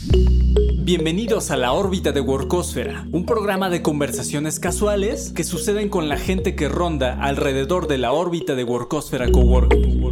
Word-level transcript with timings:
Bienvenidos 0.00 1.50
a 1.50 1.56
la 1.56 1.72
órbita 1.72 2.12
de 2.12 2.20
Workosfera, 2.20 3.06
un 3.10 3.26
programa 3.26 3.68
de 3.68 3.82
conversaciones 3.82 4.60
casuales 4.60 5.32
que 5.32 5.42
suceden 5.42 5.88
con 5.88 6.08
la 6.08 6.16
gente 6.16 6.54
que 6.54 6.68
ronda 6.68 7.20
alrededor 7.20 7.88
de 7.88 7.98
la 7.98 8.12
órbita 8.12 8.54
de 8.54 8.62
Workosfera 8.62 9.28
Coworking. 9.30 10.10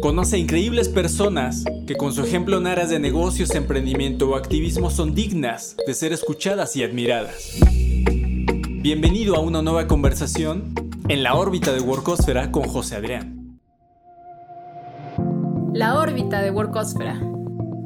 Conoce 0.00 0.36
a 0.36 0.38
increíbles 0.40 0.88
personas 0.88 1.64
que 1.86 1.94
con 1.94 2.12
su 2.12 2.24
ejemplo 2.24 2.58
en 2.58 2.66
áreas 2.66 2.90
de 2.90 2.98
negocios, 2.98 3.54
emprendimiento 3.54 4.30
o 4.30 4.34
activismo 4.34 4.90
son 4.90 5.14
dignas 5.14 5.76
de 5.86 5.94
ser 5.94 6.12
escuchadas 6.12 6.74
y 6.74 6.82
admiradas. 6.82 7.60
Bienvenido 8.80 9.36
a 9.36 9.40
una 9.40 9.62
nueva 9.62 9.86
conversación 9.86 10.74
en 11.08 11.22
la 11.22 11.34
órbita 11.34 11.72
de 11.72 11.80
Workosfera 11.80 12.50
con 12.50 12.64
José 12.64 12.96
Adrián. 12.96 13.60
La 15.72 15.98
órbita 15.98 16.42
de 16.42 16.50
Workosfera 16.50 17.20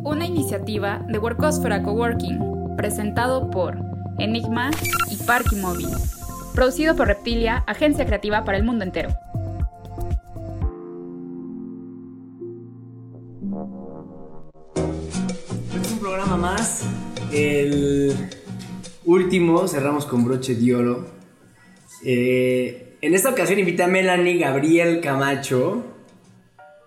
una 0.07 0.25
iniciativa 0.25 1.05
de 1.09 1.19
Workosfera 1.19 1.83
Coworking, 1.83 2.77
presentado 2.77 3.51
por 3.51 3.77
Enigma 4.21 4.71
y 5.11 5.17
Parky 5.17 5.57
Móvil, 5.57 5.89
producido 6.55 6.95
por 6.95 7.09
Reptilia, 7.09 7.65
agencia 7.67 8.07
creativa 8.07 8.45
para 8.45 8.57
el 8.57 8.63
mundo 8.63 8.85
entero. 8.85 9.11
es 15.83 15.93
un 15.93 15.99
programa 15.99 16.37
más, 16.37 16.85
el 17.33 18.15
último, 19.05 19.67
cerramos 19.67 20.07
con 20.07 20.25
broche 20.25 20.55
de 20.55 20.75
oro. 20.75 21.07
Eh, 22.05 22.97
en 23.01 23.15
esta 23.15 23.31
ocasión 23.31 23.59
invité 23.59 23.83
a 23.83 23.89
Melanie 23.89 24.39
Gabriel 24.39 25.01
Camacho, 25.01 25.85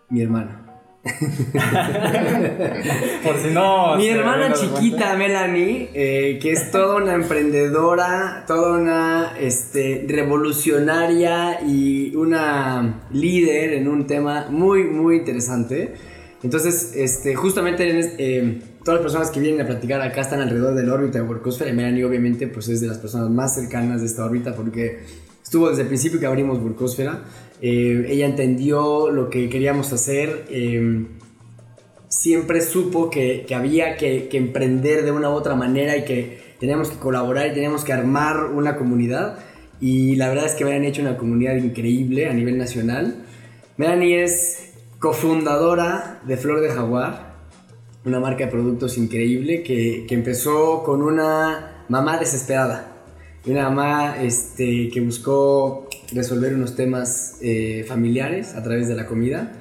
mi 0.08 0.22
hermana. 0.22 0.59
Por 3.24 3.38
si 3.38 3.54
no. 3.54 3.96
Mi 3.96 4.10
hermana 4.10 4.52
chiquita 4.54 5.16
Melanie, 5.16 5.90
eh, 5.94 6.40
que 6.42 6.52
es 6.52 6.72
toda 6.72 6.98
una 6.98 7.14
emprendedora, 7.14 8.44
toda 8.46 8.78
una 8.78 9.38
este, 9.40 10.06
revolucionaria 10.08 11.62
y 11.62 12.14
una 12.16 13.06
líder 13.12 13.76
en 13.76 13.88
un 13.88 14.08
tema 14.08 14.48
muy, 14.50 14.84
muy 14.86 15.16
interesante. 15.18 15.94
Entonces, 16.44 16.92
este, 16.96 17.34
justamente 17.34 17.90
en 17.90 18.16
eh, 18.18 18.62
todas 18.84 19.00
las 19.00 19.04
personas 19.04 19.32
que 19.32 19.40
vienen 19.40 19.62
a 19.62 19.66
platicar 19.66 20.02
acá 20.02 20.20
están 20.22 20.42
alrededor 20.42 20.76
de 20.76 20.84
la 20.84 20.94
órbita 20.94 21.20
de 21.20 21.26
Workosfera 21.26 21.70
y 21.70 21.74
Melanie 21.74 22.04
obviamente 22.04 22.48
pues 22.48 22.68
es 22.70 22.82
de 22.82 22.88
las 22.88 22.98
personas 22.98 23.30
más 23.30 23.56
cercanas 23.56 24.02
de 24.02 24.08
esta 24.08 24.26
órbita 24.26 24.56
porque 24.56 25.04
estuvo 25.44 25.70
desde 25.70 25.84
el 25.84 25.88
principio 25.88 26.20
que 26.20 26.26
abrimos 26.26 26.60
Workosfera. 26.60 27.22
Eh, 27.62 28.06
ella 28.10 28.26
entendió 28.26 29.10
lo 29.12 29.30
que 29.30 29.50
queríamos 29.50 29.92
hacer. 29.94 30.46
eh, 30.50 31.06
siempre 32.10 32.62
supo 32.62 33.10
que, 33.10 33.46
que 33.48 33.56
había 33.56 33.96
que, 33.96 34.28
emprender 34.34 35.06
de 35.06 35.12
una 35.12 35.30
u 35.30 35.34
otra 35.34 35.56
manera 35.56 35.96
y 35.96 36.04
que 36.04 36.56
teníamos 36.60 36.90
que 36.90 36.98
colaborar 36.98 37.48
y 37.48 37.54
teníamos 37.54 37.86
que 37.86 37.94
armar 37.94 38.46
una 38.46 38.76
comunidad. 38.76 39.40
Y 39.80 40.16
la 40.18 40.28
verdad 40.28 40.46
es 40.46 40.54
que 40.54 40.66
me 40.66 40.76
han 40.76 40.84
hecho 40.84 41.02
una 41.02 41.16
comunidad 41.16 41.56
increíble 41.56 42.28
a 42.28 42.34
nivel 42.34 42.58
nacional. 42.58 43.24
Melanie 43.78 44.24
es 44.24 44.74
cofundadora 45.00 46.20
de 46.28 46.36
Flor 46.36 46.60
de 46.60 46.70
Jaguar, 46.70 47.36
una 48.04 48.20
marca 48.20 48.46
de 48.46 48.52
productos 48.52 48.98
increíble 48.98 49.64
que, 49.64 50.06
que 50.08 50.16
empezó 50.16 50.84
con 50.84 51.02
una 51.02 51.86
mamá 51.88 52.18
desesperada. 52.18 52.96
Una 53.46 53.70
mamá 53.70 54.22
este, 54.22 54.90
que 54.90 55.00
buscó 55.00 55.88
resolver 56.14 56.54
unos 56.54 56.76
temas 56.76 57.38
eh, 57.42 57.86
familiares 57.88 58.56
a 58.56 58.64
través 58.64 58.88
de 58.88 58.96
la 58.96 59.06
comida. 59.06 59.52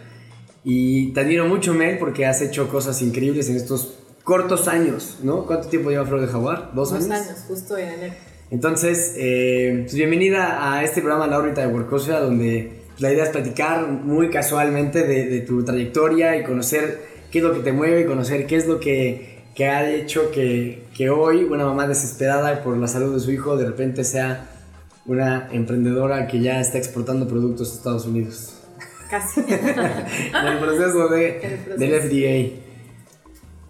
Y 0.64 1.12
te 1.12 1.20
admiro 1.20 1.46
mucho, 1.46 1.74
Mel, 1.74 1.98
porque 1.98 2.26
has 2.26 2.42
hecho 2.42 2.68
cosas 2.68 3.00
increíbles 3.02 3.48
en 3.48 3.56
estos 3.56 3.98
cortos 4.24 4.68
años, 4.68 5.18
¿no? 5.22 5.46
¿Cuánto 5.46 5.68
tiempo 5.68 5.90
lleva 5.90 6.04
Flor 6.04 6.20
de 6.20 6.26
Jaguar? 6.26 6.72
¿Dos, 6.74 6.90
Dos 6.90 7.04
años? 7.04 7.10
años, 7.10 7.44
justo 7.46 7.78
en 7.78 7.88
enero. 7.88 8.14
Entonces, 8.50 9.14
eh, 9.16 9.80
pues 9.82 9.94
bienvenida 9.94 10.72
a 10.74 10.82
este 10.82 11.00
programa 11.00 11.26
La 11.26 11.38
órbita 11.38 11.60
de 11.60 11.68
Workosfera, 11.68 12.20
donde 12.20 12.82
pues, 12.88 13.00
la 13.00 13.12
idea 13.12 13.24
es 13.24 13.30
platicar 13.30 13.86
muy 13.88 14.30
casualmente 14.30 15.06
de, 15.06 15.26
de 15.26 15.40
tu 15.40 15.64
trayectoria 15.64 16.36
y 16.36 16.44
conocer 16.44 17.00
qué 17.30 17.38
es 17.38 17.44
lo 17.44 17.52
que 17.52 17.60
te 17.60 17.72
mueve 17.72 18.02
y 18.02 18.04
conocer 18.06 18.46
qué 18.46 18.56
es 18.56 18.66
lo 18.66 18.80
que, 18.80 19.44
que 19.54 19.66
ha 19.66 19.90
hecho 19.90 20.30
que, 20.30 20.84
que 20.96 21.10
hoy 21.10 21.44
una 21.44 21.66
mamá 21.66 21.86
desesperada 21.86 22.62
por 22.62 22.76
la 22.76 22.88
salud 22.88 23.14
de 23.14 23.20
su 23.20 23.30
hijo 23.30 23.56
de 23.56 23.66
repente 23.66 24.04
sea 24.04 24.48
una 25.08 25.48
emprendedora 25.50 26.28
que 26.28 26.40
ya 26.40 26.60
está 26.60 26.78
exportando 26.78 27.26
productos 27.26 27.72
a 27.72 27.74
Estados 27.76 28.06
Unidos. 28.06 28.54
Casi. 29.10 29.40
En 29.48 30.46
el 30.46 30.58
proceso, 30.58 31.08
de, 31.08 31.38
el 31.38 31.58
proceso. 31.60 31.78
del 31.78 32.00
FDA. 32.02 32.68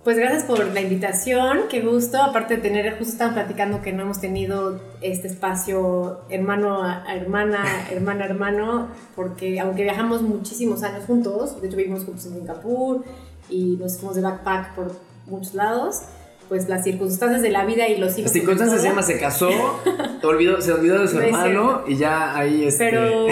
Pues 0.03 0.17
gracias 0.17 0.45
por 0.45 0.65
la 0.65 0.81
invitación, 0.81 1.63
qué 1.69 1.81
gusto. 1.81 2.21
Aparte 2.21 2.57
de 2.57 2.63
tener, 2.63 2.91
justo 2.99 3.13
estaban 3.13 3.35
platicando 3.35 3.83
que 3.83 3.93
no 3.93 4.03
hemos 4.03 4.21
tenido 4.21 4.81
este 5.01 5.29
espacio 5.29 6.21
hermano 6.29 6.83
a 6.83 7.05
hermana, 7.15 7.65
hermana 7.91 8.25
a 8.25 8.27
hermano, 8.29 8.89
porque 9.15 9.61
aunque 9.61 9.83
viajamos 9.83 10.23
muchísimos 10.23 10.83
años 10.83 11.05
juntos, 11.05 11.61
de 11.61 11.69
hecho 11.69 11.77
vivimos 11.77 12.05
juntos 12.05 12.27
en 12.27 12.35
Singapur 12.35 13.05
y 13.49 13.77
nos 13.77 13.99
fuimos 13.99 14.17
de 14.17 14.23
backpack 14.23 14.75
por 14.75 14.93
muchos 15.27 15.55
lados, 15.55 16.03
pues 16.49 16.69
las 16.69 16.85
circunstancias 16.85 17.43
de 17.43 17.51
la 17.51 17.65
vida 17.65 17.89
y 17.89 17.99
los 17.99 18.13
hijos. 18.13 18.25
Las 18.25 18.33
circunstancias 18.33 18.81
se 18.81 18.89
llama, 18.89 19.03
se 19.03 19.19
casó, 19.19 19.51
olvidó, 20.23 20.61
se 20.61 20.73
olvidó 20.73 21.01
de 21.01 21.09
su 21.09 21.17
No 21.17 21.23
hermano 21.23 21.83
y 21.87 21.97
ya 21.97 22.37
ahí 22.37 22.65
este... 22.65 22.91
Pero 22.91 23.27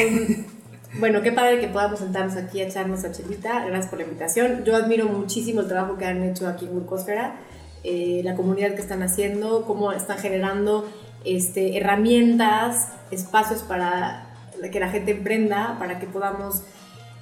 bueno, 0.99 1.23
qué 1.23 1.33
padre 1.33 1.61
que 1.61 1.69
podamos 1.69 2.01
sentarnos 2.01 2.37
aquí 2.37 2.61
a 2.61 2.67
echarnos 2.67 3.05
a 3.05 3.13
chelita. 3.13 3.65
Gracias 3.65 3.89
por 3.89 3.99
la 3.99 4.05
invitación. 4.05 4.65
Yo 4.65 4.77
admiro 4.77 5.07
muchísimo 5.07 5.63
el 5.63 5.69
trabajo 5.69 5.97
que 5.97 6.05
han 6.05 6.23
hecho 6.23 6.47
aquí 6.49 6.67
en 6.67 6.75
Workosfera, 6.75 7.37
eh, 7.85 8.21
la 8.25 8.35
comunidad 8.35 8.75
que 8.75 8.83
están 8.83 9.03
haciendo, 9.03 9.65
cómo 9.65 9.93
están 9.93 10.19
generando 10.19 10.89
este, 11.25 11.79
herramientas, 11.79 12.89
espacios 13.11 13.63
para 13.63 14.27
que 14.73 14.81
la 14.81 14.89
gente 14.89 15.13
emprenda, 15.13 15.77
para 15.79 15.99
que 15.99 16.07
podamos 16.07 16.63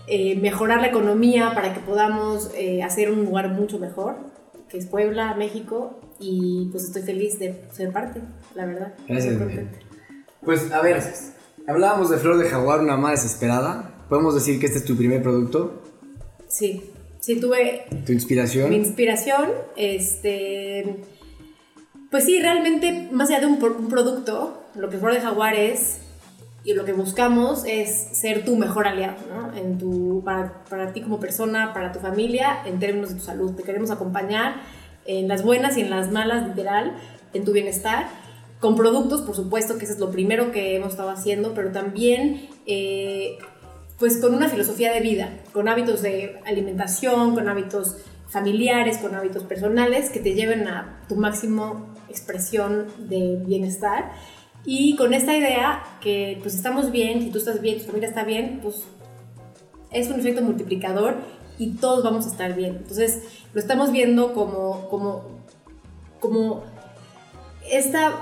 eh, 0.07 0.37
mejorar 0.37 0.81
la 0.81 0.89
economía, 0.89 1.53
para 1.55 1.73
que 1.73 1.81
podamos 1.81 2.51
eh, 2.55 2.83
hacer 2.83 3.11
un 3.11 3.25
lugar 3.25 3.49
mucho 3.49 3.79
mejor, 3.79 4.17
que 4.75 4.81
es 4.81 4.87
Puebla, 4.87 5.37
México. 5.37 6.01
Y 6.19 6.69
pues 6.73 6.83
estoy 6.83 7.03
feliz 7.03 7.39
de 7.39 7.63
ser 7.73 7.93
parte, 7.93 8.21
la 8.57 8.67
verdad. 8.67 8.95
Gracias. 9.07 9.41
Pues 10.45 10.73
a 10.73 10.83
ver, 10.83 11.01
hablábamos 11.69 12.11
de 12.11 12.19
Flor 12.19 12.39
de 12.39 12.49
Jaguar, 12.49 12.81
una 12.81 12.97
mamá 12.97 13.13
desesperada. 13.13 13.95
Podemos 14.09 14.35
decir 14.35 14.59
que 14.59 14.67
este 14.67 14.79
es 14.79 14.85
tu 14.85 14.97
primer 14.97 15.23
producto, 15.23 15.81
Sí, 16.49 16.91
sí 17.21 17.41
tuve 17.41 17.87
tu 18.05 18.13
inspiración. 18.13 18.71
Mi 18.71 18.77
inspiración, 18.77 19.51
este, 19.77 21.01
pues 22.11 22.25
sí, 22.25 22.41
realmente, 22.41 23.09
más 23.13 23.31
allá 23.31 23.41
de 23.41 23.47
un 23.47 23.59
producto, 23.59 24.65
lo 24.75 24.89
que 24.89 24.99
Flor 24.99 25.15
de 25.15 25.21
Jaguar 25.21 25.55
es 25.55 25.99
y 26.65 26.73
lo 26.73 26.87
que 26.87 26.95
buscamos 26.95 27.65
es 27.67 27.91
ser 28.19 28.45
tu 28.45 28.57
mejor 28.57 28.87
aliado, 28.87 29.17
¿no? 29.29 29.55
En 29.55 29.77
tu, 29.77 30.23
para, 30.25 30.65
para 30.65 30.93
ti 30.95 31.03
como 31.03 31.21
persona, 31.21 31.75
para 31.75 31.93
tu 31.93 32.01
familia, 32.01 32.63
en 32.65 32.79
términos 32.79 33.11
de 33.11 33.17
tu 33.17 33.21
salud. 33.21 33.55
Te 33.55 33.63
queremos 33.63 33.91
acompañar 33.91 34.63
en 35.05 35.29
las 35.29 35.45
buenas 35.45 35.77
y 35.77 35.83
en 35.83 35.91
las 35.91 36.11
malas, 36.11 36.49
literal, 36.49 36.97
en 37.35 37.45
tu 37.45 37.53
bienestar. 37.53 38.09
Con 38.61 38.77
productos, 38.77 39.21
por 39.21 39.37
supuesto, 39.37 39.77
que 39.77 39.85
eso 39.85 39.93
es 39.93 40.01
lo 40.01 40.11
primero 40.11 40.53
que 40.53 40.77
hemos 40.77 40.93
estado 40.93 41.11
haciendo, 41.11 41.53
pero 41.53 41.71
también 41.71 42.49
eh, 42.65 43.37
pues 43.99 44.17
con 44.17 44.35
una 44.35 44.49
filosofía 44.49 44.91
de 44.91 45.01
vida, 45.01 45.29
con 45.53 45.69
hábitos 45.69 46.01
de 46.01 46.41
alimentación, 46.47 47.35
con 47.35 47.47
hábitos 47.47 47.99
familiares, 48.27 48.97
con 48.99 49.15
hábitos 49.15 49.45
personales 49.45 50.09
que 50.09 50.19
te 50.19 50.33
lleven 50.33 50.67
a 50.67 51.03
tu 51.09 51.17
máximo 51.17 51.95
expresión 52.09 52.87
de 52.99 53.39
bienestar. 53.45 54.13
Y 54.67 54.97
con 54.97 55.13
esta 55.13 55.37
idea 55.37 55.85
que 56.01 56.39
pues 56.43 56.55
estamos 56.55 56.91
bien, 56.91 57.21
si 57.21 57.31
tú 57.31 57.39
estás 57.39 57.61
bien, 57.61 57.79
tu 57.79 57.85
familia 57.85 58.09
está 58.09 58.25
bien, 58.25 58.61
pues 58.63 58.85
es 59.91 60.09
un 60.09 60.19
efecto 60.19 60.43
multiplicador 60.43 61.17
y 61.59 61.73
todos 61.75 62.03
vamos 62.03 62.27
a 62.27 62.31
estar 62.31 62.55
bien. 62.55 62.77
Entonces 62.77 63.23
lo 63.53 63.61
estamos 63.61 63.93
viendo 63.93 64.33
como, 64.33 64.89
como, 64.89 65.25
como 66.21 66.65
esta 67.71 68.13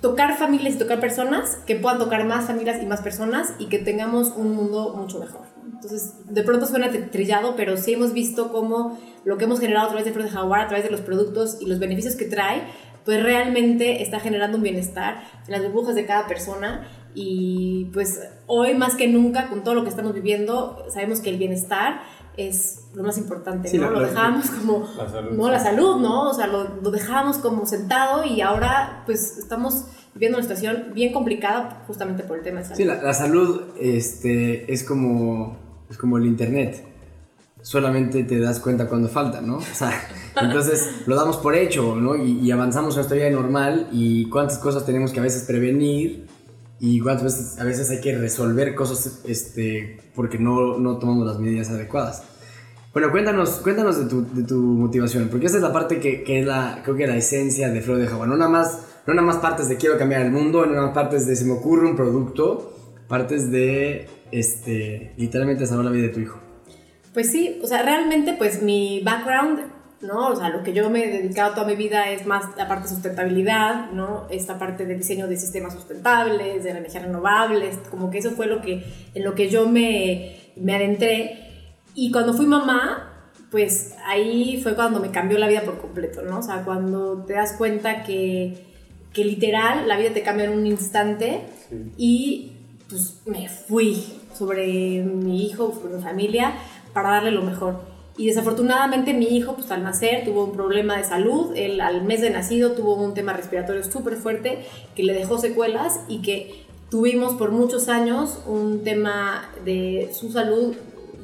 tocar 0.00 0.38
familias 0.38 0.76
y 0.76 0.78
tocar 0.78 0.98
personas, 1.00 1.56
que 1.66 1.76
puedan 1.76 1.98
tocar 1.98 2.24
más 2.24 2.46
familias 2.46 2.82
y 2.82 2.86
más 2.86 3.02
personas 3.02 3.52
y 3.58 3.66
que 3.66 3.78
tengamos 3.78 4.32
un 4.34 4.54
mundo 4.54 4.94
mucho 4.96 5.18
mejor. 5.18 5.42
Entonces, 5.74 6.14
de 6.26 6.42
pronto 6.42 6.66
suena 6.66 6.90
tri- 6.90 7.10
trillado, 7.10 7.54
pero 7.56 7.76
sí 7.76 7.92
hemos 7.94 8.12
visto 8.14 8.50
cómo 8.50 8.98
lo 9.24 9.36
que 9.36 9.44
hemos 9.44 9.60
generado 9.60 9.86
a 9.86 9.90
través 9.90 10.06
de 10.06 10.22
de 10.22 10.30
Jaguar, 10.30 10.62
a 10.62 10.68
través 10.68 10.84
de 10.84 10.90
los 10.90 11.00
productos 11.00 11.58
y 11.60 11.66
los 11.66 11.78
beneficios 11.78 12.16
que 12.16 12.24
trae, 12.24 12.62
pues 13.04 13.22
realmente 13.22 14.02
está 14.02 14.20
generando 14.20 14.56
un 14.56 14.62
bienestar 14.62 15.22
en 15.46 15.52
las 15.52 15.62
burbujas 15.62 15.94
de 15.94 16.06
cada 16.06 16.26
persona 16.26 16.86
y 17.14 17.86
pues 17.92 18.20
hoy 18.46 18.74
más 18.74 18.94
que 18.94 19.08
nunca 19.08 19.48
con 19.48 19.64
todo 19.64 19.74
lo 19.74 19.82
que 19.82 19.90
estamos 19.90 20.14
viviendo 20.14 20.84
sabemos 20.90 21.20
que 21.20 21.30
el 21.30 21.38
bienestar 21.38 22.02
es 22.36 22.84
lo 22.94 23.02
más 23.02 23.18
importante, 23.18 23.68
Sí, 23.68 23.78
¿no? 23.78 23.90
lo 23.90 24.00
dejábamos 24.00 24.48
como 24.50 24.88
La 24.96 25.08
salud. 25.08 25.32
no 25.36 25.50
la 25.50 25.58
salud, 25.58 25.96
¿no? 26.00 26.30
O 26.30 26.34
sea, 26.34 26.46
lo, 26.46 26.76
lo 26.80 26.90
dejábamos 26.90 27.38
como 27.38 27.66
sentado 27.66 28.24
y 28.24 28.40
ahora 28.40 29.02
pues 29.06 29.36
estamos 29.38 29.84
viviendo 30.14 30.38
una 30.38 30.42
situación 30.46 30.92
bien 30.94 31.12
complicada 31.12 31.82
justamente 31.86 32.22
por 32.22 32.38
el 32.38 32.44
tema 32.44 32.60
de 32.60 32.64
salud. 32.66 32.76
Sí, 32.76 32.84
la, 32.84 33.02
la 33.02 33.12
salud 33.14 33.62
este, 33.80 34.72
es, 34.72 34.84
como, 34.84 35.56
es 35.90 35.98
como 35.98 36.16
el 36.18 36.26
internet. 36.26 36.84
Solamente 37.62 38.24
te 38.24 38.38
das 38.38 38.60
cuenta 38.60 38.88
cuando 38.88 39.08
falta, 39.08 39.40
¿no? 39.40 39.56
O 39.58 39.74
sea, 39.74 39.92
entonces 40.40 41.02
lo 41.06 41.16
damos 41.16 41.36
por 41.36 41.54
hecho, 41.54 41.96
¿no? 41.96 42.16
Y, 42.16 42.40
y 42.40 42.50
avanzamos 42.50 42.96
nuestra 42.96 43.16
vida 43.16 43.30
normal 43.30 43.88
y 43.92 44.28
cuántas 44.28 44.58
cosas 44.58 44.86
tenemos 44.86 45.12
que 45.12 45.20
a 45.20 45.22
veces 45.22 45.44
prevenir 45.44 46.26
y 46.80 46.98
cuántas 47.00 47.24
veces 47.24 47.60
a 47.60 47.64
veces 47.64 47.90
hay 47.90 48.00
que 48.00 48.16
resolver 48.16 48.74
cosas 48.74 49.20
este, 49.26 49.98
porque 50.14 50.38
no, 50.38 50.78
no 50.78 50.98
tomamos 50.98 51.26
las 51.26 51.38
medidas 51.38 51.68
adecuadas. 51.70 52.22
Bueno, 52.92 53.12
cuéntanos, 53.12 53.50
cuéntanos 53.62 53.98
de 53.98 54.06
tu, 54.06 54.26
de 54.34 54.42
tu 54.42 54.56
motivación, 54.56 55.28
porque 55.28 55.46
esa 55.46 55.58
es 55.58 55.62
la 55.62 55.72
parte 55.72 56.00
que, 56.00 56.24
que 56.24 56.40
es 56.40 56.46
la, 56.46 56.80
creo 56.82 56.96
que 56.96 57.06
la 57.06 57.16
esencia 57.16 57.68
de 57.68 57.82
Flor 57.82 57.98
de 57.98 58.08
Java. 58.08 58.26
No 58.26 58.36
nada 58.36 58.50
más, 58.50 58.80
no 59.06 59.14
nada 59.14 59.26
más 59.26 59.36
partes 59.36 59.68
de 59.68 59.76
quiero 59.76 59.96
cambiar 59.96 60.22
el 60.22 60.32
mundo, 60.32 60.66
no 60.66 60.72
nada 60.72 60.86
más 60.86 60.94
partes 60.94 61.26
de 61.26 61.36
se 61.36 61.44
me 61.44 61.52
ocurre 61.52 61.86
un 61.86 61.94
producto, 61.94 62.74
partes 63.06 63.50
de, 63.50 64.08
este, 64.32 65.12
literalmente 65.18 65.66
salvar 65.66 65.84
la 65.84 65.90
vida 65.92 66.06
de 66.06 66.12
tu 66.14 66.20
hijo. 66.20 66.49
Pues 67.12 67.30
sí, 67.30 67.60
o 67.62 67.66
sea, 67.66 67.82
realmente 67.82 68.34
pues 68.34 68.62
mi 68.62 69.00
background, 69.00 69.60
¿no? 70.00 70.28
O 70.28 70.36
sea, 70.36 70.48
lo 70.48 70.62
que 70.62 70.72
yo 70.72 70.88
me 70.90 71.04
he 71.04 71.10
dedicado 71.10 71.54
toda 71.54 71.66
mi 71.66 71.74
vida 71.74 72.10
es 72.10 72.24
más 72.24 72.56
la 72.56 72.68
parte 72.68 72.84
de 72.84 72.94
sustentabilidad, 72.94 73.90
¿no? 73.90 74.26
Esta 74.30 74.58
parte 74.58 74.86
de 74.86 74.94
diseño 74.94 75.26
de 75.26 75.36
sistemas 75.36 75.74
sustentables, 75.74 76.62
de 76.62 76.70
energías 76.70 77.04
renovables, 77.04 77.78
como 77.90 78.10
que 78.10 78.18
eso 78.18 78.30
fue 78.30 78.46
lo 78.46 78.60
que, 78.62 78.84
en 79.14 79.24
lo 79.24 79.34
que 79.34 79.48
yo 79.48 79.68
me, 79.68 80.36
me 80.56 80.76
adentré. 80.76 81.48
Y 81.94 82.12
cuando 82.12 82.32
fui 82.32 82.46
mamá, 82.46 83.10
pues 83.50 83.94
ahí 84.06 84.60
fue 84.62 84.74
cuando 84.76 85.00
me 85.00 85.10
cambió 85.10 85.36
la 85.38 85.48
vida 85.48 85.62
por 85.62 85.78
completo, 85.78 86.22
¿no? 86.22 86.38
O 86.38 86.42
sea, 86.42 86.62
cuando 86.64 87.24
te 87.24 87.32
das 87.32 87.54
cuenta 87.54 88.04
que, 88.04 88.64
que 89.12 89.24
literal 89.24 89.88
la 89.88 89.98
vida 89.98 90.10
te 90.10 90.22
cambia 90.22 90.46
en 90.46 90.52
un 90.52 90.66
instante 90.66 91.40
y 91.96 92.52
pues 92.88 93.20
me 93.26 93.48
fui 93.48 94.04
sobre 94.34 95.02
mi 95.02 95.46
hijo, 95.46 95.72
sobre 95.74 95.96
mi 95.96 96.02
familia, 96.02 96.54
para 96.92 97.10
darle 97.10 97.30
lo 97.30 97.42
mejor. 97.42 97.80
Y 98.16 98.26
desafortunadamente 98.26 99.14
mi 99.14 99.26
hijo, 99.26 99.54
pues 99.54 99.70
al 99.70 99.82
nacer, 99.82 100.24
tuvo 100.24 100.44
un 100.44 100.52
problema 100.52 100.98
de 100.98 101.04
salud. 101.04 101.52
Él 101.56 101.80
al 101.80 102.02
mes 102.02 102.20
de 102.20 102.30
nacido 102.30 102.72
tuvo 102.72 102.94
un 102.94 103.14
tema 103.14 103.32
respiratorio 103.32 103.82
súper 103.82 104.16
fuerte 104.16 104.58
que 104.94 105.04
le 105.04 105.14
dejó 105.14 105.38
secuelas 105.38 106.00
y 106.08 106.20
que 106.20 106.64
tuvimos 106.90 107.34
por 107.34 107.52
muchos 107.52 107.88
años 107.88 108.40
un 108.46 108.84
tema 108.84 109.50
de 109.64 110.10
su 110.12 110.30
salud 110.32 110.74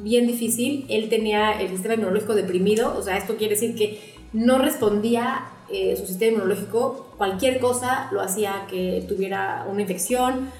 bien 0.02 0.26
difícil. 0.26 0.86
Él 0.88 1.08
tenía 1.08 1.60
el 1.60 1.68
sistema 1.68 1.94
inmunológico 1.94 2.34
deprimido, 2.34 2.96
o 2.96 3.02
sea, 3.02 3.18
esto 3.18 3.36
quiere 3.36 3.54
decir 3.54 3.74
que 3.74 4.14
no 4.32 4.58
respondía 4.58 5.48
eh, 5.68 5.96
su 5.96 6.06
sistema 6.06 6.32
inmunológico, 6.32 7.08
cualquier 7.18 7.58
cosa 7.58 8.08
lo 8.12 8.20
hacía 8.20 8.66
que 8.70 9.04
tuviera 9.08 9.66
una 9.70 9.82
infección. 9.82 10.50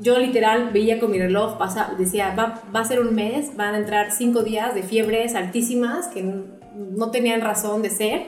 Yo 0.00 0.18
literal 0.18 0.70
veía 0.72 0.98
con 0.98 1.10
mi 1.10 1.18
reloj, 1.18 1.58
pasa, 1.58 1.94
decía, 1.98 2.34
va, 2.34 2.62
va 2.74 2.80
a 2.80 2.84
ser 2.84 3.00
un 3.00 3.14
mes, 3.14 3.56
van 3.56 3.74
a 3.74 3.78
entrar 3.78 4.12
cinco 4.12 4.42
días 4.42 4.74
de 4.74 4.82
fiebres 4.82 5.34
altísimas 5.34 6.08
que 6.08 6.22
no 6.74 7.10
tenían 7.10 7.40
razón 7.40 7.82
de 7.82 7.90
ser. 7.90 8.26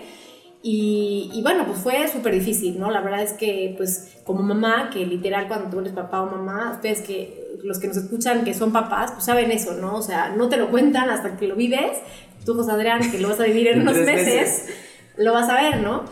Y, 0.62 1.30
y, 1.34 1.42
bueno, 1.42 1.66
pues 1.66 1.78
fue 1.78 2.06
súper 2.06 2.34
difícil, 2.34 2.78
¿no? 2.78 2.90
La 2.90 3.00
verdad 3.00 3.22
es 3.22 3.32
que, 3.32 3.74
pues, 3.76 4.18
como 4.24 4.42
mamá, 4.42 4.90
que 4.92 5.04
literal 5.04 5.48
cuando 5.48 5.70
tú 5.70 5.80
eres 5.80 5.92
papá 5.92 6.22
o 6.22 6.26
mamá, 6.26 6.72
ustedes 6.74 7.00
que, 7.00 7.58
los 7.64 7.80
que 7.80 7.88
nos 7.88 7.96
escuchan 7.96 8.44
que 8.44 8.54
son 8.54 8.72
papás, 8.72 9.12
pues 9.12 9.24
saben 9.24 9.50
eso, 9.50 9.74
¿no? 9.74 9.96
O 9.96 10.02
sea, 10.02 10.34
no 10.36 10.48
te 10.48 10.56
lo 10.56 10.70
cuentan 10.70 11.10
hasta 11.10 11.36
que 11.36 11.48
lo 11.48 11.56
vives. 11.56 11.98
Tú, 12.44 12.54
José 12.54 12.70
Adrián, 12.70 13.10
que 13.10 13.18
lo 13.18 13.28
vas 13.28 13.40
a 13.40 13.44
vivir 13.44 13.68
en 13.68 13.82
unos 13.82 13.96
meses, 13.96 14.26
meses, 14.26 14.66
lo 15.16 15.32
vas 15.32 15.48
a 15.48 15.54
ver, 15.54 15.80
¿no? 15.80 16.04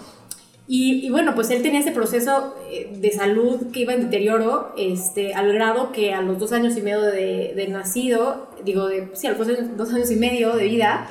Y, 0.73 1.05
y, 1.05 1.11
bueno, 1.11 1.35
pues 1.35 1.51
él 1.51 1.63
tenía 1.63 1.81
ese 1.81 1.91
proceso 1.91 2.55
eh, 2.71 2.97
de 2.97 3.11
salud 3.11 3.73
que 3.73 3.81
iba 3.81 3.93
en 3.93 4.03
deterioro, 4.03 4.73
este, 4.79 5.35
al 5.35 5.53
grado 5.53 5.91
que 5.91 6.15
a 6.15 6.23
los 6.23 6.39
dos 6.39 6.53
años 6.53 6.77
y 6.77 6.81
medio 6.81 7.01
de, 7.01 7.55
de 7.57 7.67
nacido, 7.67 8.49
digo, 8.65 8.87
de, 8.87 9.11
sí, 9.15 9.27
a 9.27 9.33
los 9.33 9.49
dos 9.77 9.93
años 9.93 10.13
y 10.13 10.15
medio 10.15 10.55
de 10.55 10.69
vida, 10.69 11.09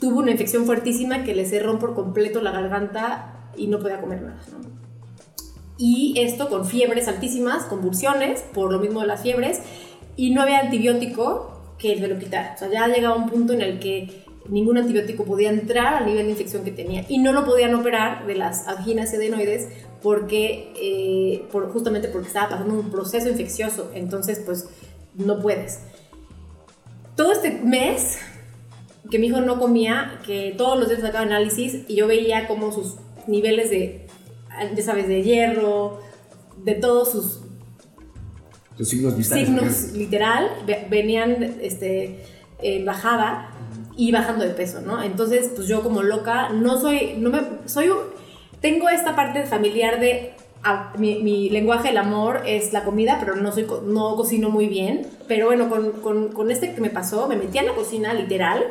tuvo 0.00 0.20
una 0.20 0.30
infección 0.30 0.64
fuertísima 0.64 1.22
que 1.22 1.34
le 1.34 1.44
cerró 1.44 1.78
por 1.78 1.94
completo 1.94 2.40
la 2.40 2.50
garganta 2.50 3.50
y 3.58 3.66
no 3.66 3.78
podía 3.78 4.00
comer 4.00 4.22
nada. 4.22 4.40
¿no? 4.52 4.70
Y 5.76 6.14
esto 6.16 6.48
con 6.48 6.64
fiebres 6.64 7.08
altísimas, 7.08 7.64
convulsiones, 7.64 8.40
por 8.54 8.72
lo 8.72 8.78
mismo 8.78 9.02
de 9.02 9.06
las 9.06 9.20
fiebres, 9.20 9.60
y 10.16 10.30
no 10.30 10.40
había 10.40 10.60
antibiótico 10.60 11.74
que 11.78 11.94
le 11.94 12.08
lo 12.08 12.18
quitara. 12.18 12.54
O 12.54 12.58
sea, 12.58 12.70
ya 12.70 12.88
llegaba 12.88 13.16
un 13.16 13.28
punto 13.28 13.52
en 13.52 13.60
el 13.60 13.80
que 13.80 14.24
ningún 14.48 14.78
antibiótico 14.78 15.24
podía 15.24 15.50
entrar 15.50 15.94
al 15.94 16.06
nivel 16.06 16.24
de 16.24 16.32
infección 16.32 16.64
que 16.64 16.70
tenía 16.70 17.04
y 17.08 17.18
no 17.18 17.32
lo 17.32 17.44
podían 17.44 17.74
operar 17.74 18.26
de 18.26 18.34
las 18.34 18.66
anginas 18.66 19.12
adenoides 19.12 19.68
porque 20.02 20.72
eh, 20.76 21.44
por, 21.52 21.70
justamente 21.70 22.08
porque 22.08 22.28
estaba 22.28 22.50
pasando 22.50 22.74
un 22.74 22.90
proceso 22.90 23.28
infeccioso. 23.28 23.90
Entonces 23.94 24.40
pues 24.44 24.68
no 25.14 25.40
puedes. 25.40 25.80
Todo 27.16 27.32
este 27.32 27.50
mes 27.50 28.18
que 29.10 29.18
mi 29.18 29.28
hijo 29.28 29.40
no 29.40 29.58
comía 29.58 30.20
que 30.24 30.54
todos 30.56 30.78
los 30.78 30.88
días 30.88 31.00
sacaba 31.00 31.24
análisis 31.24 31.84
y 31.88 31.96
yo 31.96 32.06
veía 32.06 32.46
como 32.46 32.72
sus 32.72 32.96
niveles 33.26 33.70
de 33.70 34.06
ya 34.74 34.82
sabes 34.82 35.08
de 35.08 35.22
hierro 35.22 36.00
de 36.64 36.74
todos 36.74 37.12
sus 37.12 37.40
signos 38.88 39.16
vitales 39.16 39.46
signos 39.46 39.92
literal 39.92 40.50
venían 40.90 41.58
este 41.60 42.24
en 42.60 42.84
bajada 42.84 43.57
y 43.98 44.12
bajando 44.12 44.44
de 44.44 44.54
peso, 44.54 44.80
¿no? 44.80 45.02
Entonces, 45.02 45.50
pues 45.56 45.66
yo 45.66 45.82
como 45.82 46.02
loca, 46.02 46.50
no 46.50 46.80
soy, 46.80 47.16
no 47.18 47.30
me, 47.30 47.40
soy, 47.66 47.90
tengo 48.60 48.88
esta 48.88 49.16
parte 49.16 49.44
familiar 49.44 49.98
de, 49.98 50.34
ah, 50.62 50.92
mi, 50.96 51.16
mi, 51.16 51.50
lenguaje 51.50 51.88
del 51.88 51.96
amor 51.96 52.42
es 52.46 52.72
la 52.72 52.84
comida, 52.84 53.16
pero 53.18 53.34
no, 53.34 53.50
soy, 53.50 53.66
no 53.86 54.14
cocino 54.14 54.50
muy 54.50 54.68
bien, 54.68 55.04
pero 55.26 55.46
bueno, 55.46 55.68
con, 55.68 56.28
con 56.28 56.50
este 56.52 56.76
que 56.76 56.80
me 56.80 56.90
pasó, 56.90 57.26
me 57.26 57.34
metí 57.34 57.58
en 57.58 57.66
la 57.66 57.74
cocina, 57.74 58.14
literal, 58.14 58.66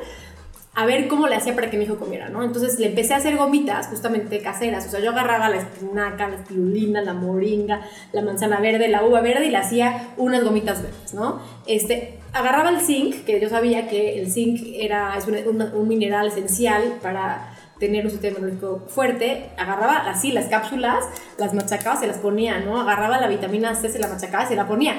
a 0.78 0.86
ver 0.86 1.08
cómo 1.08 1.28
le 1.28 1.36
hacía 1.36 1.56
para 1.56 1.72
que 1.72 1.78
mi 1.78 1.86
hijo 1.86 1.98
comiera, 1.98 2.30
¿no? 2.30 2.44
Entonces 2.44 2.78
le 2.78 2.86
empecé 2.86 3.16
a 3.16 3.18
hacer 3.18 3.36
gomitas 3.36 3.88
justamente 3.88 4.42
caseras, 4.42 4.86
o 4.86 4.90
sea, 4.92 5.00
yo 5.00 5.10
agarraba 5.10 5.50
la 5.50 5.58
espinaca, 5.58 6.28
la 6.28 6.36
espirulina, 6.36 7.02
la 7.02 7.16
moringa, 7.16 7.82
la 8.14 8.22
manzana 8.22 8.60
verde, 8.60 8.88
la 8.88 9.04
uva 9.04 9.22
verde 9.22 9.48
y 9.48 9.50
le 9.50 9.58
hacía 9.58 10.10
unas 10.18 10.44
gomitas 10.44 10.84
verdes, 10.84 11.16
¿no? 11.16 11.42
Este, 11.66 12.20
agarraba 12.32 12.70
el 12.70 12.82
zinc, 12.82 13.26
que 13.26 13.42
yo 13.42 13.50
sabía 13.50 13.88
que 13.88 14.22
el 14.22 14.32
zinc 14.32 14.60
era, 14.80 15.18
es 15.18 15.26
un, 15.26 15.88
mineral 15.88 16.28
esencial 16.28 17.00
para 17.02 17.56
tener 17.80 18.06
un 18.06 18.12
sistema 18.12 18.38
inmunológico 18.38 18.84
fuerte, 18.88 19.50
agarraba 19.58 20.08
así 20.08 20.32
las 20.32 20.46
cápsulas, 20.46 21.04
las 21.40 21.56
machacaba, 21.56 22.00
se 22.00 22.06
las 22.06 22.20
ponía, 22.20 22.60
¿no? 22.60 22.80
Agarraba 22.80 23.20
la 23.20 23.28
vitamina 23.28 23.74
C, 23.74 23.90
se 23.90 23.98
la 23.98 24.10
machacaba, 24.10 24.48
se 24.48 24.56
la 24.56 24.68
ponía. 24.68 24.94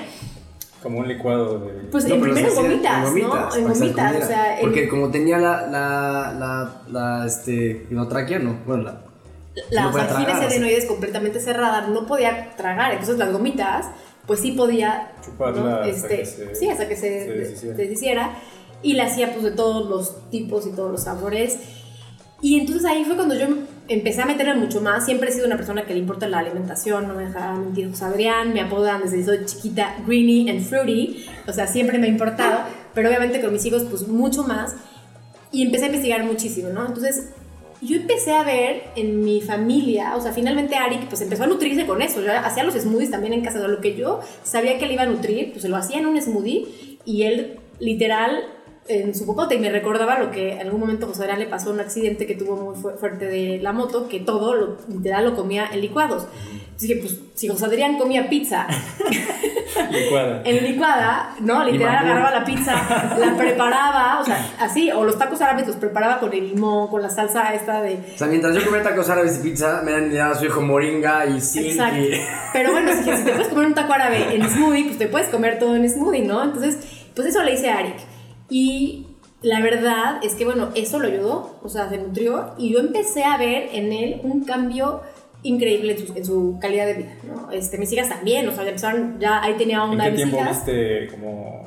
Como 0.83 1.01
un 1.01 1.09
licuado 1.09 1.59
de... 1.59 1.73
Pues 1.91 2.07
no, 2.07 2.15
en 2.15 2.21
primero 2.21 2.49
en 2.49 2.55
gomitas, 2.55 2.99
en 2.99 3.05
gomitas, 3.05 3.57
¿no? 3.57 3.57
En 3.57 3.69
gomitas, 3.69 4.17
o 4.23 4.27
sea... 4.27 4.59
Porque 4.61 4.85
en... 4.85 4.89
como 4.89 5.11
tenía 5.11 5.39
la, 5.39 5.67
la, 5.67 6.33
la, 6.39 6.83
la 6.89 7.27
este, 7.27 7.87
hipnotraquia, 7.91 8.39
no, 8.39 8.59
bueno, 8.67 8.85
la... 8.85 9.01
Las 9.71 9.93
no 9.93 10.01
anginas 10.01 10.41
adenoides 10.41 10.87
completamente 10.87 11.41
cerradas, 11.41 11.89
no 11.89 12.07
podía 12.07 12.55
tragar, 12.57 12.93
entonces 12.93 13.19
las 13.19 13.33
gomitas, 13.33 13.87
pues 14.27 14.39
sí 14.41 14.53
podía... 14.53 15.13
Chuparla 15.25 15.63
¿no? 15.63 15.83
este, 15.83 16.19
que 16.19 16.27
se, 16.27 16.55
Sí, 16.55 16.71
hasta 16.71 16.89
que 16.89 16.95
se, 16.95 17.25
se 17.25 17.33
deshiciera. 17.33 17.77
se 17.77 17.83
deshiciera. 17.83 18.39
Y 18.81 18.93
la 18.93 19.07
hacía 19.07 19.33
pues 19.33 19.43
de 19.43 19.51
todos 19.51 19.89
los 19.89 20.31
tipos 20.31 20.65
y 20.67 20.71
todos 20.71 20.93
los 20.93 21.03
sabores. 21.03 21.59
Y 22.41 22.61
entonces 22.61 22.85
ahí 22.85 23.05
fue 23.05 23.17
cuando 23.17 23.35
yo 23.35 23.47
empecé 23.89 24.23
a 24.23 24.27
meterme 24.27 24.55
mucho 24.55 24.81
más. 24.81 25.05
Siempre 25.05 25.31
he 25.31 25.33
sido 25.33 25.47
una 25.47 25.57
persona 25.57 25.85
que 25.85 25.95
le 25.95 26.01
importa 26.01 26.29
la 26.29 26.39
alimentación, 26.39 27.09
no 27.09 27.15
me 27.15 27.25
dejaba 27.25 27.59
mentir 27.59 27.91
José 27.91 28.05
Adrián, 28.05 28.53
me 28.53 28.61
apodan 28.61 29.03
desde 29.03 29.25
soy 29.25 29.45
chiquita 29.45 29.97
Greeny 30.07 30.49
and 30.49 30.63
Fruity, 30.63 31.27
o 31.47 31.53
sea, 31.53 31.67
siempre 31.67 31.99
me 31.99 32.07
ha 32.07 32.11
importado, 32.11 32.61
pero 32.95 33.09
obviamente 33.09 33.41
con 33.41 33.53
mis 33.53 33.65
hijos 33.65 33.85
pues 33.91 34.07
mucho 34.07 34.45
más. 34.45 34.77
Y 35.51 35.63
empecé 35.63 35.85
a 35.85 35.87
investigar 35.87 36.25
muchísimo, 36.25 36.69
¿no? 36.69 36.87
Entonces 36.87 37.31
yo 37.81 37.97
empecé 37.97 38.33
a 38.33 38.43
ver 38.43 38.85
en 38.97 39.23
mi 39.23 39.41
familia, 39.41 40.17
o 40.17 40.21
sea, 40.21 40.33
finalmente 40.33 40.77
Arik 40.77 41.09
pues 41.09 41.21
empezó 41.21 41.45
a 41.45 41.47
nutrirse 41.47 41.87
con 41.87 42.03
eso, 42.03 42.21
yo 42.21 42.33
hacía 42.33 42.65
los 42.65 42.75
smoothies 42.75 43.11
también 43.11 43.33
en 43.33 43.43
casa, 43.43 43.67
lo 43.67 43.81
que 43.81 43.97
yo 43.97 44.21
sabía 44.43 44.79
que 44.79 44.87
le 44.87 44.95
iba 44.95 45.05
a 45.05 45.07
nutrir, 45.07 45.51
pues 45.51 45.63
se 45.63 45.69
lo 45.69 45.77
hacía 45.77 45.99
en 45.99 46.07
un 46.07 46.21
smoothie 46.21 46.99
y 47.05 47.23
él 47.23 47.59
literal 47.79 48.43
en 48.89 49.15
su 49.15 49.27
popote 49.27 49.55
y 49.55 49.59
me 49.59 49.71
recordaba 49.71 50.19
lo 50.19 50.31
que 50.31 50.55
en 50.55 50.61
algún 50.61 50.81
momento 50.81 51.07
José 51.07 51.23
Adrián 51.23 51.41
le 51.41 51.47
pasó 51.47 51.71
un 51.71 51.81
accidente 51.81 52.27
que 52.27 52.35
tuvo 52.35 52.57
muy 52.57 52.75
fu 52.75 52.91
fuerte 52.99 53.27
de 53.27 53.59
la 53.61 53.73
moto, 53.73 54.09
que 54.09 54.21
todo 54.21 54.55
lo, 54.55 54.77
literal 54.89 55.25
lo 55.25 55.35
comía 55.37 55.69
en 55.73 55.81
licuados. 55.81 56.25
Entonces 56.25 56.89
dije, 56.89 57.01
pues 57.01 57.21
si 57.35 57.49
José 57.49 57.65
Adrián 57.67 57.99
comía 57.99 58.29
pizza 58.29 58.67
Licuada. 59.91 60.43
en 60.45 60.65
licuada, 60.65 61.35
¿no? 61.41 61.65
Literal 61.65 61.97
agarraba 61.97 62.31
la 62.31 62.45
pizza, 62.45 63.17
la 63.19 63.37
preparaba, 63.37 64.21
o 64.21 64.25
sea, 64.25 64.55
así, 64.61 64.91
o 64.91 65.05
los 65.05 65.19
tacos 65.19 65.41
árabes 65.41 65.67
los 65.67 65.77
preparaba 65.77 66.19
con 66.21 66.33
el 66.33 66.49
limón, 66.49 66.89
con 66.89 67.03
la 67.03 67.11
salsa 67.11 67.53
esta 67.55 67.83
de... 67.83 67.99
O 68.15 68.19
sea, 68.19 68.27
mientras 68.29 68.55
yo 68.55 68.65
comía 68.65 68.83
tacos 68.83 69.09
árabes 69.11 69.39
y 69.41 69.43
pizza, 69.43 69.83
me 69.85 69.93
dan 69.93 70.11
idea 70.11 70.31
a 70.31 70.35
su 70.35 70.47
hijo 70.47 70.61
moringa 70.61 71.27
y 71.27 71.41
zinc 71.41 71.67
Exacto. 71.67 71.99
y... 71.99 72.21
Pero 72.53 72.73
bueno, 72.73 72.93
si, 72.93 73.03
si 73.05 73.25
te 73.25 73.33
puedes 73.33 73.49
comer 73.49 73.67
un 73.67 73.75
taco 73.75 73.93
árabe 73.93 74.35
en 74.35 74.49
smoothie, 74.49 74.85
pues 74.85 74.99
te 74.99 75.07
puedes 75.09 75.29
comer 75.29 75.59
todo 75.59 75.77
en 75.77 75.89
smoothie, 75.89 76.23
¿no? 76.23 76.45
Entonces, 76.45 76.79
pues 77.15 77.29
eso 77.29 77.43
le 77.43 77.55
hice 77.55 77.71
a 77.71 77.79
Arik. 77.79 77.97
Y 78.51 79.07
la 79.43 79.61
verdad 79.61 80.21
es 80.23 80.35
que, 80.35 80.45
bueno, 80.45 80.71
eso 80.75 80.99
lo 80.99 81.09
ayudó, 81.09 81.59
o 81.63 81.69
sea, 81.69 81.89
se 81.89 81.99
nutrió 81.99 82.55
y 82.59 82.71
yo 82.73 82.81
empecé 82.81 83.25
a 83.25 83.37
ver 83.37 83.69
en 83.73 83.93
él 83.93 84.21
un 84.25 84.45
cambio 84.45 85.03
increíble 85.43 85.93
en 85.93 86.07
su, 86.07 86.13
en 86.17 86.25
su 86.25 86.59
calidad 86.61 86.87
de 86.87 86.95
vida, 86.95 87.17
¿no? 87.25 87.51
Este, 87.53 87.79
mis 87.79 87.93
hijas 87.93 88.09
también, 88.09 88.49
o 88.49 88.53
sea, 88.53 88.65
ya 88.65 88.71
empezaron, 88.71 89.21
ya 89.21 89.43
ahí 89.43 89.55
tenía 89.55 89.85
¿En 89.85 89.91
una 89.91 90.11
qué 90.11 90.17
tiempo 90.17 90.37
hijas. 90.37 90.67
viste 90.67 91.09
como 91.09 91.65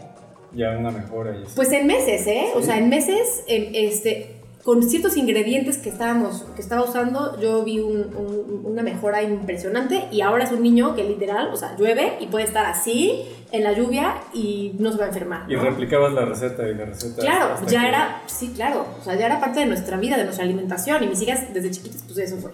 ya 0.53 0.71
una 0.77 0.91
mejora. 0.91 1.37
Y 1.37 1.43
pues 1.55 1.71
en 1.71 1.87
meses, 1.87 2.27
¿eh? 2.27 2.47
O 2.55 2.61
sea, 2.61 2.77
en 2.77 2.89
meses, 2.89 3.43
en, 3.47 3.73
este, 3.73 4.40
con 4.63 4.83
ciertos 4.83 5.17
ingredientes 5.17 5.77
que 5.77 5.89
estábamos, 5.89 6.43
que 6.55 6.61
estaba 6.61 6.83
usando, 6.83 7.39
yo 7.39 7.63
vi 7.63 7.79
una 7.79 8.83
mejora 8.83 9.23
impresionante 9.23 10.07
y 10.11 10.21
ahora 10.21 10.43
es 10.43 10.51
un 10.51 10.61
niño 10.61 10.95
que 10.95 11.03
literal, 11.03 11.49
o 11.51 11.57
sea, 11.57 11.75
llueve 11.77 12.17
y 12.19 12.27
puede 12.27 12.45
estar 12.45 12.65
así 12.65 13.23
en 13.51 13.63
la 13.63 13.73
lluvia 13.73 14.15
y 14.33 14.73
no 14.77 14.91
se 14.91 14.97
va 14.97 15.05
a 15.05 15.07
enfermar. 15.07 15.51
Y 15.51 15.55
replicabas 15.55 16.13
la 16.13 16.25
receta 16.25 16.67
y 16.67 16.75
la 16.75 16.85
receta. 16.85 17.21
Claro, 17.21 17.55
ya 17.67 17.87
era, 17.87 18.21
sí, 18.27 18.51
claro, 18.55 18.85
o 18.99 19.03
sea, 19.03 19.15
ya 19.15 19.25
era 19.25 19.39
parte 19.39 19.61
de 19.61 19.65
nuestra 19.65 19.97
vida, 19.97 20.17
de 20.17 20.25
nuestra 20.25 20.45
alimentación 20.45 21.03
y 21.03 21.07
mis 21.07 21.21
hijas 21.21 21.51
desde 21.53 21.71
chiquitas, 21.71 22.03
pues 22.03 22.19
eso 22.19 22.37
fue. 22.37 22.51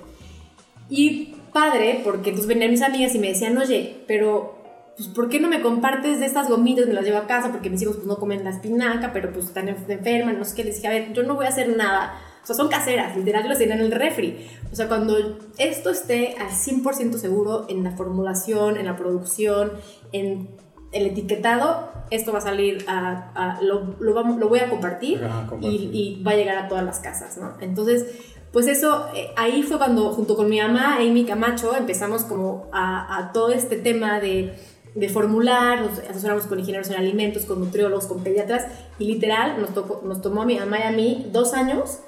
Y 0.90 1.36
padre, 1.52 2.02
porque 2.04 2.30
entonces 2.30 2.48
venían 2.48 2.72
mis 2.72 2.82
amigas 2.82 3.14
y 3.16 3.20
me 3.20 3.30
decían, 3.30 3.58
oye, 3.58 3.98
pero 4.08 4.57
pues, 4.98 5.10
¿por 5.10 5.30
qué 5.30 5.40
no 5.40 5.48
me 5.48 5.62
compartes 5.62 6.20
de 6.20 6.26
estas 6.26 6.50
gomitas? 6.50 6.88
Me 6.88 6.94
las 6.94 7.06
llevo 7.06 7.20
a 7.20 7.28
casa 7.28 7.52
porque 7.52 7.70
mis 7.70 7.82
hijos 7.84 7.98
pues, 7.98 8.08
no 8.08 8.18
comen 8.18 8.44
la 8.44 8.50
espinaca, 8.50 9.14
pero 9.14 9.32
pues 9.32 9.46
están 9.46 9.70
enfermas, 9.70 10.36
no 10.36 10.44
sé 10.44 10.56
qué. 10.56 10.64
Les 10.64 10.76
dije, 10.76 10.88
a 10.88 10.92
ver, 10.92 11.14
yo 11.14 11.22
no 11.22 11.36
voy 11.36 11.46
a 11.46 11.50
hacer 11.50 11.78
nada. 11.78 12.20
O 12.44 12.48
sea, 12.48 12.56
son 12.56 12.68
caseras, 12.68 13.16
literal, 13.16 13.48
las 13.48 13.60
tienen 13.60 13.80
en 13.80 13.86
el 13.86 13.92
refri. 13.92 14.48
O 14.72 14.76
sea, 14.76 14.88
cuando 14.88 15.18
esto 15.58 15.92
esté 15.92 16.36
al 16.40 16.50
100% 16.50 17.18
seguro 17.18 17.68
en 17.70 17.84
la 17.84 17.92
formulación, 17.92 18.78
en 18.78 18.86
la 18.88 18.96
producción, 18.96 19.74
en 20.14 20.50
el 20.92 21.06
etiquetado, 21.06 21.92
esto 22.10 22.32
va 22.32 22.40
a 22.40 22.42
salir 22.42 22.84
a, 22.88 23.60
lo, 23.62 23.98
lo, 24.00 24.14
vamos, 24.14 24.40
lo, 24.40 24.50
voy 24.50 24.60
a 24.60 24.70
compartir, 24.70 25.22
Y, 25.62 25.90
y, 25.92 26.24
va 26.24 26.32
a 26.32 26.36
llegar 26.36 26.58
a 26.58 26.68
todas 26.70 26.86
las 26.86 27.00
casas, 27.00 27.38
¿no? 27.38 27.54
Entonces, 27.60 28.06
pues 28.54 28.68
eso, 28.68 29.08
eh, 29.14 29.28
ahí 29.36 29.62
fue 29.62 29.78
cuando 29.78 30.12
junto 30.14 30.36
con 30.36 30.50
mi 30.50 30.60
mamá, 30.60 30.96
Amy 30.96 31.26
Camacho, 31.26 31.76
empezamos 31.76 32.24
como 32.24 32.70
a, 32.72 33.18
a 33.18 33.32
todo 33.34 33.52
este 33.52 33.76
tema 33.76 34.22
de 34.22 34.56
de 34.98 35.10
formular, 35.10 35.82
nos 35.82 36.00
asesoramos 36.00 36.48
con 36.48 36.60
ingenieros 36.60 36.90
en 36.90 36.96
alimentos, 36.96 37.46
con 37.46 37.60
nutriólogos, 37.60 38.08
con 38.08 38.24
pediatras, 38.24 38.66
y 38.98 39.06
literal 39.06 39.62
nos, 39.62 39.74
tocó, 39.74 40.02
nos 40.04 40.22
tomó 40.22 40.42
a 40.42 40.46
mi 40.46 40.58
mamá 40.58 40.80
y 40.80 40.84
a 40.84 40.92
mí 40.92 41.28
dos 41.32 41.54
años 41.54 42.00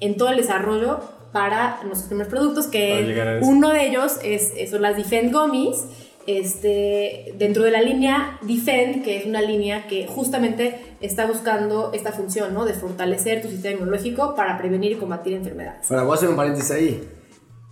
en 0.00 0.16
todo 0.16 0.30
el 0.30 0.38
desarrollo 0.38 1.00
para 1.32 1.80
nuestros 1.84 2.08
primeros 2.08 2.30
productos, 2.30 2.66
que 2.66 3.40
uno 3.42 3.70
de 3.70 3.86
ellos 3.86 4.18
es, 4.22 4.52
son 4.70 4.82
las 4.82 4.96
Defend 4.96 5.32
Gummies, 5.32 5.86
este, 6.26 7.34
dentro 7.38 7.62
de 7.62 7.70
la 7.70 7.80
línea 7.80 8.38
Defend, 8.42 9.04
que 9.04 9.18
es 9.18 9.26
una 9.26 9.40
línea 9.40 9.86
que 9.86 10.06
justamente 10.06 10.96
está 11.00 11.26
buscando 11.26 11.92
esta 11.94 12.12
función, 12.12 12.54
¿no? 12.54 12.64
De 12.64 12.74
fortalecer 12.74 13.40
tu 13.40 13.48
sistema 13.48 13.76
inmunológico 13.76 14.34
para 14.34 14.58
prevenir 14.58 14.92
y 14.92 14.96
combatir 14.96 15.34
enfermedades. 15.34 15.90
Ahora, 15.90 16.02
voy 16.02 16.12
a 16.12 16.14
hacer 16.16 16.28
un 16.28 16.36
paréntesis 16.36 16.70
ahí. 16.72 17.08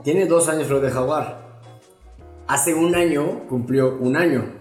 Tiene 0.05 0.27
dos 0.27 0.49
años 0.49 0.71
lo 0.71 0.81
de 0.81 0.91
Jaguar. 0.91 1.51
Hace 2.47 2.75
un 2.75 2.95
año 2.95 3.47
cumplió 3.49 3.97
un 3.99 4.17
año. 4.17 4.60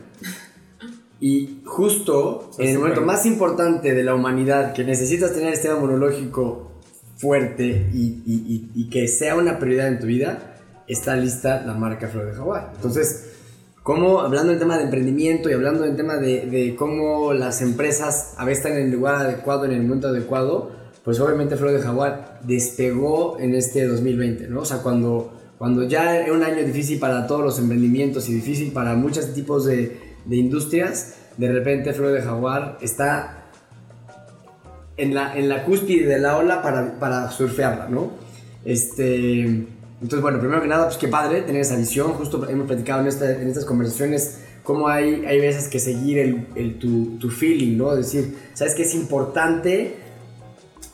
Y 1.22 1.62
justo 1.66 2.50
en 2.58 2.70
el 2.70 2.80
momento 2.80 3.02
más 3.02 3.26
importante 3.26 3.94
de 3.94 4.04
la 4.04 4.16
humanidad, 4.16 4.74
que 4.74 4.84
necesitas 4.84 5.34
tener 5.34 5.54
este 5.54 5.64
sistema 5.64 5.82
monológico 5.82 6.72
fuerte 7.18 7.90
y, 7.94 8.90
que 8.90 9.08
sea 9.08 9.36
una 9.36 9.60
prioridad 9.60 9.90
en 9.90 10.00
tu 10.00 10.08
vida, 10.08 10.56
está 10.88 11.16
lista 11.18 11.62
la 11.66 11.74
marca 11.74 12.08
Flor 12.08 12.28
de 12.28 12.34
Jaguar. 12.34 12.72
Entonces, 12.76 13.26
como 13.84 14.22
hablando 14.22 14.52
del 14.52 14.60
tema 14.60 14.78
de 14.78 14.86
emprendimiento 14.86 15.50
y 15.50 15.54
hablando 15.54 15.84
del 15.84 15.98
tema 15.98 16.16
de, 16.16 16.76
cómo 16.78 17.34
las 17.34 17.62
empresas 17.62 18.36
a 18.38 18.46
veces 18.46 18.66
están 18.66 18.80
en 18.80 18.86
el 18.86 18.92
lugar 18.92 19.16
adecuado, 19.16 19.66
en 19.66 19.72
el 19.72 19.82
momento 19.84 20.08
adecuado, 20.08 20.72
pues 21.04 21.20
obviamente 21.20 21.58
Flor 21.58 21.74
de 21.74 21.80
Jaguar 21.80 22.40
despegó 22.44 23.38
en 23.40 23.56
este 23.56 23.86
2020, 23.86 24.48
¿no? 24.48 24.62
O 24.62 24.66
sea, 24.66 24.78
cuando, 24.78 25.34
cuando 25.58 25.84
ya 25.84 26.18
era 26.18 26.32
un 26.32 26.44
año 26.44 26.64
difícil 26.64 27.00
para 27.00 27.28
todos 27.28 27.44
los 27.44 27.60
emprendimientos 27.60 28.30
y 28.30 28.34
difícil 28.34 28.72
para 28.72 28.96
muchos 28.96 29.34
tipos 29.34 29.66
de 29.66 30.09
de 30.26 30.36
industrias, 30.36 31.16
de 31.38 31.52
repente 31.52 31.94
Flor 31.94 32.12
de 32.12 32.22
Jaguar 32.22 32.78
está 32.82 33.46
en 34.98 35.14
la, 35.14 35.38
en 35.38 35.48
la 35.48 35.64
cúspide 35.64 36.08
de 36.08 36.20
la 36.20 36.38
ola 36.38 36.62
para, 36.62 37.00
para 37.00 37.32
surfearla, 37.32 37.88
¿no? 37.88 38.12
Este, 38.66 39.42
entonces, 40.02 40.22
bueno, 40.22 40.40
primero 40.40 40.62
que 40.62 40.68
nada, 40.68 40.86
pues 40.86 40.98
qué 40.98 41.08
padre 41.08 41.42
tener 41.42 41.62
esa 41.62 41.76
visión. 41.76 42.14
Justo 42.14 42.48
hemos 42.50 42.68
platicado 42.68 43.02
en, 43.02 43.08
en 43.08 43.48
estas 43.48 43.66
conversaciones 43.66 44.40
cómo 44.64 44.88
hay, 44.88 45.26
hay 45.26 45.40
veces 45.40 45.68
que 45.68 45.80
seguir 45.80 46.20
el, 46.20 46.48
el 46.56 46.80
tu, 46.80 47.18
tu, 47.18 47.30
feeling, 47.30 47.78
¿no? 47.78 47.94
Es 47.94 48.14
decir, 48.14 48.38
sabes 48.54 48.76
que 48.76 48.84
es 48.84 48.94
importante 48.94 49.96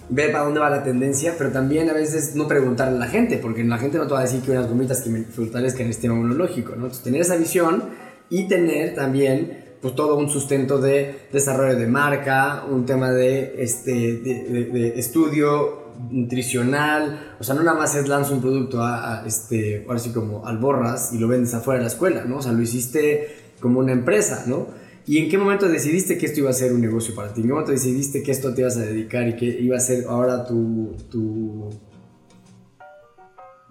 ver 0.09 0.31
para 0.31 0.45
dónde 0.45 0.59
va 0.59 0.69
la 0.69 0.83
tendencia, 0.83 1.35
pero 1.37 1.51
también 1.51 1.89
a 1.89 1.93
veces 1.93 2.35
no 2.35 2.47
preguntarle 2.47 2.95
a 2.95 2.99
la 2.99 3.07
gente, 3.07 3.37
porque 3.37 3.63
la 3.63 3.77
gente 3.77 3.97
no 3.97 4.07
te 4.07 4.13
va 4.13 4.19
a 4.19 4.23
decir 4.23 4.41
que 4.41 4.51
unas 4.51 4.69
gomitas 4.69 5.01
que 5.01 5.09
me 5.09 5.23
fortalezcan 5.23 5.87
el 5.87 5.93
sistema 5.93 6.15
inmunológico, 6.15 6.69
¿no? 6.69 6.83
Entonces, 6.83 7.03
tener 7.03 7.21
esa 7.21 7.35
visión 7.35 7.83
y 8.29 8.47
tener 8.47 8.95
también 8.95 9.65
pues 9.81 9.95
todo 9.95 10.17
un 10.17 10.29
sustento 10.29 10.79
de 10.79 11.27
desarrollo 11.31 11.77
de 11.77 11.85
marca, 11.85 12.65
un 12.69 12.85
tema 12.85 13.11
de, 13.11 13.55
este, 13.59 13.91
de, 13.91 14.93
estudio 14.97 15.93
nutricional, 16.09 17.35
o 17.39 17.43
sea, 17.43 17.55
no 17.55 17.61
nada 17.61 17.77
más 17.77 17.95
es 17.95 18.07
lanzo 18.07 18.33
un 18.33 18.41
producto 18.41 18.81
a, 18.81 19.23
este, 19.27 19.85
ahora 19.87 20.01
como 20.13 20.45
al 20.45 20.57
borras 20.57 21.13
y 21.13 21.19
lo 21.19 21.27
vendes 21.27 21.53
afuera 21.53 21.77
de 21.77 21.83
la 21.83 21.91
escuela, 21.91 22.25
¿no? 22.25 22.37
O 22.37 22.41
sea, 22.41 22.51
lo 22.51 22.61
hiciste 22.61 23.53
como 23.59 23.79
una 23.79 23.91
empresa, 23.91 24.45
¿no? 24.47 24.67
¿Y 25.07 25.19
en 25.19 25.29
qué 25.29 25.37
momento 25.37 25.67
decidiste 25.69 26.17
que 26.17 26.25
esto 26.25 26.39
iba 26.39 26.49
a 26.49 26.53
ser 26.53 26.73
un 26.73 26.81
negocio 26.81 27.13
para 27.13 27.31
ti? 27.31 27.41
¿En 27.41 27.47
qué 27.47 27.53
momento 27.53 27.71
decidiste 27.71 28.23
que 28.23 28.31
esto 28.31 28.55
te 28.55 28.61
ibas 28.61 28.77
a 28.77 28.81
dedicar 28.81 29.27
y 29.27 29.35
que 29.35 29.45
iba 29.45 29.77
a 29.77 29.79
ser 29.79 30.05
ahora 30.07 30.45
tu, 30.45 30.95
tu 31.11 31.69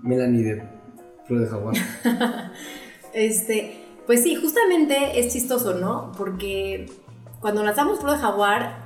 Melanie 0.00 0.44
de 0.44 0.62
Flor 1.26 1.40
de 1.40 1.46
Jaguar? 1.48 1.74
este, 3.14 3.83
pues 4.06 4.22
sí, 4.22 4.34
justamente 4.36 5.18
es 5.18 5.32
chistoso, 5.32 5.74
¿no? 5.74 6.12
Porque 6.16 6.86
cuando 7.40 7.62
lanzamos 7.62 7.98
Pro 7.98 8.12
de 8.12 8.18
Jaguar 8.18 8.84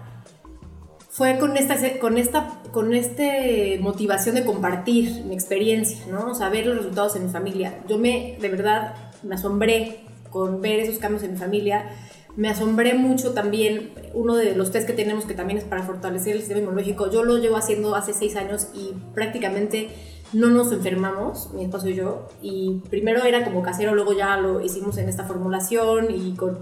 fue 1.10 1.38
con 1.38 1.56
esta, 1.56 1.76
con 1.98 2.18
esta 2.18 2.58
con 2.72 2.94
este 2.94 3.78
motivación 3.80 4.34
de 4.34 4.44
compartir 4.44 5.24
mi 5.24 5.34
experiencia, 5.34 5.98
¿no? 6.10 6.30
O 6.30 6.34
sea, 6.34 6.48
ver 6.48 6.66
los 6.66 6.76
resultados 6.76 7.16
en 7.16 7.26
mi 7.26 7.32
familia. 7.32 7.82
Yo 7.88 7.98
me, 7.98 8.36
de 8.40 8.48
verdad, 8.48 8.94
me 9.22 9.34
asombré 9.34 10.00
con 10.30 10.60
ver 10.60 10.80
esos 10.80 10.98
cambios 10.98 11.22
en 11.22 11.32
mi 11.32 11.38
familia. 11.38 11.90
Me 12.36 12.48
asombré 12.48 12.94
mucho 12.94 13.32
también, 13.32 13.90
uno 14.14 14.36
de 14.36 14.54
los 14.54 14.70
test 14.70 14.86
que 14.86 14.92
tenemos 14.92 15.24
que 15.24 15.34
también 15.34 15.58
es 15.58 15.64
para 15.64 15.82
fortalecer 15.82 16.34
el 16.34 16.38
sistema 16.38 16.60
inmunológico, 16.60 17.10
yo 17.10 17.24
lo 17.24 17.38
llevo 17.38 17.56
haciendo 17.56 17.96
hace 17.96 18.12
seis 18.12 18.36
años 18.36 18.68
y 18.74 18.92
prácticamente 19.12 19.88
no 20.32 20.48
nos 20.48 20.72
enfermamos, 20.72 21.52
mi 21.54 21.64
esposo 21.64 21.88
y 21.88 21.94
yo, 21.94 22.28
y 22.42 22.80
primero 22.90 23.24
era 23.24 23.44
como 23.44 23.62
casero, 23.62 23.94
luego 23.94 24.12
ya 24.12 24.36
lo 24.36 24.60
hicimos 24.60 24.98
en 24.98 25.08
esta 25.08 25.24
formulación 25.24 26.08
y 26.10 26.34
con 26.34 26.58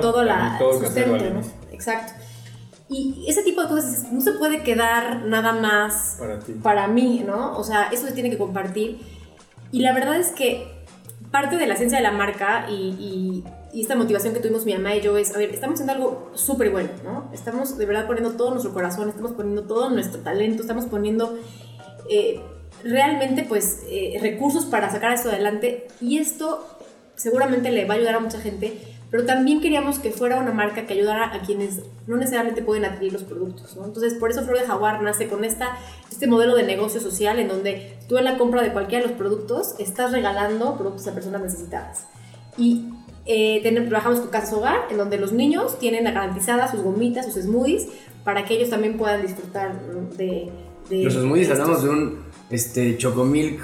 todo 0.00 0.24
la 0.24 0.58
sustento, 0.58 1.30
¿no? 1.30 1.40
Exacto. 1.70 2.12
Y 2.88 3.24
ese 3.26 3.42
tipo 3.42 3.62
de 3.62 3.68
cosas 3.68 4.12
no 4.12 4.20
se 4.20 4.32
puede 4.32 4.62
quedar 4.62 5.24
nada 5.24 5.52
más 5.52 6.16
para, 6.18 6.38
ti. 6.38 6.52
para 6.52 6.88
mí, 6.88 7.22
¿no? 7.26 7.56
O 7.58 7.64
sea, 7.64 7.88
eso 7.90 8.06
se 8.06 8.12
tiene 8.12 8.28
que 8.30 8.36
compartir. 8.36 9.00
Y 9.70 9.80
la 9.80 9.94
verdad 9.94 10.16
es 10.16 10.30
que 10.30 10.84
parte 11.30 11.56
de 11.56 11.66
la 11.66 11.74
esencia 11.74 11.96
de 11.96 12.02
la 12.02 12.12
marca 12.12 12.66
y, 12.68 13.44
y, 13.72 13.80
esta 13.80 13.96
motivación 13.96 14.34
que 14.34 14.40
tuvimos 14.40 14.66
mi 14.66 14.74
mamá 14.74 14.94
y 14.94 15.00
yo 15.00 15.16
es, 15.16 15.34
a 15.34 15.38
ver, 15.38 15.48
estamos 15.48 15.80
haciendo 15.80 15.94
algo 15.94 16.30
súper 16.34 16.70
bueno, 16.70 16.90
¿no? 17.02 17.30
Estamos 17.32 17.78
de 17.78 17.86
verdad 17.86 18.06
poniendo 18.06 18.32
todo 18.32 18.50
nuestro 18.50 18.74
corazón, 18.74 19.08
estamos 19.08 19.32
poniendo 19.32 19.62
todo 19.62 19.88
nuestro 19.88 20.20
talento, 20.20 20.60
estamos 20.60 20.84
poniendo... 20.84 21.38
Eh, 22.10 22.42
realmente 22.84 23.44
pues 23.44 23.82
eh, 23.88 24.18
recursos 24.20 24.66
para 24.66 24.90
sacar 24.90 25.12
esto 25.12 25.28
adelante 25.28 25.88
y 26.00 26.18
esto 26.18 26.78
seguramente 27.16 27.70
le 27.70 27.84
va 27.84 27.94
a 27.94 27.96
ayudar 27.98 28.16
a 28.16 28.20
mucha 28.20 28.40
gente, 28.40 28.78
pero 29.10 29.24
también 29.24 29.60
queríamos 29.60 29.98
que 29.98 30.10
fuera 30.10 30.38
una 30.38 30.52
marca 30.52 30.86
que 30.86 30.94
ayudara 30.94 31.34
a 31.34 31.42
quienes 31.42 31.80
no 32.06 32.16
necesariamente 32.16 32.62
pueden 32.62 32.84
adquirir 32.84 33.12
los 33.12 33.22
productos, 33.22 33.76
¿no? 33.76 33.84
Entonces, 33.84 34.14
por 34.14 34.30
eso 34.30 34.42
Flor 34.42 34.58
de 34.58 34.66
Jaguar 34.66 35.02
nace 35.02 35.28
con 35.28 35.44
esta, 35.44 35.76
este 36.10 36.26
modelo 36.26 36.56
de 36.56 36.64
negocio 36.64 37.00
social 37.00 37.38
en 37.38 37.48
donde 37.48 37.98
tú 38.08 38.18
en 38.18 38.24
la 38.24 38.38
compra 38.38 38.62
de 38.62 38.72
cualquiera 38.72 39.04
de 39.04 39.10
los 39.10 39.18
productos 39.18 39.74
estás 39.78 40.12
regalando 40.12 40.76
productos 40.76 41.06
a 41.06 41.14
personas 41.14 41.42
necesitadas. 41.42 42.06
Y 42.56 42.86
eh, 43.26 43.60
trabajamos 43.88 44.20
con 44.20 44.30
Casas 44.30 44.52
Hogar, 44.54 44.86
en 44.90 44.96
donde 44.96 45.18
los 45.18 45.32
niños 45.32 45.78
tienen 45.78 46.04
garantizadas 46.04 46.70
sus 46.70 46.80
gomitas, 46.80 47.26
sus 47.26 47.44
smoothies, 47.44 47.86
para 48.24 48.44
que 48.44 48.54
ellos 48.54 48.70
también 48.70 48.96
puedan 48.96 49.22
disfrutar 49.22 49.80
de... 50.16 50.50
de 50.88 51.04
los 51.04 51.14
smoothies 51.14 51.50
hablamos 51.50 51.82
de 51.84 51.90
un 51.90 52.31
este, 52.52 52.96
chocomilk, 52.98 53.60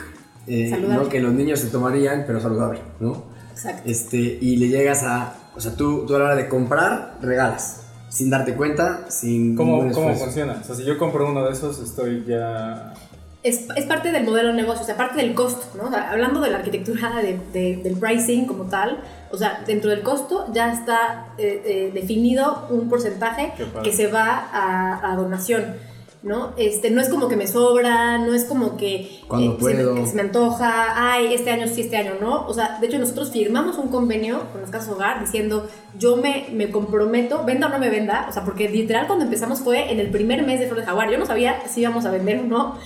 eh, 0.47 0.77
¿no? 0.81 1.09
que 1.09 1.21
los 1.21 1.33
niños 1.33 1.61
se 1.61 1.69
tomarían, 1.69 2.25
pero 2.27 2.41
saludable, 2.41 2.81
¿no? 3.01 3.25
Exacto. 3.53 3.83
Este, 3.85 4.17
y 4.17 4.57
le 4.57 4.69
llegas 4.69 5.03
a, 5.03 5.35
o 5.55 5.61
sea, 5.61 5.73
tú, 5.75 6.07
tú 6.07 6.17
a 6.17 6.19
la 6.19 6.25
hora 6.27 6.37
de 6.37 6.49
comprar, 6.49 7.19
regalas, 7.21 7.83
sin 8.09 8.31
darte 8.31 8.55
cuenta, 8.55 9.11
sin... 9.11 9.55
¿Cómo, 9.57 9.91
¿cómo 9.93 10.15
funciona? 10.15 10.59
O 10.61 10.65
sea, 10.65 10.75
si 10.75 10.85
yo 10.85 10.97
compro 10.99 11.29
uno 11.29 11.45
de 11.45 11.53
esos, 11.53 11.81
estoy 11.81 12.25
ya... 12.27 12.95
Es, 13.43 13.67
es, 13.77 13.85
parte 13.85 14.11
del 14.11 14.25
modelo 14.25 14.49
de 14.49 14.55
negocio, 14.55 14.83
o 14.83 14.87
sea, 14.87 14.97
parte 14.97 15.19
del 15.23 15.35
costo, 15.35 15.65
¿no? 15.77 15.95
hablando 15.97 16.41
de 16.41 16.51
la 16.51 16.59
arquitectura 16.59 17.23
de, 17.23 17.77
del 17.77 17.97
pricing 17.97 18.47
como 18.47 18.65
tal, 18.65 19.01
o 19.31 19.37
sea, 19.37 19.63
dentro 19.67 19.91
del 19.91 20.03
costo 20.03 20.47
ya 20.53 20.73
está 20.73 21.29
eh, 21.39 21.63
eh, 21.65 21.91
definido 21.95 22.67
un 22.71 22.89
porcentaje 22.89 23.53
que 23.85 23.93
se 23.93 24.09
va 24.09 24.49
a, 24.53 25.13
a 25.13 25.17
donación. 25.17 25.77
¿No? 26.23 26.53
Este, 26.57 26.91
no 26.91 27.01
es 27.01 27.09
como 27.09 27.29
que 27.29 27.37
me 27.37 27.47
sobra, 27.47 28.19
no 28.19 28.35
es 28.35 28.45
como 28.45 28.77
que, 28.77 29.21
Cuando 29.29 29.53
eh, 29.53 29.55
se, 29.55 29.61
puedo. 29.61 29.95
me, 29.95 30.07
se 30.07 30.15
me 30.17 30.23
antoja, 30.23 31.13
ay, 31.13 31.33
este 31.33 31.51
año 31.51 31.67
sí, 31.69 31.83
este 31.83 31.97
año 31.97 32.15
no. 32.21 32.47
O 32.47 32.55
sea, 32.55 32.79
de 32.81 32.87
hecho 32.87 32.99
nosotros 32.99 33.31
firmamos 33.31 33.79
un 33.79 33.89
convenio 33.89 34.43
con 34.53 34.61
las 34.61 34.71
casas 34.71 34.91
hogar 34.91 35.21
diciendo, 35.21 35.69
yo 35.99 36.17
me, 36.17 36.47
me 36.53 36.71
comprometo, 36.71 37.45
venda 37.45 37.69
o 37.69 37.71
no 37.71 37.79
me 37.79 37.91
venda, 37.91 38.27
o 38.29 38.33
sea, 38.33 38.45
porque 38.45 38.69
literal 38.69 39.07
cuando 39.07 39.25
empezamos 39.25 39.61
fue 39.61 39.93
en 39.93 40.01
el 40.01 40.11
primer 40.11 40.45
mes 40.45 40.61
de 40.61 40.67
Flor 40.67 40.81
de 40.81 40.87
Jaguar, 40.87 41.11
yo 41.11 41.19
no 41.19 41.27
sabía 41.27 41.63
si 41.69 41.81
íbamos 41.81 42.05
a 42.05 42.11
vender 42.11 42.41
o 42.41 42.45
no, 42.45 42.77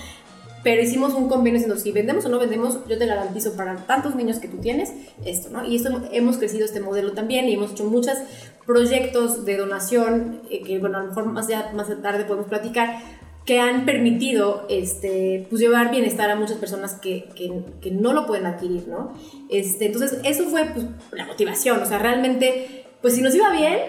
pero 0.63 0.81
hicimos 0.81 1.13
un 1.13 1.27
convenio 1.27 1.59
diciendo, 1.59 1.77
si 1.77 1.91
vendemos 1.91 2.23
o 2.25 2.29
no 2.29 2.39
vendemos, 2.39 2.79
yo 2.87 2.97
te 2.97 3.05
garantizo 3.05 3.53
para 3.53 3.75
tantos 3.85 4.15
niños 4.15 4.39
que 4.39 4.47
tú 4.47 4.57
tienes 4.57 4.93
esto, 5.25 5.49
¿no? 5.49 5.65
Y 5.65 5.75
esto 5.75 5.89
hemos 6.11 6.37
crecido 6.37 6.63
este 6.63 6.79
modelo 6.79 7.11
también 7.11 7.49
y 7.49 7.53
hemos 7.55 7.71
hecho 7.71 7.83
muchos 7.83 8.17
proyectos 8.65 9.43
de 9.43 9.57
donación, 9.57 10.41
eh, 10.49 10.63
que 10.63 10.79
bueno, 10.79 10.99
a 10.99 11.01
lo 11.01 11.07
mejor 11.09 11.25
más, 11.25 11.47
ya, 11.49 11.71
más 11.75 11.87
tarde 12.01 12.23
podemos 12.23 12.47
platicar, 12.47 12.97
que 13.45 13.59
han 13.59 13.85
permitido 13.85 14.65
este, 14.69 15.47
pues 15.49 15.61
llevar 15.61 15.91
bienestar 15.91 16.29
a 16.29 16.35
muchas 16.35 16.57
personas 16.57 16.93
que, 16.93 17.29
que, 17.35 17.51
que 17.81 17.91
no 17.91 18.13
lo 18.13 18.25
pueden 18.25 18.45
adquirir, 18.45 18.87
¿no? 18.87 19.13
Este, 19.49 19.87
entonces, 19.87 20.19
eso 20.23 20.45
fue 20.45 20.65
pues, 20.73 20.85
la 21.11 21.25
motivación, 21.25 21.81
o 21.81 21.85
sea, 21.85 21.99
realmente, 21.99 22.85
pues 23.01 23.15
si 23.15 23.21
nos 23.21 23.35
iba 23.35 23.51
bien, 23.51 23.79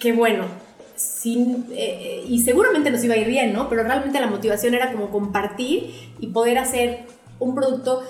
qué 0.00 0.12
bueno, 0.12 0.44
sin, 0.96 1.66
eh, 1.72 2.24
y 2.28 2.42
seguramente 2.42 2.90
nos 2.90 3.02
iba 3.04 3.14
a 3.14 3.18
ir 3.18 3.28
bien, 3.28 3.52
¿no? 3.52 3.68
Pero 3.68 3.84
realmente 3.84 4.20
la 4.20 4.26
motivación 4.26 4.74
era 4.74 4.92
como 4.92 5.10
compartir 5.10 6.12
y 6.18 6.28
poder 6.28 6.58
hacer 6.58 7.06
un 7.38 7.54
producto. 7.54 8.02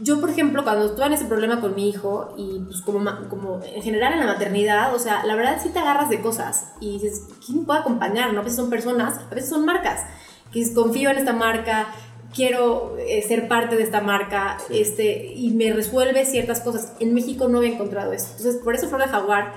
Yo, 0.00 0.20
por 0.20 0.30
ejemplo, 0.30 0.62
cuando 0.62 0.86
estuve 0.86 1.06
en 1.06 1.12
ese 1.14 1.24
problema 1.24 1.60
con 1.60 1.74
mi 1.74 1.88
hijo 1.88 2.34
y 2.36 2.60
pues 2.60 2.82
como, 2.82 3.00
como 3.28 3.60
en 3.64 3.82
general 3.82 4.12
en 4.12 4.20
la 4.20 4.26
maternidad, 4.26 4.94
o 4.94 4.98
sea, 4.98 5.24
la 5.24 5.34
verdad 5.34 5.58
sí 5.62 5.70
te 5.70 5.78
agarras 5.78 6.08
de 6.08 6.20
cosas 6.20 6.72
y 6.80 6.92
dices, 6.92 7.24
¿quién 7.44 7.64
puede 7.64 7.80
acompañar? 7.80 8.32
¿no? 8.32 8.40
A 8.40 8.42
veces 8.42 8.56
son 8.56 8.70
personas, 8.70 9.18
a 9.18 9.34
veces 9.34 9.50
son 9.50 9.64
marcas, 9.64 10.02
confío 10.74 11.10
en 11.10 11.18
esta 11.18 11.32
marca, 11.32 11.88
quiero 12.34 12.96
eh, 12.98 13.22
ser 13.26 13.48
parte 13.48 13.76
de 13.76 13.82
esta 13.82 14.00
marca 14.00 14.58
este, 14.70 15.32
y 15.34 15.50
me 15.50 15.72
resuelve 15.72 16.24
ciertas 16.24 16.60
cosas. 16.60 16.92
En 17.00 17.14
México 17.14 17.48
no 17.48 17.58
había 17.58 17.72
encontrado 17.72 18.12
eso. 18.12 18.28
Entonces, 18.36 18.60
por 18.62 18.74
eso 18.74 18.88
Flor 18.88 19.02
de 19.02 19.08
Jaguar 19.08 19.54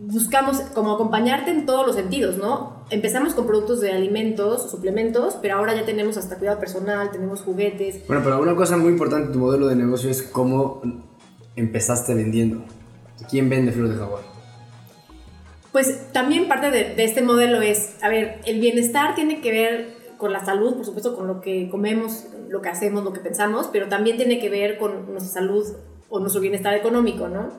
buscamos 0.00 0.60
como 0.74 0.92
acompañarte 0.92 1.50
en 1.50 1.66
todos 1.66 1.86
los 1.86 1.96
sentidos, 1.96 2.38
¿no? 2.38 2.84
Empezamos 2.90 3.34
con 3.34 3.46
productos 3.46 3.80
de 3.80 3.92
alimentos, 3.92 4.70
suplementos, 4.70 5.36
pero 5.42 5.56
ahora 5.56 5.74
ya 5.74 5.84
tenemos 5.84 6.16
hasta 6.16 6.36
cuidado 6.36 6.58
personal, 6.58 7.10
tenemos 7.10 7.42
juguetes. 7.42 8.06
Bueno, 8.06 8.22
pero 8.24 8.40
una 8.40 8.54
cosa 8.54 8.76
muy 8.76 8.92
importante 8.92 9.26
en 9.26 9.32
tu 9.32 9.38
modelo 9.38 9.66
de 9.66 9.76
negocio 9.76 10.10
es 10.10 10.22
cómo 10.22 10.80
empezaste 11.56 12.14
vendiendo. 12.14 12.64
¿Quién 13.28 13.50
vende 13.50 13.72
flores 13.72 13.94
de 13.94 13.98
jaguar? 13.98 14.37
Pues 15.72 16.12
también 16.12 16.48
parte 16.48 16.70
de, 16.70 17.04
este 17.04 17.22
modelo 17.22 17.60
es, 17.60 17.96
a 18.02 18.08
ver, 18.08 18.40
el 18.46 18.58
bienestar 18.60 19.14
tiene 19.14 19.40
que 19.40 19.50
ver 19.52 19.98
con 20.16 20.32
la 20.32 20.44
salud, 20.44 20.74
por 20.74 20.84
supuesto, 20.84 21.14
con 21.14 21.26
lo 21.26 21.40
que 21.40 21.68
comemos, 21.70 22.24
lo 22.48 22.62
que 22.62 22.68
hacemos, 22.70 23.04
lo 23.04 23.12
que 23.12 23.20
pensamos, 23.20 23.68
pero 23.70 23.88
también 23.88 24.16
tiene 24.16 24.40
que 24.40 24.48
ver 24.48 24.78
con 24.78 25.12
nuestra 25.12 25.40
salud 25.42 25.66
o 26.08 26.20
nuestro 26.20 26.40
bienestar 26.40 26.74
económico, 26.74 27.28
¿no? 27.28 27.50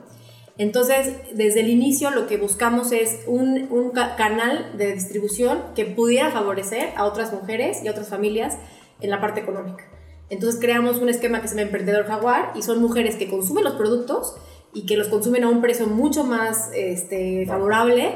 Entonces, 0.58 1.14
desde 1.32 1.60
el 1.60 1.70
inicio 1.70 2.10
lo 2.10 2.26
que 2.26 2.36
buscamos 2.36 2.92
es 2.92 3.20
un, 3.26 3.68
un 3.70 3.92
ca- 3.92 4.16
canal 4.16 4.72
de 4.76 4.92
distribución 4.92 5.62
que 5.74 5.86
pudiera 5.86 6.30
favorecer 6.32 6.90
a 6.96 7.06
otras 7.06 7.32
mujeres 7.32 7.82
y 7.82 7.88
a 7.88 7.92
otras 7.92 8.08
familias 8.08 8.58
en 9.00 9.08
la 9.08 9.20
parte 9.20 9.40
económica. 9.40 9.84
Entonces 10.28 10.60
creamos 10.60 10.98
un 10.98 11.08
esquema 11.08 11.40
que 11.40 11.48
se 11.48 11.54
llama 11.54 11.62
Emprendedor 11.62 12.04
Jaguar 12.04 12.52
y 12.54 12.62
son 12.62 12.80
mujeres 12.82 13.16
que 13.16 13.30
consumen 13.30 13.64
los 13.64 13.74
productos 13.74 14.34
y 14.72 14.86
que 14.86 14.96
los 14.96 15.08
consumen 15.08 15.44
a 15.44 15.48
un 15.48 15.60
precio 15.60 15.86
mucho 15.86 16.24
más 16.24 16.70
este, 16.74 17.44
favorable 17.46 18.14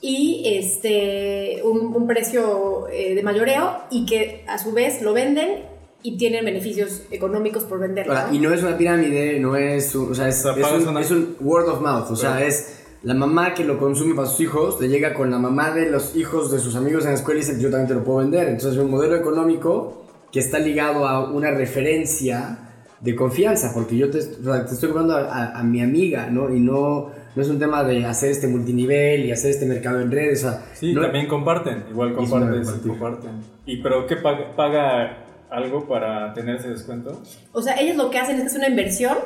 y 0.00 0.42
este, 0.46 1.60
un, 1.64 1.94
un 1.94 2.06
precio 2.06 2.86
eh, 2.88 3.14
de 3.14 3.22
mayoreo 3.22 3.78
y 3.90 4.06
que 4.06 4.44
a 4.46 4.58
su 4.58 4.72
vez 4.72 5.02
lo 5.02 5.12
venden 5.12 5.64
y 6.02 6.16
tienen 6.16 6.44
beneficios 6.44 7.02
económicos 7.10 7.64
por 7.64 7.80
venderlo. 7.80 8.12
Ahora, 8.12 8.28
¿no? 8.28 8.34
y 8.34 8.38
no 8.38 8.52
es 8.54 8.62
una 8.62 8.76
pirámide, 8.78 9.40
no 9.40 9.56
es, 9.56 9.92
un- 9.96 10.12
o 10.12 10.14
sea, 10.14 10.28
es, 10.28 10.44
O 10.44 10.54
sea, 10.54 10.76
es 10.76 10.82
un, 10.82 10.88
una- 10.88 11.00
es 11.00 11.10
un 11.10 11.36
word 11.40 11.68
of 11.68 11.80
mouth, 11.80 12.10
o 12.12 12.16
sea, 12.16 12.44
es 12.44 12.74
la 13.02 13.14
mamá 13.14 13.54
que 13.54 13.64
lo 13.64 13.78
consume 13.78 14.14
para 14.14 14.28
sus 14.28 14.40
hijos, 14.40 14.80
le 14.80 14.88
llega 14.88 15.12
con 15.14 15.30
la 15.30 15.38
mamá 15.38 15.72
de 15.72 15.90
los 15.90 16.14
hijos 16.14 16.52
de 16.52 16.60
sus 16.60 16.76
amigos 16.76 17.04
en 17.04 17.10
la 17.10 17.16
escuela 17.16 17.40
y 17.40 17.44
dice, 17.44 17.60
yo 17.60 17.68
también 17.70 17.88
te 17.88 17.94
lo 17.94 18.04
puedo 18.04 18.18
vender. 18.18 18.46
Entonces 18.48 18.74
es 18.74 18.78
un 18.78 18.90
modelo 18.90 19.16
económico 19.16 20.04
que 20.30 20.38
está 20.38 20.58
ligado 20.60 21.06
a 21.08 21.28
una 21.30 21.50
referencia 21.50 22.67
de 23.00 23.14
confianza, 23.14 23.72
porque 23.74 23.96
yo 23.96 24.10
te, 24.10 24.18
o 24.18 24.22
sea, 24.44 24.64
te 24.66 24.74
estoy 24.74 24.88
comprando 24.90 25.16
a, 25.16 25.20
a- 25.32 25.60
a 25.60 25.62
mi 25.62 25.80
amiga, 25.82 26.28
¿no? 26.30 26.52
Y 26.54 26.58
no, 26.60 27.10
no 27.36 27.42
es 27.42 27.48
un 27.48 27.58
tema 27.58 27.84
de 27.84 28.04
hacer 28.04 28.30
este 28.32 28.48
multinivel 28.48 29.24
y 29.24 29.30
hacer 29.32 29.50
este 29.52 29.66
mercado 29.66 30.00
en 30.00 30.10
redes, 30.10 30.44
o 30.44 30.50
sea, 30.50 30.64
Sí, 30.74 30.92
no- 30.92 31.02
también 31.02 31.28
comparten, 31.28 31.84
igual 31.90 32.14
compartir. 32.14 32.62
comparten. 32.86 33.30
¿Y 33.66 33.82
pero 33.82 34.06
qué 34.06 34.16
paga, 34.16 34.56
paga 34.56 35.24
algo 35.50 35.86
para 35.86 36.34
tener 36.34 36.56
ese 36.56 36.68
descuento? 36.70 37.22
O 37.52 37.62
sea, 37.62 37.80
ellos 37.80 37.96
lo 37.96 38.10
que 38.10 38.18
hacen 38.18 38.36
es 38.36 38.42
que 38.42 38.48
es 38.48 38.54
una 38.56 38.68
inversión, 38.68 39.16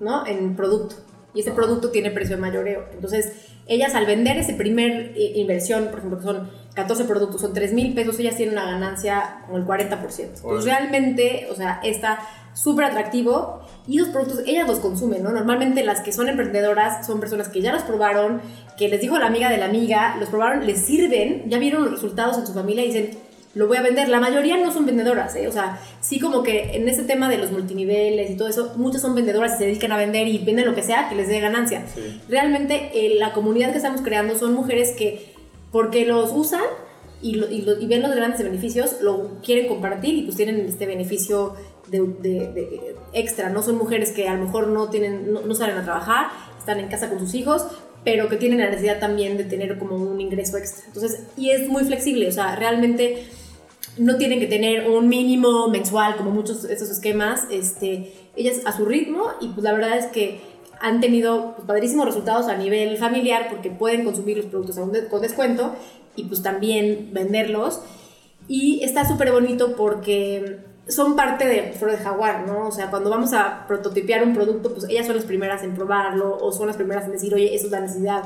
¿no? 0.00 0.26
En 0.26 0.56
producto. 0.56 0.96
Y 1.34 1.40
ese 1.40 1.52
producto 1.52 1.90
tiene 1.90 2.10
precio 2.10 2.36
de 2.36 2.42
mayoreo. 2.42 2.84
Entonces, 2.92 3.32
ellas 3.66 3.94
al 3.94 4.04
vender 4.04 4.36
ese 4.36 4.52
primer 4.54 5.12
eh, 5.16 5.32
inversión, 5.36 5.86
por 5.86 5.98
ejemplo, 6.00 6.18
que 6.18 6.24
son 6.24 6.50
14 6.74 7.04
productos, 7.04 7.40
son 7.40 7.54
3 7.54 7.72
mil 7.72 7.94
pesos, 7.94 8.18
ellas 8.18 8.36
tienen 8.36 8.54
una 8.54 8.66
ganancia 8.66 9.44
como 9.46 9.56
el 9.58 9.64
40%. 9.64 9.90
Entonces, 10.18 10.64
realmente, 10.64 11.46
o 11.50 11.54
sea, 11.54 11.80
está 11.82 12.18
súper 12.54 12.84
atractivo 12.86 13.60
y 13.88 13.98
los 13.98 14.08
productos, 14.08 14.40
ellas 14.46 14.66
los 14.68 14.78
consumen, 14.78 15.22
¿no? 15.22 15.30
Normalmente 15.32 15.82
las 15.84 16.00
que 16.00 16.12
son 16.12 16.28
emprendedoras 16.28 17.06
son 17.06 17.18
personas 17.20 17.48
que 17.48 17.60
ya 17.62 17.72
los 17.72 17.82
probaron, 17.82 18.40
que 18.78 18.88
les 18.88 19.00
dijo 19.00 19.18
la 19.18 19.26
amiga 19.26 19.50
de 19.50 19.56
la 19.58 19.66
amiga, 19.66 20.16
los 20.20 20.28
probaron, 20.28 20.66
les 20.66 20.78
sirven, 20.84 21.44
ya 21.48 21.58
vieron 21.58 21.82
los 21.84 21.92
resultados 21.92 22.38
en 22.38 22.46
su 22.46 22.52
familia 22.52 22.84
y 22.84 22.88
dicen, 22.88 23.10
lo 23.54 23.66
voy 23.66 23.76
a 23.76 23.82
vender. 23.82 24.08
La 24.08 24.18
mayoría 24.20 24.56
no 24.56 24.72
son 24.72 24.86
vendedoras, 24.86 25.34
¿eh? 25.36 25.46
O 25.46 25.52
sea, 25.52 25.78
sí 26.00 26.18
como 26.20 26.42
que 26.42 26.74
en 26.76 26.88
ese 26.88 27.02
tema 27.02 27.28
de 27.28 27.36
los 27.38 27.50
multiniveles 27.50 28.30
y 28.30 28.36
todo 28.36 28.48
eso, 28.48 28.72
muchas 28.76 29.02
son 29.02 29.14
vendedoras 29.14 29.54
y 29.54 29.58
se 29.58 29.64
dedican 29.66 29.92
a 29.92 29.96
vender 29.98 30.26
y 30.26 30.38
venden 30.38 30.64
lo 30.66 30.74
que 30.74 30.82
sea 30.82 31.08
que 31.10 31.14
les 31.16 31.28
dé 31.28 31.38
ganancia. 31.40 31.84
Sí. 31.94 32.20
Realmente 32.30 32.90
eh, 32.94 33.16
la 33.18 33.32
comunidad 33.32 33.70
que 33.72 33.76
estamos 33.78 34.00
creando 34.00 34.38
son 34.38 34.54
mujeres 34.54 34.92
que, 34.92 35.34
porque 35.70 36.06
los 36.06 36.32
usan 36.32 36.62
y, 37.20 37.34
lo- 37.34 37.50
y 37.50 37.60
lo- 37.62 37.78
y 37.78 37.86
ven 37.86 38.00
los 38.02 38.14
grandes 38.16 38.42
beneficios, 38.42 38.96
lo 39.02 39.40
quieren 39.44 39.68
compartir 39.68 40.14
y 40.14 40.22
pues 40.22 40.36
tienen 40.36 40.60
este 40.66 40.86
beneficio 40.86 41.54
de, 42.00 42.96
extra, 43.12 43.50
¿no? 43.50 43.62
Son 43.62 43.76
mujeres 43.76 44.10
que 44.12 44.28
a 44.28 44.34
lo 44.34 44.46
mejor 44.46 44.68
no, 44.68 44.88
tienen, 44.88 45.32
no, 45.32 45.42
no 45.42 45.54
salen 45.54 45.76
a 45.76 45.84
trabajar, 45.84 46.28
están 46.58 46.80
en 46.80 46.88
casa 46.88 47.08
con 47.08 47.18
sus 47.20 47.34
hijos, 47.34 47.66
pero 48.04 48.28
que 48.28 48.36
tienen 48.36 48.58
la 48.58 48.70
necesidad 48.70 48.98
también 48.98 49.36
de 49.36 49.44
tener 49.44 49.78
como 49.78 49.96
un 49.96 50.20
ingreso 50.20 50.56
extra. 50.56 50.84
Entonces, 50.86 51.24
y 51.36 51.50
es 51.50 51.68
muy 51.68 51.84
flexible, 51.84 52.28
o 52.28 52.32
sea, 52.32 52.56
realmente 52.56 53.26
no 53.98 54.16
tienen 54.16 54.40
que 54.40 54.46
tener 54.46 54.88
un 54.88 55.08
mínimo 55.08 55.68
mensual 55.68 56.16
como 56.16 56.30
muchos 56.30 56.62
de 56.62 56.74
esos 56.74 56.90
esquemas, 56.90 57.46
este, 57.50 58.12
ellas 58.36 58.60
a 58.64 58.76
su 58.76 58.86
ritmo 58.86 59.24
y 59.40 59.48
pues 59.48 59.62
la 59.62 59.72
verdad 59.72 59.98
es 59.98 60.06
que 60.06 60.40
han 60.80 61.00
tenido 61.00 61.54
pues, 61.54 61.66
padrísimos 61.66 62.06
resultados 62.06 62.48
a 62.48 62.56
nivel 62.56 62.96
familiar 62.96 63.48
porque 63.50 63.70
pueden 63.70 64.04
consumir 64.04 64.38
los 64.38 64.46
productos 64.46 64.78
con 65.10 65.20
descuento 65.20 65.74
y 66.16 66.24
pues 66.24 66.42
también 66.42 67.10
venderlos 67.12 67.80
y 68.48 68.82
está 68.82 69.06
súper 69.06 69.30
bonito 69.32 69.76
porque 69.76 70.58
son 70.88 71.16
parte 71.16 71.46
de 71.46 71.72
Flor 71.72 71.92
de 71.92 71.98
Jaguar, 71.98 72.46
¿no? 72.46 72.68
O 72.68 72.72
sea, 72.72 72.90
cuando 72.90 73.10
vamos 73.10 73.32
a 73.32 73.66
prototipear 73.66 74.24
un 74.24 74.34
producto, 74.34 74.72
pues 74.72 74.88
ellas 74.88 75.06
son 75.06 75.16
las 75.16 75.24
primeras 75.24 75.62
en 75.62 75.74
probarlo 75.74 76.36
o 76.36 76.52
son 76.52 76.66
las 76.66 76.76
primeras 76.76 77.04
en 77.04 77.12
decir, 77.12 77.32
oye, 77.34 77.54
eso 77.54 77.66
es 77.66 77.72
la 77.72 77.80
necesidad. 77.80 78.24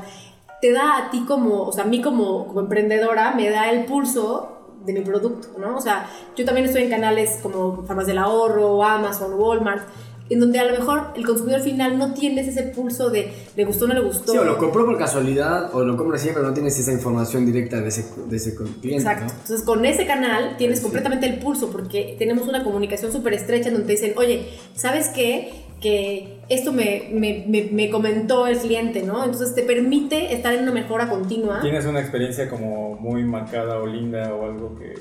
Te 0.61 0.71
da 0.71 0.97
a 0.97 1.11
ti 1.11 1.23
como, 1.25 1.63
o 1.63 1.71
sea, 1.71 1.83
a 1.83 1.87
mí 1.87 2.01
como, 2.01 2.47
como 2.47 2.61
emprendedora, 2.61 3.33
me 3.35 3.49
da 3.49 3.69
el 3.69 3.85
pulso 3.85 4.53
de 4.85 4.93
mi 4.93 5.01
producto, 5.01 5.49
¿no? 5.59 5.77
O 5.77 5.81
sea, 5.81 6.07
yo 6.35 6.45
también 6.45 6.65
estoy 6.65 6.83
en 6.83 6.89
canales 6.89 7.39
como 7.43 7.83
Farmas 7.83 8.07
del 8.07 8.17
Ahorro, 8.17 8.83
Amazon, 8.83 9.33
Walmart, 9.33 9.83
en 10.29 10.39
donde 10.39 10.59
a 10.59 10.65
lo 10.65 10.77
mejor 10.77 11.07
el 11.15 11.25
consumidor 11.25 11.61
final 11.61 11.97
no 11.97 12.13
tienes 12.13 12.47
ese 12.47 12.63
pulso 12.63 13.09
de 13.09 13.31
le 13.55 13.65
gustó 13.65 13.85
o 13.85 13.87
no 13.87 13.93
le 13.93 14.01
gustó. 14.01 14.31
Sí, 14.31 14.37
o 14.37 14.43
lo 14.43 14.57
compró 14.57 14.85
por 14.85 14.97
casualidad 14.97 15.73
o 15.73 15.83
lo 15.83 15.95
compra 15.97 16.17
siempre, 16.17 16.41
pero 16.41 16.49
no 16.49 16.53
tienes 16.53 16.77
esa 16.79 16.91
información 16.91 17.45
directa 17.45 17.79
de 17.81 17.87
ese, 17.89 18.05
de 18.27 18.35
ese 18.37 18.55
cliente. 18.55 18.95
Exacto. 18.95 19.25
¿no? 19.25 19.31
Entonces, 19.31 19.63
con 19.63 19.85
ese 19.85 20.05
canal 20.05 20.55
tienes 20.57 20.79
Sí. 20.79 20.83
completamente 20.83 21.27
el 21.27 21.39
pulso 21.39 21.69
porque 21.69 22.15
tenemos 22.19 22.47
una 22.47 22.63
comunicación 22.63 23.11
súper 23.11 23.33
estrecha 23.33 23.69
en 23.69 23.75
donde 23.75 23.87
te 23.87 23.93
dicen, 23.93 24.13
oye, 24.17 24.47
¿sabes 24.75 25.07
qué? 25.09 25.65
Que 25.81 26.39
esto 26.49 26.73
me, 26.73 27.09
me, 27.13 27.45
me, 27.47 27.69
me 27.71 27.89
comentó 27.91 28.47
el 28.47 28.57
cliente, 28.57 29.03
¿no? 29.03 29.23
Entonces, 29.23 29.53
te 29.53 29.61
permite 29.61 30.33
estar 30.33 30.53
en 30.53 30.63
una 30.63 30.71
mejora 30.71 31.07
continua. 31.07 31.61
¿Tienes 31.61 31.85
una 31.85 31.99
experiencia 31.99 32.49
como 32.49 32.95
muy 32.95 33.23
marcada 33.23 33.77
o 33.77 33.85
linda 33.85 34.33
o 34.33 34.45
algo 34.45 34.75
que... 34.77 34.93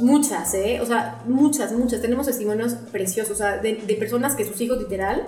Muchas, 0.00 0.52
¿eh? 0.54 0.78
O 0.82 0.86
sea, 0.86 1.20
muchas, 1.26 1.72
muchas. 1.72 2.00
Tenemos 2.02 2.26
testimonios 2.26 2.74
preciosos, 2.92 3.32
o 3.32 3.36
sea, 3.36 3.58
de, 3.58 3.74
de 3.86 3.94
personas 3.94 4.34
que 4.34 4.44
sus 4.44 4.60
hijos 4.60 4.78
literal, 4.78 5.22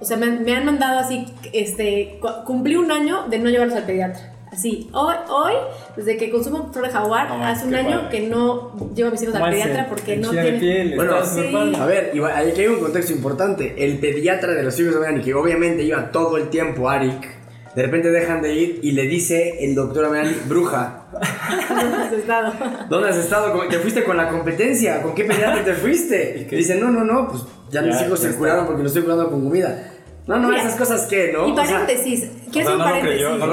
o 0.00 0.04
sea, 0.04 0.16
me, 0.16 0.26
han- 0.26 0.42
me 0.44 0.54
han 0.54 0.64
mandado 0.64 0.98
así, 0.98 1.26
este, 1.52 2.18
cu- 2.20 2.44
cumplí 2.46 2.76
un 2.76 2.90
año 2.90 3.28
de 3.28 3.38
no 3.38 3.50
llevarlos 3.50 3.76
al 3.76 3.84
pediatra. 3.84 4.28
Así, 4.52 4.90
hoy, 4.92 5.14
hoy, 5.30 5.52
desde 5.96 6.18
que 6.18 6.30
consumo 6.30 6.70
Flor 6.72 6.86
de 6.86 6.92
Jaguar, 6.92 7.28
No, 7.30 7.42
hace 7.46 7.66
un 7.66 7.74
año 7.74 8.02
padre. 8.02 8.18
que 8.20 8.26
no 8.28 8.72
llevo 8.94 9.08
a 9.08 9.12
mis 9.12 9.22
hijos 9.22 9.34
al 9.34 9.40
¿Cómo 9.40 9.50
pediatra 9.52 9.86
porque 9.88 10.16
no 10.18 10.30
piel, 10.30 10.92
Bueno, 10.94 11.24
sí. 11.24 11.54
A 11.78 11.86
ver, 11.86 12.12
aquí 12.34 12.60
hay 12.60 12.66
un 12.66 12.80
contexto 12.80 13.12
importante. 13.14 13.74
El 13.82 13.98
pediatra 13.98 14.52
de 14.52 14.62
los 14.62 14.78
hijos 14.78 14.92
de 14.94 15.00
Melanie, 15.00 15.22
que 15.24 15.32
obviamente 15.34 15.82
iba 15.84 16.10
todo 16.12 16.36
el 16.36 16.50
tiempo 16.50 16.90
a 16.90 16.94
Arik, 16.96 17.26
de 17.74 17.82
repente 17.82 18.10
dejan 18.10 18.42
de 18.42 18.54
ir 18.54 18.80
y 18.82 18.90
le 18.92 19.04
dice 19.04 19.64
el 19.64 19.74
doctor 19.74 20.04
a 20.04 20.10
Melanie, 20.10 20.36
bruja, 20.46 21.01
¿Dónde 21.68 21.96
has 21.96 22.12
estado? 22.12 22.52
¿Dónde 22.88 23.08
has 23.10 23.16
estado? 23.16 23.52
¿Cómo- 23.52 23.64
¿Te 23.68 23.78
fuiste 23.78 24.04
con 24.04 24.16
la 24.16 24.28
competencia? 24.28 25.02
¿Con 25.02 25.14
qué 25.14 25.24
peleante 25.24 25.62
te 25.62 25.74
fuiste? 25.74 26.46
¿Y? 26.50 26.54
Dicen, 26.56 26.80
no, 26.80 26.90
no, 26.90 27.04
no, 27.04 27.28
pues 27.28 27.42
ya, 27.70 27.82
mis 27.82 27.98
Ya, 27.98 28.06
hijos 28.06 28.18
ya 28.20 28.24
se 28.24 28.26
está. 28.28 28.38
curaron 28.38 28.66
porque 28.66 28.82
lo 28.82 28.88
estoy 28.88 29.02
curando 29.02 29.30
con 29.30 29.42
comida. 29.44 29.88
No, 30.26 30.36
no, 30.38 30.48
Mira, 30.48 30.62
esas 30.62 30.76
cosas 30.76 31.02
que, 31.06 31.32
¿no? 31.32 31.48
Y 31.48 31.52
paréntesis, 31.52 32.28
quiero 32.52 32.68
hacer 32.68 32.72
un 32.72 32.78
no 32.78 32.84
lo 32.84 32.90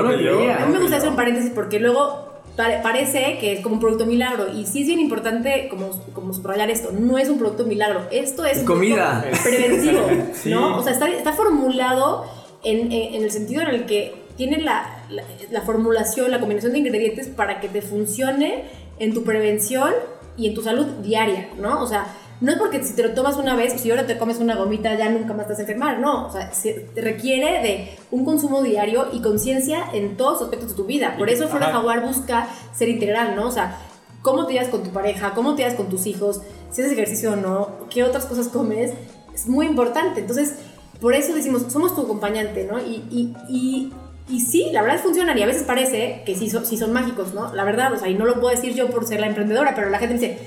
paréntesis. 0.08 0.52
A 0.62 0.66
mí 0.68 0.74
me 0.74 0.80
gusta 0.80 0.98
hacer 0.98 1.10
un 1.10 1.16
paréntesis 1.16 1.52
porque 1.56 1.80
luego 1.80 2.30
pare- 2.56 2.80
parece 2.84 3.38
que 3.40 3.54
es 3.54 3.62
como 3.62 3.76
un 3.76 3.82
producto 3.82 4.06
milagro 4.06 4.48
y 4.54 4.68
sí 4.68 4.82
es 4.82 4.88
bien 4.88 5.00
importante 5.00 5.68
como, 5.70 5.90
como 6.14 6.32
subrayar 6.32 6.70
esto, 6.70 6.92
no 6.92 7.18
es 7.18 7.28
un 7.28 7.40
producto 7.40 7.64
milagro, 7.66 8.02
esto 8.12 8.46
es 8.46 8.60
un 8.60 8.66
comida. 8.66 9.22
producto 9.22 9.44
preventivo, 9.50 10.08
Sí. 10.34 10.52
¿no? 10.52 10.78
O 10.78 10.84
sea, 10.84 10.94
está, 10.94 11.10
está 11.10 11.34
formulado 11.34 12.26
en, 12.64 12.92
en- 12.92 13.16
en 13.16 13.24
el 13.24 13.32
sentido 13.32 13.64
en 13.64 13.70
el 13.70 13.86
que 13.88 14.14
tiene 14.38 14.60
la, 14.62 14.99
la, 15.10 15.24
la 15.52 15.62
formulación, 15.62 16.32
la 16.32 16.40
combinación 16.40 16.74
de 16.74 16.80
ingredientes 16.80 17.28
para 17.28 17.60
que 17.60 17.70
te 17.70 17.82
funcione 17.82 18.66
en 19.00 19.14
tu 19.14 19.24
prevención 19.24 19.94
y 20.38 20.48
en 20.48 20.54
tu 20.54 20.62
salud 20.62 20.86
diaria, 21.04 21.50
¿no? 21.60 21.82
O 21.82 21.88
sea, 21.88 22.08
no 22.42 22.54
es 22.54 22.58
porque 22.58 22.82
si 22.84 22.94
te 22.94 23.04
lo 23.04 23.14
tomas 23.14 23.36
una 23.36 23.56
vez, 23.56 23.82
si 23.82 23.92
ahora 23.92 24.08
te 24.08 24.18
comes 24.18 24.40
una 24.40 24.56
gomita 24.56 24.96
ya 24.96 25.10
nunca 25.10 25.34
más 25.34 25.48
te 25.48 25.54
vas 25.54 25.60
a 25.60 25.62
enfermar, 25.64 26.00
no. 26.00 26.28
O 26.28 26.32
sea, 26.32 26.54
se 26.54 26.74
te 26.74 27.02
requiere 27.02 27.62
de 27.62 27.90
un 28.12 28.24
consumo 28.24 28.64
diario 28.64 29.08
y 29.12 29.22
conciencia 29.22 29.84
en 29.94 30.16
todos 30.16 30.34
los 30.34 30.42
aspectos 30.44 30.70
de 30.70 30.76
tu 30.76 30.86
vida. 30.86 31.16
Por 31.18 31.30
eso 31.30 31.48
Flora. 31.50 31.72
Jaguar 31.72 32.06
busca 32.06 32.48
ser 32.74 32.88
integral, 32.88 33.36
¿no? 33.36 33.48
O 33.48 33.52
sea, 33.52 33.78
cómo 34.22 34.46
te 34.46 34.54
llevas 34.54 34.70
con 34.70 34.84
tu 34.84 34.92
pareja, 34.92 35.34
cómo 35.34 35.56
te 35.56 35.64
llevas 35.64 35.76
con 35.76 35.90
tus 35.90 36.06
hijos, 36.06 36.42
si 36.72 36.82
haces 36.82 36.94
ejercicio 36.94 37.34
o 37.34 37.36
no, 37.36 37.72
qué 37.90 38.04
otras 38.04 38.26
cosas 38.26 38.48
comes, 38.48 38.94
es 39.34 39.48
muy 39.48 39.66
importante. 39.66 40.22
Entonces, 40.22 40.56
por 41.02 41.14
eso 41.14 41.34
decimos, 41.34 41.66
somos 41.70 41.94
tu 41.94 42.02
acompañante, 42.02 42.66
¿no? 42.70 42.80
Y, 42.80 43.04
y, 43.10 43.34
y, 43.50 43.94
y 44.30 44.40
sí, 44.42 44.70
la 44.72 44.82
verdad 44.84 45.00
funcionan 45.02 45.38
y 45.38 45.44
a 45.44 45.48
veces 45.48 45.64
parece 45.64 46.22
que 46.26 46.36
sí, 46.36 46.50
son- 46.50 46.66
sí 46.66 46.78
son 46.78 46.94
mágicos, 46.94 47.34
¿no? 47.34 47.54
La 47.56 47.64
verdad, 47.64 47.94
o 47.94 47.98
sea, 47.98 48.08
y 48.10 48.14
no 48.16 48.26
lo 48.26 48.40
puedo 48.40 48.56
decir 48.56 48.74
yo 48.76 48.90
por 48.90 49.06
ser 49.06 49.20
la 49.20 49.28
emprendedora, 49.28 49.74
pero 49.76 49.90
la 49.90 49.98
gente 50.00 50.14
me 50.16 50.20
dice, 50.20 50.38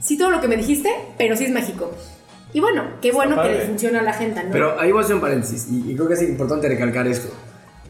sí 0.00 0.16
todo 0.16 0.30
lo 0.30 0.40
que 0.40 0.48
me 0.48 0.56
dijiste, 0.56 0.90
pero 1.18 1.36
sí 1.36 1.44
es 1.44 1.50
mágico. 1.52 1.90
Y 2.54 2.60
bueno, 2.60 2.84
qué 3.00 3.12
bueno 3.12 3.40
que 3.42 3.48
le 3.48 3.60
funciona 3.66 4.00
a 4.00 4.02
la 4.02 4.12
gente, 4.12 4.42
¿no? 4.44 4.50
Pero 4.52 4.78
ahí 4.78 4.92
voy 4.92 5.00
a 5.00 5.04
hacer 5.04 5.14
un 5.16 5.20
paréntesis 5.22 5.68
y, 5.70 5.90
y 5.90 5.94
creo 5.96 6.06
que 6.08 6.14
es 6.14 6.22
importante 6.22 6.68
recalcar 6.68 7.06
esto. 7.08 7.32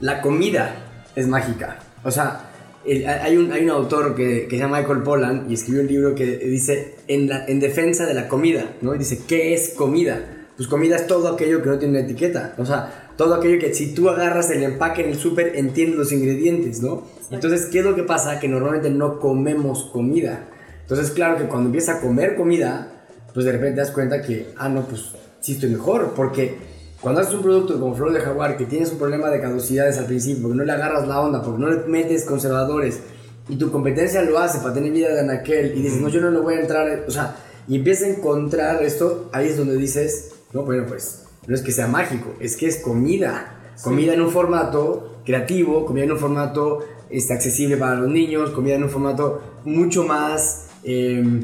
La 0.00 0.20
comida 0.22 0.74
es 1.16 1.26
mágica. 1.26 1.78
O 2.04 2.10
sea, 2.10 2.48
el- 2.84 3.06
hay, 3.06 3.36
un, 3.36 3.52
hay 3.52 3.64
un 3.64 3.70
autor 3.70 4.14
que, 4.14 4.46
que 4.48 4.56
se 4.56 4.62
llama 4.62 4.78
Michael 4.78 5.02
Pollan 5.02 5.46
y 5.50 5.54
escribió 5.54 5.82
un 5.82 5.88
libro 5.88 6.14
que 6.14 6.24
dice 6.38 6.96
en, 7.08 7.28
la, 7.28 7.44
en 7.46 7.58
defensa 7.60 8.06
de 8.06 8.14
la 8.14 8.28
comida, 8.28 8.64
¿no? 8.82 8.94
Y 8.94 8.98
dice, 8.98 9.20
¿qué 9.26 9.52
es 9.54 9.70
comida? 9.70 10.20
Pues 10.56 10.68
comida 10.68 10.94
es 10.96 11.06
todo 11.08 11.32
aquello 11.34 11.60
que 11.62 11.68
no 11.68 11.78
tiene 11.78 11.98
una 11.98 12.06
etiqueta. 12.08 12.54
O 12.58 12.64
sea, 12.64 13.01
todo 13.16 13.34
aquello 13.34 13.58
que 13.58 13.74
si 13.74 13.94
tú 13.94 14.08
agarras 14.08 14.50
el 14.50 14.62
empaque 14.62 15.02
en 15.02 15.10
el 15.10 15.18
súper, 15.18 15.56
entiendes 15.56 15.98
los 15.98 16.12
ingredientes, 16.12 16.82
¿no? 16.82 17.04
Entonces, 17.30 17.66
¿qué 17.66 17.80
es 17.80 17.84
lo 17.84 17.94
que 17.94 18.02
pasa? 18.02 18.40
Que 18.40 18.48
normalmente 18.48 18.90
no 18.90 19.18
comemos 19.18 19.84
comida. 19.92 20.48
Entonces, 20.82 21.10
claro 21.10 21.38
que 21.38 21.44
cuando 21.44 21.68
empiezas 21.68 21.96
a 21.96 22.00
comer 22.00 22.36
comida, 22.36 23.06
pues 23.32 23.46
de 23.46 23.52
repente 23.52 23.76
te 23.76 23.80
das 23.80 23.90
cuenta 23.90 24.20
que, 24.20 24.52
ah, 24.56 24.68
no, 24.68 24.82
pues 24.82 25.12
sí 25.40 25.52
estoy 25.52 25.70
mejor, 25.70 26.12
porque 26.14 26.56
cuando 27.00 27.20
haces 27.20 27.34
un 27.34 27.42
producto 27.42 27.78
como 27.80 27.94
Flor 27.94 28.12
de 28.12 28.20
Jaguar, 28.20 28.56
que 28.56 28.64
tienes 28.64 28.92
un 28.92 28.98
problema 28.98 29.28
de 29.30 29.40
caducidades 29.40 29.98
al 29.98 30.06
principio, 30.06 30.42
porque 30.42 30.58
no 30.58 30.64
le 30.64 30.72
agarras 30.72 31.08
la 31.08 31.20
onda, 31.20 31.42
porque 31.42 31.60
no 31.60 31.70
le 31.70 31.86
metes 31.86 32.24
conservadores, 32.24 33.00
y 33.48 33.56
tu 33.56 33.72
competencia 33.72 34.22
lo 34.22 34.38
hace 34.38 34.58
para 34.58 34.74
tener 34.74 34.92
vida 34.92 35.12
de 35.12 35.20
anaquel, 35.20 35.76
y 35.76 35.82
dices, 35.82 36.00
no, 36.00 36.08
yo 36.08 36.20
no 36.20 36.30
le 36.30 36.38
voy 36.38 36.54
a 36.54 36.60
entrar, 36.60 37.04
o 37.06 37.10
sea, 37.10 37.36
y 37.66 37.76
empiezas 37.76 38.04
a 38.04 38.10
encontrar 38.10 38.82
esto, 38.82 39.30
ahí 39.32 39.48
es 39.48 39.56
donde 39.56 39.76
dices, 39.76 40.32
no, 40.52 40.62
bueno, 40.62 40.84
pues, 40.86 41.24
no 41.46 41.54
es 41.54 41.62
que 41.62 41.72
sea 41.72 41.86
mágico, 41.88 42.34
es 42.40 42.56
que 42.56 42.66
es 42.66 42.78
comida, 42.78 43.72
comida 43.82 44.14
en 44.14 44.20
un 44.20 44.30
formato 44.30 45.20
creativo, 45.24 45.84
comida 45.86 46.04
en 46.04 46.12
un 46.12 46.18
formato 46.18 46.80
este, 47.10 47.34
accesible 47.34 47.76
para 47.76 47.96
los 47.96 48.08
niños, 48.10 48.50
comida 48.50 48.74
en 48.74 48.84
un 48.84 48.90
formato 48.90 49.40
mucho 49.64 50.04
más... 50.04 50.68
em, 50.84 51.42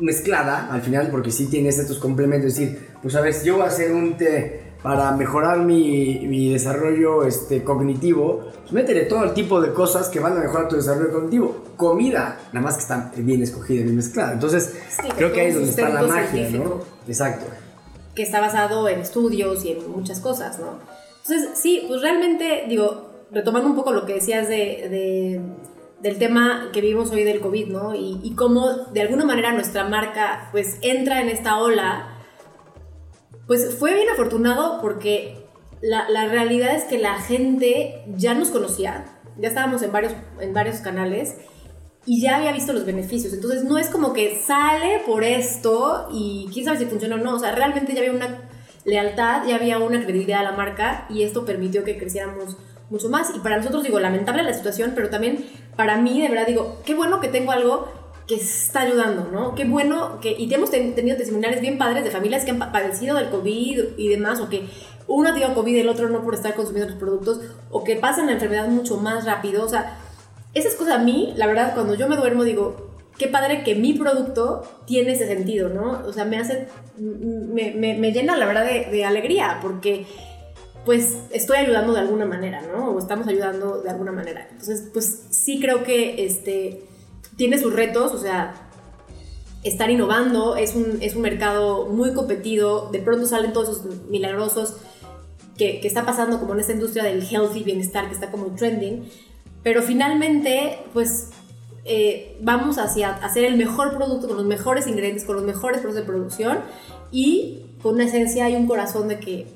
mezclada 0.00 0.72
al 0.72 0.80
final 0.82 1.08
porque 1.10 1.30
sí 1.30 1.46
tienes 1.46 1.78
estos 1.78 1.98
complementos, 1.98 2.52
es 2.52 2.58
decir, 2.58 2.88
pues 3.02 3.14
a 3.14 3.20
ver, 3.20 3.34
yo 3.44 3.56
voy 3.56 3.64
a 3.64 3.66
hacer 3.66 3.92
un 3.92 4.16
té 4.16 4.70
para 4.82 5.12
mejorar 5.12 5.58
mi, 5.58 6.26
mi 6.26 6.50
desarrollo 6.50 7.24
este, 7.24 7.62
cognitivo, 7.62 8.50
pues 8.62 8.72
métele 8.72 9.02
todo 9.02 9.24
el 9.24 9.34
tipo 9.34 9.60
de 9.60 9.72
cosas 9.74 10.08
que 10.08 10.20
van 10.20 10.38
a 10.38 10.40
mejorar 10.40 10.68
tu 10.68 10.76
desarrollo 10.76 11.12
cognitivo. 11.12 11.64
Comida, 11.76 12.38
nada 12.52 12.64
más 12.64 12.76
que 12.76 12.80
está 12.80 13.12
bien 13.16 13.42
escogida, 13.42 13.82
bien 13.82 13.96
mezclada. 13.96 14.32
Entonces, 14.32 14.74
Sí, 14.88 15.08
creo 15.16 15.32
que 15.32 15.42
ahí 15.42 15.48
es 15.48 15.54
donde 15.54 15.70
está 15.70 15.88
la 15.90 16.02
magia, 16.02 16.48
¿no? 16.50 16.80
Exacto. 17.06 17.44
Que 18.20 18.26
está 18.26 18.38
basado 18.40 18.86
en 18.86 19.00
estudios 19.00 19.64
y 19.64 19.72
en 19.72 19.90
muchas 19.90 20.20
cosas, 20.20 20.58
¿no? 20.58 20.78
Entonces, 21.22 21.58
sí, 21.58 21.84
pues 21.88 22.02
realmente, 22.02 22.64
digo, 22.68 23.08
retomando 23.30 23.66
un 23.70 23.74
poco 23.74 23.92
lo 23.92 24.04
que 24.04 24.12
decías 24.14 24.46
de, 24.46 24.88
de- 24.90 25.40
del 26.02 26.18
tema 26.18 26.68
que 26.72 26.80
vivimos 26.82 27.10
hoy 27.10 27.24
del 27.24 27.40
COVID, 27.40 27.68
¿no? 27.68 27.94
Y, 27.94 28.20
y 28.22 28.34
cómo 28.34 28.68
de 28.92 29.00
alguna 29.02 29.24
manera 29.24 29.52
nuestra 29.52 29.84
marca 29.84 30.48
pues 30.52 30.76
entra 30.82 31.20
en 31.22 31.28
esta 31.30 31.58
ola, 31.58 32.08
pues 33.46 33.74
fue 33.78 33.94
bien 33.94 34.08
afortunado 34.10 34.80
porque 34.82 35.46
la, 35.80 36.08
la 36.10 36.26
realidad 36.26 36.74
es 36.74 36.84
que 36.84 36.98
la 36.98 37.14
gente 37.20 38.04
ya 38.16 38.34
nos 38.34 38.50
conocía, 38.50 39.04
ya 39.38 39.48
estábamos 39.48 39.82
en 39.82 39.92
varios, 39.92 40.12
en 40.40 40.52
varios 40.52 40.76
canales 40.78 41.36
y 42.06 42.20
ya 42.20 42.36
había 42.36 42.52
visto 42.52 42.72
los 42.72 42.86
beneficios. 42.86 43.32
Entonces 43.32 43.64
no 43.64 43.78
es 43.78 43.88
como 43.88 44.12
que 44.12 44.40
sale 44.44 45.02
por 45.06 45.24
esto 45.24 46.08
y 46.12 46.48
quién 46.52 46.64
sabe 46.64 46.78
si 46.78 46.86
funciona 46.86 47.16
o 47.16 47.18
no. 47.18 47.34
O 47.34 47.38
sea, 47.38 47.52
realmente 47.52 47.92
ya 47.92 48.00
había 48.00 48.12
una 48.12 48.48
lealtad, 48.84 49.46
ya 49.46 49.56
había 49.56 49.78
una 49.78 50.02
credibilidad 50.02 50.40
a 50.40 50.44
la 50.44 50.52
marca 50.52 51.06
y 51.10 51.22
esto 51.22 51.44
permitió 51.44 51.84
que 51.84 51.98
creciéramos 51.98 52.56
mucho 52.88 53.08
más. 53.08 53.34
Y 53.36 53.40
para 53.40 53.58
nosotros, 53.58 53.82
digo, 53.84 54.00
lamentable 54.00 54.42
la 54.42 54.54
situación, 54.54 54.92
pero 54.94 55.10
también 55.10 55.44
para 55.76 55.96
mí, 55.98 56.20
de 56.20 56.28
verdad, 56.28 56.46
digo, 56.46 56.80
qué 56.84 56.94
bueno 56.94 57.20
que 57.20 57.28
tengo 57.28 57.52
algo 57.52 57.88
que 58.26 58.36
está 58.36 58.82
ayudando, 58.82 59.28
¿no? 59.32 59.54
Qué 59.54 59.64
bueno 59.64 60.20
que... 60.20 60.32
Y 60.38 60.52
hemos 60.54 60.70
ten- 60.70 60.94
tenido 60.94 61.16
testimoniales 61.16 61.60
bien 61.60 61.78
padres 61.78 62.04
de 62.04 62.10
familias 62.10 62.44
que 62.44 62.52
han 62.52 62.58
pa- 62.58 62.72
padecido 62.72 63.16
del 63.16 63.28
COVID 63.28 63.80
y 63.96 64.08
demás, 64.08 64.40
o 64.40 64.48
que 64.48 64.68
uno 65.08 65.32
tenido 65.32 65.52
COVID 65.54 65.74
y 65.74 65.80
el 65.80 65.88
otro 65.88 66.08
no 66.08 66.22
por 66.22 66.34
estar 66.34 66.54
consumiendo 66.54 66.90
los 66.90 66.98
productos, 66.98 67.40
o 67.70 67.82
que 67.84 67.96
pasan 67.96 68.26
la 68.26 68.32
enfermedad 68.32 68.68
mucho 68.68 68.96
más 68.98 69.24
rápido. 69.24 69.64
O 69.64 69.68
sea, 69.68 69.98
esas 70.54 70.74
cosas 70.74 70.94
a 70.94 70.98
mí, 70.98 71.32
la 71.36 71.46
verdad, 71.46 71.74
cuando 71.74 71.94
yo 71.94 72.08
me 72.08 72.16
duermo 72.16 72.44
digo, 72.44 72.90
qué 73.18 73.28
padre 73.28 73.62
que 73.62 73.74
mi 73.74 73.94
producto 73.94 74.62
tiene 74.86 75.12
ese 75.12 75.26
sentido, 75.26 75.68
¿no? 75.68 76.02
O 76.06 76.12
sea, 76.12 76.24
me 76.24 76.38
hace, 76.38 76.68
me, 76.96 77.72
me- 77.72 77.98
me 77.98 78.12
llena 78.12 78.36
la 78.36 78.46
verdad 78.46 78.64
de, 78.64 79.04
alegría, 79.04 79.58
porque 79.62 80.06
pues 80.84 81.18
estoy 81.30 81.58
ayudando 81.58 81.92
de 81.92 82.00
alguna 82.00 82.24
manera, 82.24 82.62
¿no? 82.62 82.90
O 82.92 82.98
estamos 82.98 83.28
ayudando 83.28 83.82
de 83.82 83.90
alguna 83.90 84.12
manera. 84.12 84.48
Entonces, 84.50 84.88
pues 84.92 85.24
sí 85.30 85.60
creo 85.60 85.84
que 85.84 86.24
este, 86.24 86.82
tiene 87.36 87.58
sus 87.58 87.74
retos, 87.74 88.12
o 88.12 88.18
sea, 88.18 88.54
estar 89.62 89.90
innovando, 89.90 90.56
es 90.56 90.74
un, 90.74 90.98
es 91.02 91.14
un 91.14 91.22
mercado 91.22 91.86
muy 91.86 92.14
competido, 92.14 92.88
de 92.90 93.00
pronto 93.00 93.26
salen 93.26 93.52
todos 93.52 93.68
esos 93.68 93.84
milagrosos 94.08 94.76
que, 95.58 95.80
que 95.80 95.86
está 95.88 96.06
pasando 96.06 96.40
como 96.40 96.54
en 96.54 96.60
esta 96.60 96.72
industria 96.72 97.04
del 97.04 97.22
healthy 97.22 97.62
bienestar 97.62 98.08
que 98.08 98.14
está 98.14 98.30
como 98.30 98.46
trending, 98.54 99.04
pero 99.62 99.82
finalmente, 99.82 100.78
pues 100.92 101.28
eh, 101.84 102.36
vamos 102.42 102.78
hacia 102.78 103.10
hacer 103.16 103.44
el 103.44 103.56
mejor 103.56 103.96
producto 103.96 104.28
con 104.28 104.36
los 104.36 104.46
mejores 104.46 104.86
ingredientes, 104.86 105.24
con 105.24 105.36
los 105.36 105.44
mejores 105.44 105.80
procesos 105.80 106.06
de 106.06 106.10
producción 106.12 106.58
y 107.10 107.66
con 107.82 107.94
una 107.94 108.04
esencia 108.04 108.48
y 108.50 108.54
un 108.56 108.66
corazón 108.66 109.08
de 109.08 109.18
que, 109.18 109.46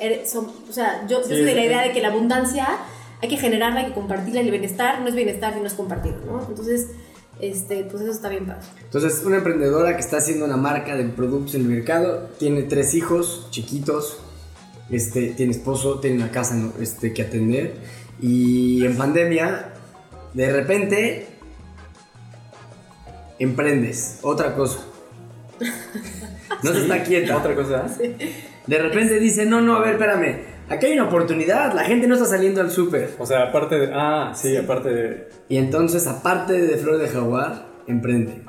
eres- 0.00 0.30
son- 0.30 0.48
o 0.68 0.72
sea, 0.72 1.06
yo, 1.08 1.18
yo 1.22 1.24
Sí, 1.28 1.34
soy 1.36 1.44
de 1.44 1.54
la 1.54 1.64
idea 1.64 1.82
de 1.82 1.92
que 1.92 2.00
la 2.02 2.08
abundancia 2.08 2.66
hay 3.20 3.28
que 3.28 3.36
generarla, 3.36 3.80
hay 3.80 3.86
que 3.86 3.92
compartirla, 3.94 4.42
y 4.42 4.44
el 4.46 4.50
bienestar 4.50 5.00
no 5.00 5.08
es 5.08 5.14
bienestar 5.14 5.54
si 5.54 5.60
no 5.60 5.66
es 5.66 5.74
compartido, 5.74 6.16
¿no? 6.26 6.44
Entonces, 6.48 6.88
este, 7.40 7.84
pues 7.84 8.02
eso 8.02 8.12
está 8.12 8.28
bien 8.28 8.46
padre. 8.46 8.62
Entonces, 8.84 9.22
una 9.24 9.36
emprendedora 9.38 9.94
que 9.94 10.00
está 10.00 10.18
haciendo 10.18 10.44
una 10.44 10.56
marca 10.56 10.96
de 10.96 11.04
productos 11.04 11.54
en 11.54 11.62
el 11.62 11.68
mercado, 11.68 12.28
tiene 12.38 12.62
tres 12.64 12.94
hijos 12.94 13.46
chiquitos, 13.50 14.18
este, 14.90 15.28
tiene 15.30 15.52
esposo, 15.52 16.00
tiene 16.00 16.16
una 16.16 16.30
casa 16.30 16.56
este, 16.80 17.12
que 17.14 17.22
atender 17.22 17.74
y 18.22 18.86
en 18.86 18.96
pandemia, 18.96 19.72
de 20.32 20.52
repente, 20.52 21.26
emprendes 23.38 24.18
otra 24.22 24.54
cosa. 24.54 24.78
No 26.62 26.70
se 26.72 26.76
Sí, 26.78 26.82
está 26.82 27.02
quieta. 27.02 27.36
Otra 27.36 27.54
cosa. 27.54 27.86
De 28.66 28.78
repente 28.78 29.18
dice, 29.18 29.44
no, 29.46 29.60
no, 29.60 29.74
a 29.76 29.80
ver, 29.80 29.94
espérame, 29.94 30.42
aquí 30.68 30.86
hay 30.86 30.92
una 30.92 31.04
oportunidad, 31.08 31.74
la 31.74 31.84
gente 31.84 32.06
no 32.06 32.14
está 32.14 32.26
saliendo 32.26 32.60
al 32.60 32.70
súper. 32.70 33.14
O 33.18 33.26
sea, 33.26 33.44
aparte 33.48 33.76
de. 33.78 33.90
Ah, 33.92 34.32
sí, 34.34 34.56
aparte 34.56 34.88
de. 34.90 35.28
Y 35.48 35.56
entonces, 35.56 36.06
aparte 36.06 36.52
de 36.52 36.76
Flor 36.78 36.98
de 36.98 37.08
Jaguar, 37.08 37.66
emprende. 37.88 38.42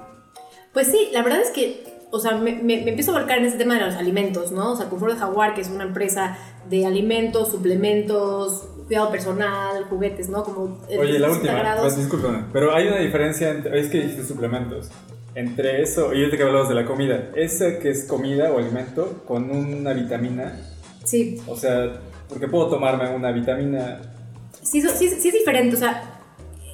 Pues 0.71 0.88
sí, 0.88 1.09
la 1.12 1.23
verdad 1.23 1.41
es 1.41 1.49
que, 1.49 1.83
o 2.12 2.19
sea, 2.19 2.38
me, 2.38 2.53
me- 2.53 2.81
me 2.83 2.89
empiezo 2.89 3.15
a 3.15 3.19
volcar 3.19 3.39
en 3.39 3.45
ese 3.45 3.57
tema 3.57 3.75
de 3.75 3.81
los 3.86 3.95
alimentos, 3.95 4.51
¿no? 4.51 4.73
O 4.73 4.75
sea, 4.75 4.89
Confort 4.89 5.13
de 5.13 5.19
Jaguar, 5.19 5.55
que 5.55 5.62
es 5.62 5.69
una 5.69 5.83
empresa 5.83 6.38
de 6.69 6.86
alimentos, 6.86 7.49
suplementos, 7.51 8.67
cuidado 8.87 9.11
personal, 9.11 9.85
juguetes, 9.85 10.29
¿no? 10.29 10.43
Como 10.43 10.79
eh, 10.89 10.97
Oye, 10.97 11.19
la 11.19 11.27
360 11.27 11.31
última. 11.31 11.81
Pues, 11.81 11.97
discúlpame. 11.97 12.43
Pero 12.51 12.73
hay 12.75 12.87
una 12.87 12.99
diferencia 12.99 13.49
entre. 13.49 13.79
Es 13.79 13.89
que 13.89 14.01
dijiste 14.01 14.23
suplementos. 14.23 14.89
Entre 15.35 15.81
eso. 15.81 16.13
Y 16.13 16.19
ahorita 16.19 16.37
que 16.37 16.43
hablabas 16.43 16.69
de 16.69 16.75
la 16.75 16.85
comida. 16.85 17.31
Ese 17.35 17.79
que 17.79 17.89
es 17.89 18.05
comida 18.05 18.51
o 18.51 18.59
alimento 18.59 19.23
con 19.27 19.49
una 19.49 19.93
vitamina. 19.93 20.59
Sí, 21.03 21.41
O 21.47 21.57
sea, 21.57 21.99
porque 22.29 22.47
puedo 22.47 22.67
tomarme 22.69 23.09
una 23.13 23.31
vitamina. 23.31 24.01
sí, 24.61 24.81
sí, 24.81 25.09
sí 25.09 25.27
es 25.27 25.33
diferente, 25.33 25.75
o 25.75 25.79
sea, 25.79 26.13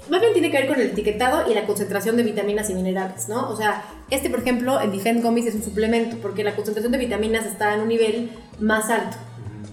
más 0.10 0.22
bien 0.22 0.34
tiene 0.34 0.52
que 0.52 0.58
ver 0.58 0.68
con 0.68 0.80
el 0.80 0.88
etiquetado 0.88 1.50
y 1.50 1.54
la 1.54 1.66
concentración 1.66 2.18
de 2.18 2.24
vitaminas 2.24 2.70
y 2.70 2.74
minerales, 2.74 3.30
¿no? 3.30 3.50
O 3.50 3.56
sea, 3.56 3.84
este, 4.10 4.30
por 4.30 4.40
ejemplo, 4.40 4.80
el 4.80 4.92
Defend 4.92 5.24
Gummies 5.24 5.48
es 5.48 5.56
un 5.56 5.64
suplemento 5.64 6.18
porque 6.22 6.44
la 6.44 6.56
concentración 6.56 6.92
de 6.92 6.98
vitaminas 6.98 7.46
está 7.46 7.76
en 7.76 7.82
un 7.82 7.88
nivel 7.88 8.32
más 8.60 8.90
alto, 8.90 9.18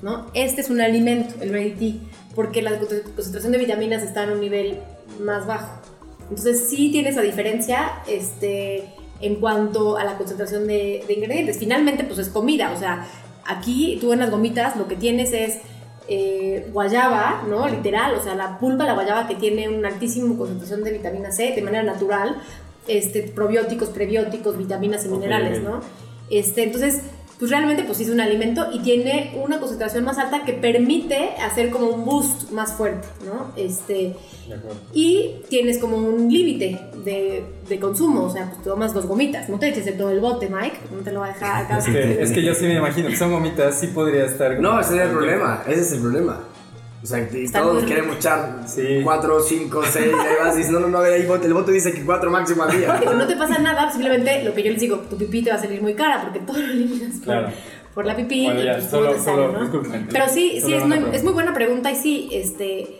¿no? 0.02 0.26
Este 0.34 0.60
es 0.60 0.70
un 0.70 0.80
alimento, 0.80 1.34
el 1.40 1.50
Ready 1.50 2.00
porque 2.36 2.62
la 2.62 2.78
concentración 2.78 3.50
de 3.50 3.58
vitaminas 3.58 4.04
está 4.04 4.22
en 4.22 4.30
un 4.30 4.40
nivel 4.40 4.78
más 5.20 5.46
bajo. 5.46 5.80
Entonces, 6.28 6.68
sí 6.68 6.92
tiene 6.92 7.08
esa 7.08 7.22
diferencia, 7.22 8.02
este, 8.06 8.84
en 9.20 9.36
cuanto 9.36 9.96
a 9.96 10.04
la 10.04 10.16
concentración 10.16 10.68
de, 10.68 11.02
de 11.08 11.14
ingredientes. 11.14 11.58
Finalmente, 11.58 12.04
pues 12.04 12.18
es 12.20 12.28
comida, 12.28 12.72
o 12.72 12.78
sea, 12.78 13.08
aquí 13.46 13.98
tú 14.00 14.12
en 14.12 14.20
las 14.20 14.30
gomitas 14.30 14.76
lo 14.76 14.86
que 14.86 14.96
tienes 14.96 15.32
es 15.32 15.58
eh, 16.08 16.68
guayaba, 16.72 17.44
¿no? 17.48 17.68
Literal, 17.68 18.14
o 18.14 18.22
sea, 18.22 18.34
la 18.34 18.58
pulpa 18.58 18.84
de 18.84 18.90
la 18.90 18.94
guayaba 18.94 19.26
que 19.26 19.34
tiene 19.34 19.68
una 19.68 19.88
altísima 19.88 20.36
concentración 20.36 20.84
de 20.84 20.92
vitamina 20.92 21.32
C 21.32 21.52
de 21.52 21.62
manera 21.62 21.82
natural, 21.82 22.36
este, 22.86 23.22
probióticos, 23.22 23.88
prebióticos, 23.88 24.56
vitaminas 24.56 25.04
y 25.04 25.08
minerales, 25.08 25.62
¿no? 25.62 25.80
Este, 26.30 26.62
entonces, 26.62 27.00
pues 27.38 27.50
realmente 27.50 27.82
pues 27.84 28.00
es 28.00 28.08
un 28.08 28.20
alimento 28.20 28.66
y 28.72 28.78
tiene 28.80 29.34
una 29.42 29.58
concentración 29.58 30.04
más 30.04 30.18
alta 30.18 30.44
que 30.44 30.54
permite 30.54 31.32
hacer 31.44 31.70
como 31.70 31.88
un 31.88 32.04
boost 32.04 32.50
más 32.50 32.72
fuerte, 32.72 33.06
¿no? 33.26 33.52
Este, 33.56 34.16
y 34.92 35.36
tienes 35.48 35.78
como 35.78 35.98
un 35.98 36.32
límite 36.32 36.80
de, 37.04 37.44
de, 37.68 37.80
consumo, 37.80 38.24
o 38.24 38.30
sea, 38.30 38.48
pues 38.50 38.62
tomas 38.62 38.94
dos 38.94 39.06
gomitas, 39.06 39.48
no 39.48 39.58
te 39.58 39.68
eches 39.68 39.84
de 39.84 39.92
todo 39.92 40.10
el 40.10 40.20
bote, 40.20 40.48
Mike, 40.48 40.78
no 40.96 41.02
te 41.02 41.12
lo 41.12 41.20
voy 41.20 41.28
a 41.28 41.32
dejar 41.32 41.64
acá. 41.64 41.78
Es 41.78 41.84
que, 41.84 42.22
es 42.22 42.32
que 42.32 42.42
yo 42.42 42.54
sí 42.54 42.66
me 42.66 42.76
imagino 42.76 43.08
que 43.08 43.16
son 43.16 43.30
gomitas, 43.32 43.78
sí 43.78 43.88
podría 43.88 44.24
estar... 44.24 44.58
No, 44.58 44.80
ese 44.80 44.96
es 44.96 45.02
el 45.02 45.10
problema, 45.10 45.62
ese 45.66 45.80
es 45.80 45.92
el 45.92 46.00
problema. 46.00 46.40
O 47.06 47.08
sea, 47.08 47.62
todos 47.62 47.84
queremos 47.84 48.16
echar 48.16 48.64
4, 49.04 49.40
5, 49.40 49.82
6, 49.92 50.06
ahí 50.06 50.12
vas 50.40 50.54
y 50.54 50.58
dices, 50.58 50.72
no, 50.72 50.80
no, 50.80 50.88
no, 50.88 50.98
ahí 50.98 51.20
el 51.20 51.54
voto 51.54 51.70
dice 51.70 51.92
que 51.92 52.04
4 52.04 52.30
máximo 52.32 52.64
al 52.64 52.76
día. 52.76 53.00
no 53.16 53.26
te 53.28 53.36
pasa 53.36 53.58
nada, 53.58 53.88
simplemente 53.92 54.42
lo 54.42 54.52
que 54.52 54.64
yo 54.64 54.72
les 54.72 54.80
digo, 54.80 54.96
tu 55.08 55.16
pipí 55.16 55.40
te 55.40 55.50
va 55.50 55.56
a 55.56 55.60
salir 55.60 55.80
muy 55.80 55.94
cara 55.94 56.22
porque 56.22 56.40
todo 56.40 56.58
lo 56.58 56.64
eliminas 56.64 57.20
por, 57.24 57.46
por 57.94 58.06
la 58.06 58.16
pipí 58.16 58.46
bueno, 58.46 58.60
ya, 58.60 58.80
solo, 58.80 59.16
sale, 59.20 59.46
¿no? 59.52 59.70
Pero 60.10 60.28
sí, 60.28 60.60
sí, 60.60 60.74
es 60.74 60.84
muy, 60.84 61.00
es 61.12 61.22
muy 61.22 61.32
buena 61.32 61.54
pregunta 61.54 61.92
y 61.92 61.94
sí, 61.94 62.28
este 62.32 62.98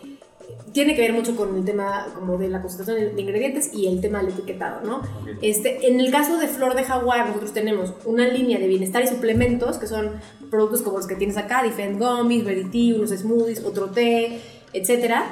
tiene 0.77 0.95
que 0.95 1.01
ver 1.01 1.13
mucho 1.13 1.35
con 1.35 1.55
el 1.55 1.65
tema 1.65 2.05
como 2.13 2.37
de 2.37 2.49
la 2.49 2.61
concentración 2.61 3.15
de 3.15 3.19
ingredientes 3.21 3.73
y 3.73 3.87
el 3.87 3.99
tema 3.99 4.19
del 4.19 4.29
etiquetado, 4.29 4.85
¿no? 4.85 4.97
Ok. 4.97 5.39
Este, 5.41 5.87
en 5.87 5.99
el 5.99 6.11
caso 6.11 6.37
de 6.37 6.47
Flor 6.47 6.75
de 6.75 6.83
Jaguar, 6.83 7.25
nosotros 7.27 7.51
tenemos 7.51 7.93
una 8.05 8.27
línea 8.27 8.59
de 8.59 8.67
bienestar 8.67 9.01
y 9.03 9.07
suplementos, 9.07 9.79
que 9.79 9.87
son 9.87 10.11
productos 10.51 10.83
como 10.83 10.97
los 10.97 11.07
que 11.07 11.15
tienes 11.15 11.35
acá, 11.37 11.63
Defend 11.63 11.97
Gummies, 11.99 12.43
Tea, 12.71 12.95
unos 12.95 13.09
smoothies, 13.09 13.63
otro 13.65 13.87
té, 13.87 14.39
etcétera. 14.71 15.25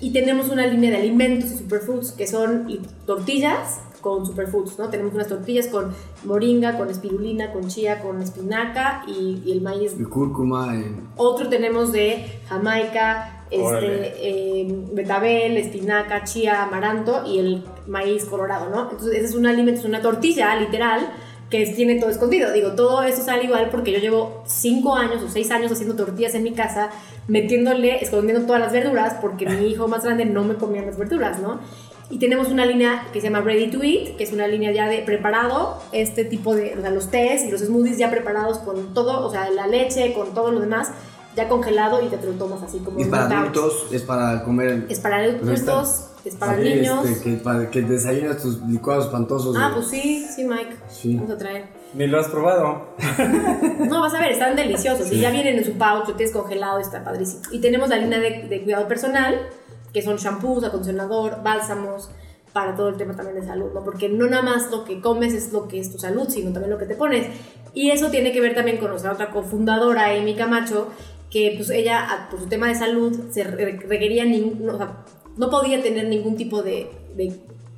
Y 0.00 0.12
tenemos 0.12 0.50
una 0.50 0.66
línea 0.68 0.90
de 0.92 0.98
alimentos 0.98 1.50
y 1.50 1.58
superfoods, 1.58 2.12
que 2.12 2.28
son 2.28 2.70
y- 2.70 2.80
tortillas 3.06 3.80
con 4.00 4.24
superfoods, 4.24 4.78
¿no? 4.78 4.88
Tenemos 4.88 5.14
unas 5.14 5.26
tortillas 5.26 5.66
con 5.66 5.92
moringa, 6.24 6.78
con 6.78 6.90
espirulina, 6.90 7.52
con 7.52 7.66
chía, 7.66 8.00
con 8.02 8.22
espinaca 8.22 9.02
y, 9.08 9.42
y 9.44 9.50
el 9.50 9.62
maíz 9.62 9.94
El 9.98 10.08
cúrcuma, 10.08 10.74
el- 10.76 10.94
otro 11.16 11.48
tenemos 11.48 11.90
de 11.90 12.24
Jamaica. 12.48 13.32
Este, 13.50 14.14
eh, 14.18 14.66
betabel, 14.92 15.56
espinaca, 15.56 16.24
chía, 16.24 16.62
amaranto 16.62 17.24
y 17.26 17.38
el 17.38 17.64
maíz 17.86 18.24
colorado, 18.24 18.70
¿no? 18.70 18.90
Entonces, 18.90 19.14
ese 19.14 19.24
es 19.26 19.34
un 19.34 19.46
alimento, 19.46 19.80
es 19.80 19.86
una 19.86 20.02
tortilla, 20.02 20.54
literal, 20.56 21.12
que 21.50 21.64
tiene 21.66 21.98
todo 22.00 22.10
escondido. 22.10 22.52
Digo, 22.52 22.72
todo 22.72 23.02
eso 23.02 23.22
sale 23.22 23.44
igual 23.44 23.68
porque 23.70 23.92
yo 23.92 23.98
llevo 23.98 24.42
5 24.46 24.96
años 24.96 25.22
o 25.22 25.28
6 25.28 25.50
años 25.50 25.72
haciendo 25.72 25.94
tortillas 25.94 26.34
en 26.34 26.42
mi 26.42 26.52
casa, 26.52 26.90
metiéndole, 27.28 28.02
escondiendo 28.02 28.46
todas 28.46 28.60
las 28.60 28.72
verduras 28.72 29.16
porque 29.20 29.46
mi 29.46 29.68
hijo 29.68 29.86
más 29.88 30.04
grande 30.04 30.24
no 30.24 30.44
me 30.44 30.56
comía 30.56 30.82
las 30.82 30.98
verduras, 30.98 31.38
¿no? 31.40 31.60
Y 32.08 32.18
tenemos 32.18 32.48
una 32.48 32.64
línea 32.64 33.08
que 33.12 33.20
se 33.20 33.26
llama 33.28 33.40
Ready 33.40 33.68
to 33.68 33.82
Eat, 33.82 34.16
que 34.16 34.22
es 34.22 34.32
una 34.32 34.46
línea 34.46 34.70
ya 34.70 34.88
de 34.88 34.98
preparado, 34.98 35.82
este 35.90 36.24
tipo 36.24 36.54
de, 36.54 36.76
o 36.78 36.80
sea, 36.80 36.90
los 36.90 37.10
tés 37.10 37.44
y 37.44 37.50
los 37.50 37.62
smoothies 37.62 37.98
ya 37.98 38.10
preparados 38.10 38.58
con 38.58 38.94
todo, 38.94 39.26
o 39.26 39.30
sea, 39.30 39.50
la 39.50 39.66
leche, 39.66 40.12
con 40.12 40.32
todo 40.32 40.52
lo 40.52 40.60
demás, 40.60 40.92
ya 41.36 41.48
congelado 41.48 42.02
y 42.02 42.08
te 42.08 42.16
lo 42.26 42.32
tomas 42.32 42.62
así 42.62 42.78
como 42.78 42.98
es 42.98 43.08
para 43.08 43.40
adultos, 43.40 43.86
es 43.92 44.02
para 44.02 44.42
comer. 44.42 44.86
Es 44.88 44.98
para 45.00 45.18
Pues 45.40 45.60
adultos, 45.68 46.06
es 46.24 46.34
para 46.34 46.56
Sí, 46.56 46.62
niños. 46.62 47.04
este, 47.06 47.22
que, 47.30 47.36
para 47.36 47.70
que 47.70 47.82
desayunas 47.82 48.42
tus 48.42 48.60
licuados 48.62 49.04
espantosos. 49.04 49.54
Ah, 49.58 49.70
pues 49.74 49.86
sí, 49.88 50.26
sí, 50.34 50.44
Mike. 50.44 50.76
Sí. 50.88 51.14
Vamos 51.16 51.30
a 51.32 51.36
traer. 51.38 51.66
Ni 51.94 52.06
lo 52.06 52.18
has 52.18 52.28
probado. 52.28 52.96
No, 53.88 54.00
vas 54.00 54.14
a 54.14 54.18
ver, 54.20 54.32
están 54.32 54.56
deliciosos. 54.56 55.12
Y 55.12 55.20
ya 55.20 55.30
vienen 55.30 55.58
en 55.58 55.64
su 55.64 55.72
pouch, 55.74 56.08
lo 56.08 56.14
tienes 56.14 56.34
congelado, 56.34 56.78
está 56.80 57.04
padrísimo. 57.04 57.42
Y 57.52 57.60
tenemos 57.60 57.88
la 57.88 57.98
línea 57.98 58.18
de, 58.18 58.46
de 58.48 58.62
cuidado 58.62 58.88
personal, 58.88 59.48
que 59.92 60.02
son 60.02 60.16
shampoos, 60.16 60.64
acondicionador, 60.64 61.42
bálsamos, 61.44 62.10
para 62.52 62.74
todo 62.74 62.88
el 62.88 62.96
tema 62.96 63.14
también 63.14 63.38
de 63.40 63.46
salud, 63.46 63.70
¿no? 63.74 63.84
Porque 63.84 64.08
no 64.08 64.26
nada 64.26 64.42
más 64.42 64.70
lo 64.70 64.84
que 64.84 65.00
comes 65.00 65.34
es 65.34 65.52
lo 65.52 65.68
que 65.68 65.78
es 65.78 65.92
tu 65.92 65.98
salud, 65.98 66.26
sino 66.28 66.52
también 66.52 66.70
lo 66.70 66.78
que 66.78 66.86
te 66.86 66.94
pones. 66.94 67.26
Y 67.74 67.90
eso 67.90 68.08
tiene 68.10 68.32
que 68.32 68.40
ver 68.40 68.54
también 68.54 68.78
con 68.78 68.88
nuestra 68.90 69.12
otra 69.12 69.30
cofundadora, 69.30 70.06
Amy 70.16 70.34
Camacho, 70.34 70.88
que 71.36 71.54
pues 71.56 71.68
ella, 71.70 72.28
por 72.30 72.40
su 72.40 72.46
tema 72.46 72.68
de 72.68 72.74
salud, 72.74 73.12
se 73.30 73.44
re- 73.44 73.78
requería, 73.86 74.24
nin- 74.24 74.58
no, 74.60 74.74
o 74.74 74.76
sea, 74.78 75.04
no 75.36 75.50
podía 75.50 75.82
tener 75.82 76.08
ningún 76.08 76.36
tipo 76.36 76.62
de, 76.62 76.90
de 77.14 77.32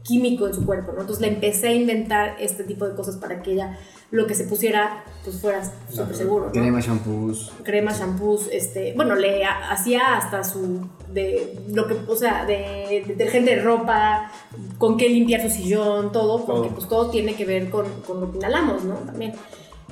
químico 0.04 0.46
en 0.46 0.54
su 0.54 0.64
cuerpo, 0.64 0.92
¿no? 0.92 1.00
Entonces 1.00 1.20
le 1.26 1.28
empecé 1.34 1.68
a 1.68 1.72
inventar 1.74 2.36
este 2.40 2.62
tipo 2.64 2.86
de 2.88 2.94
cosas 2.94 3.16
para 3.16 3.42
que 3.42 3.52
ella 3.54 3.76
lo 4.10 4.26
que 4.26 4.34
se 4.34 4.44
pusiera 4.44 5.04
pues 5.24 5.38
fuera 5.40 5.60
súper 5.90 6.14
seguro, 6.16 6.46
¿no? 6.46 6.52
Crema, 6.52 6.80
shampoos. 6.80 7.52
crema, 7.62 7.92
shampoos, 7.92 8.48
este, 8.50 8.94
bueno, 8.96 9.14
le 9.16 9.44
ha- 9.44 9.70
hacía 9.70 10.16
hasta 10.16 10.44
su, 10.44 10.86
de, 11.12 11.58
lo 11.74 11.86
que, 11.88 11.96
o 12.06 12.16
sea, 12.16 12.46
de 12.46 13.04
detergente 13.06 13.56
de 13.56 13.62
ropa, 13.62 14.30
con 14.78 14.96
qué 14.96 15.08
limpiar 15.10 15.42
su 15.42 15.50
sillón, 15.50 16.10
todo, 16.12 16.46
porque 16.46 16.68
Todo. 16.68 16.74
pues 16.76 16.88
todo 16.88 17.10
tiene 17.10 17.34
que 17.34 17.44
ver 17.44 17.68
con, 17.68 17.84
con 18.06 18.20
lo 18.20 18.30
que 18.30 18.38
inhalamos, 18.38 18.84
¿no? 18.84 18.94
También. 18.94 19.32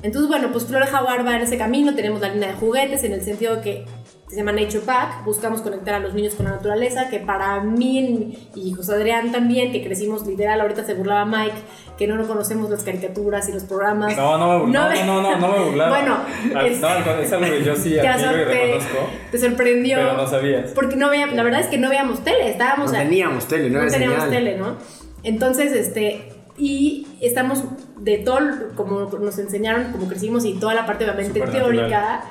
Entonces, 0.03 0.27
bueno, 0.29 0.49
pues 0.51 0.65
Flora 0.65 0.85
Jaguar 0.87 1.25
va 1.25 1.35
en 1.35 1.41
ese 1.41 1.57
camino, 1.57 1.95
tenemos 1.95 2.21
la 2.21 2.29
línea 2.29 2.49
de 2.49 2.53
juguetes 2.55 3.03
en 3.03 3.13
el 3.13 3.21
sentido 3.23 3.61
que 3.61 3.85
se 4.29 4.35
llama 4.35 4.51
Nature 4.51 4.81
Pack, 4.81 5.23
buscamos 5.23 5.61
conectar 5.61 5.95
a 5.95 5.99
los 5.99 6.13
niños 6.13 6.35
con 6.35 6.45
la 6.45 6.51
naturaleza, 6.51 7.09
que 7.09 7.19
para 7.19 7.61
mí 7.61 8.37
y 8.55 8.73
José 8.73 8.93
Adrián 8.93 9.31
también, 9.31 9.71
que 9.71 9.81
crecimos 9.83 10.27
literal, 10.27 10.59
ahorita 10.61 10.83
se 10.83 10.93
burlaba 10.95 11.25
Mike, 11.25 11.55
que 11.97 12.07
no 12.07 12.15
nos 12.15 12.27
conocemos 12.27 12.69
las 12.69 12.83
caricaturas 12.83 13.47
y 13.49 13.53
los 13.53 13.63
programas. 13.63 14.15
No, 14.17 14.37
no 14.37 14.51
me 14.51 14.59
burlaba. 14.65 14.93
No, 14.95 15.05
No, 15.05 15.21
no, 15.21 15.37
no, 15.37 15.47
no, 15.47 15.53
me 15.57 15.63
burlaba. 15.65 15.89
Bueno, 15.97 16.17
Al- 16.59 16.65
es- 16.67 16.79
no, 16.81 16.89
es 16.89 17.31
algo 17.33 17.45
que 17.45 17.63
yo 17.63 17.75
sí 17.77 17.89
y 17.95 17.97
asor- 17.99 18.31
te- 18.31 18.45
reconozco, 18.45 18.97
te 19.31 19.37
sorprendió. 19.39 19.97
pero 19.97 20.13
no 20.17 20.27
sabías. 20.27 20.71
Porque 20.71 20.95
no 20.97 21.09
veíamos, 21.09 21.35
la 21.35 21.43
verdad 21.43 21.61
es 21.61 21.67
que 21.67 21.77
no 21.77 21.89
veíamos 21.89 22.23
tele, 22.23 22.49
estábamos 22.49 22.91
No 22.91 22.97
a- 22.99 23.01
teníamos 23.01 23.47
tele, 23.47 23.69
no 23.69 23.81
no 23.81 23.89
teníamos 23.89 24.23
señal. 24.25 24.29
tele, 24.37 24.57
¿no? 24.57 24.75
Entonces, 25.23 25.71
este, 25.71 26.29
y 26.57 27.07
estamos 27.21 27.63
de 27.99 28.17
todo, 28.19 28.39
como 28.75 29.01
nos 29.05 29.37
enseñaron, 29.39 29.91
como 29.91 30.07
crecimos 30.07 30.45
y 30.45 30.53
toda 30.59 30.73
la 30.73 30.85
parte 30.85 31.03
obviamente 31.05 31.39
teórica, 31.41 32.21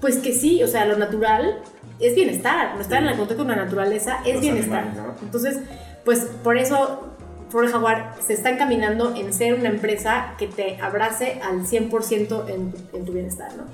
pues 0.00 0.16
que 0.18 0.32
sí, 0.32 0.62
o 0.62 0.68
sea, 0.68 0.84
lo 0.86 0.96
natural 0.96 1.58
es 1.98 2.14
bienestar, 2.14 2.74
no 2.76 2.80
estar 2.80 3.02
en 3.02 3.08
el 3.08 3.16
contacto 3.16 3.44
con 3.44 3.48
la 3.56 3.64
naturaleza 3.64 4.18
es 4.24 4.34
Los 4.34 4.42
bienestar, 4.42 4.84
animales. 4.84 5.14
¿no? 5.20 5.26
Entonces, 5.26 5.58
pues 6.04 6.20
por 6.44 6.56
eso 6.56 7.04
Flor 7.50 7.68
Jaguar 7.70 8.14
se 8.24 8.34
está 8.34 8.50
encaminando 8.50 9.14
en 9.16 9.32
ser 9.32 9.54
una 9.54 9.68
empresa 9.70 10.34
que 10.38 10.46
te 10.46 10.80
abrace 10.80 11.40
al 11.42 11.64
100% 11.66 12.48
en, 12.48 12.72
tu- 12.72 12.96
en 12.96 13.04
tu 13.04 13.12
bienestar, 13.12 13.48
¿no? 13.56 13.64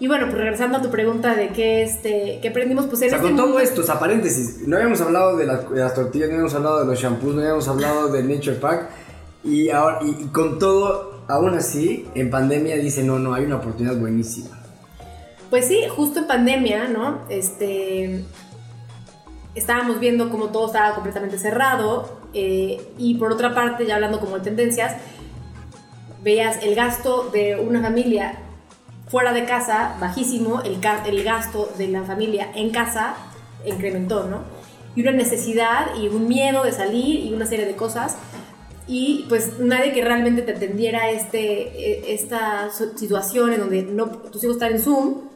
Y 0.00 0.06
bueno, 0.06 0.26
pues 0.26 0.38
regresando 0.38 0.78
a 0.78 0.82
tu 0.82 0.90
pregunta 0.90 1.34
de 1.34 1.48
qué, 1.48 1.82
este, 1.82 2.38
qué 2.40 2.50
aprendimos, 2.50 2.86
pues 2.86 3.00
en 3.02 3.08
O 3.08 3.10
sea, 3.10 3.16
este 3.18 3.28
con 3.30 3.36
todo 3.36 3.46
mundo- 3.46 3.60
esto, 3.60 3.80
o 3.80 3.84
sea, 3.84 3.98
paréntesis, 3.98 4.60
no 4.68 4.76
habíamos 4.76 5.00
hablado 5.00 5.36
de, 5.36 5.46
las- 5.46 5.68
de 5.68 5.80
las 5.80 5.92
tortillas, 5.94 6.28
no 6.28 6.34
habíamos 6.34 6.54
hablado 6.54 6.80
de 6.80 6.86
los 6.86 7.00
shampoos, 7.00 7.34
no 7.34 7.40
habíamos 7.40 7.66
hablado 7.66 8.12
del 8.12 8.28
Nature 8.28 8.56
Pack, 8.56 8.90
y, 9.44 9.70
ahora, 9.70 10.00
y, 10.02 10.26
con 10.26 10.58
todo, 10.58 11.22
aún 11.28 11.54
así, 11.54 12.06
en 12.14 12.30
pandemia 12.30 12.76
dice, 12.76 13.02
no, 13.02 13.18
no, 13.18 13.34
hay 13.34 13.44
una 13.44 13.56
oportunidad 13.56 13.96
buenísima. 13.96 14.58
Pues 15.50 15.66
sí, 15.66 15.82
justo 15.88 16.20
en 16.20 16.26
pandemia, 16.26 16.88
¿no? 16.88 17.20
Este, 17.30 18.24
estábamos 19.54 20.00
viendo 20.00 20.30
cómo 20.30 20.48
todo 20.48 20.66
estaba 20.66 20.94
completamente 20.94 21.38
cerrado 21.38 22.18
eh, 22.34 22.80
y 22.98 23.14
por 23.14 23.32
otra 23.32 23.54
parte, 23.54 23.86
ya 23.86 23.94
hablando 23.94 24.20
como 24.20 24.38
de 24.38 24.44
tendencias, 24.44 24.96
veías 26.22 26.62
el 26.62 26.74
gasto 26.74 27.30
de 27.32 27.56
una 27.56 27.80
familia 27.80 28.38
fuera 29.08 29.32
de 29.32 29.44
casa 29.44 29.96
bajísimo, 30.00 30.60
el, 30.62 30.78
el 31.06 31.24
gasto 31.24 31.70
de 31.78 31.88
la 31.88 32.02
familia 32.02 32.50
en 32.54 32.70
casa 32.70 33.14
incrementó, 33.64 34.24
¿no? 34.24 34.42
Y 34.94 35.02
una 35.02 35.12
necesidad 35.12 35.94
y 35.96 36.08
un 36.08 36.28
miedo 36.28 36.64
de 36.64 36.72
salir 36.72 37.24
y 37.24 37.32
una 37.32 37.46
serie 37.46 37.66
de 37.66 37.76
cosas 37.76 38.16
y 38.88 39.26
pues 39.28 39.58
nadie 39.58 39.92
que 39.92 40.02
realmente 40.02 40.40
te 40.42 40.52
atendiera 40.52 41.10
este, 41.10 41.62
eh, 41.62 42.14
esta 42.14 42.70
situación 42.70 43.52
en 43.52 43.60
donde 43.60 43.82
no, 43.82 44.06
tus 44.06 44.42
hijos 44.42 44.56
están 44.56 44.72
en 44.72 44.80
Zoom, 44.80 45.28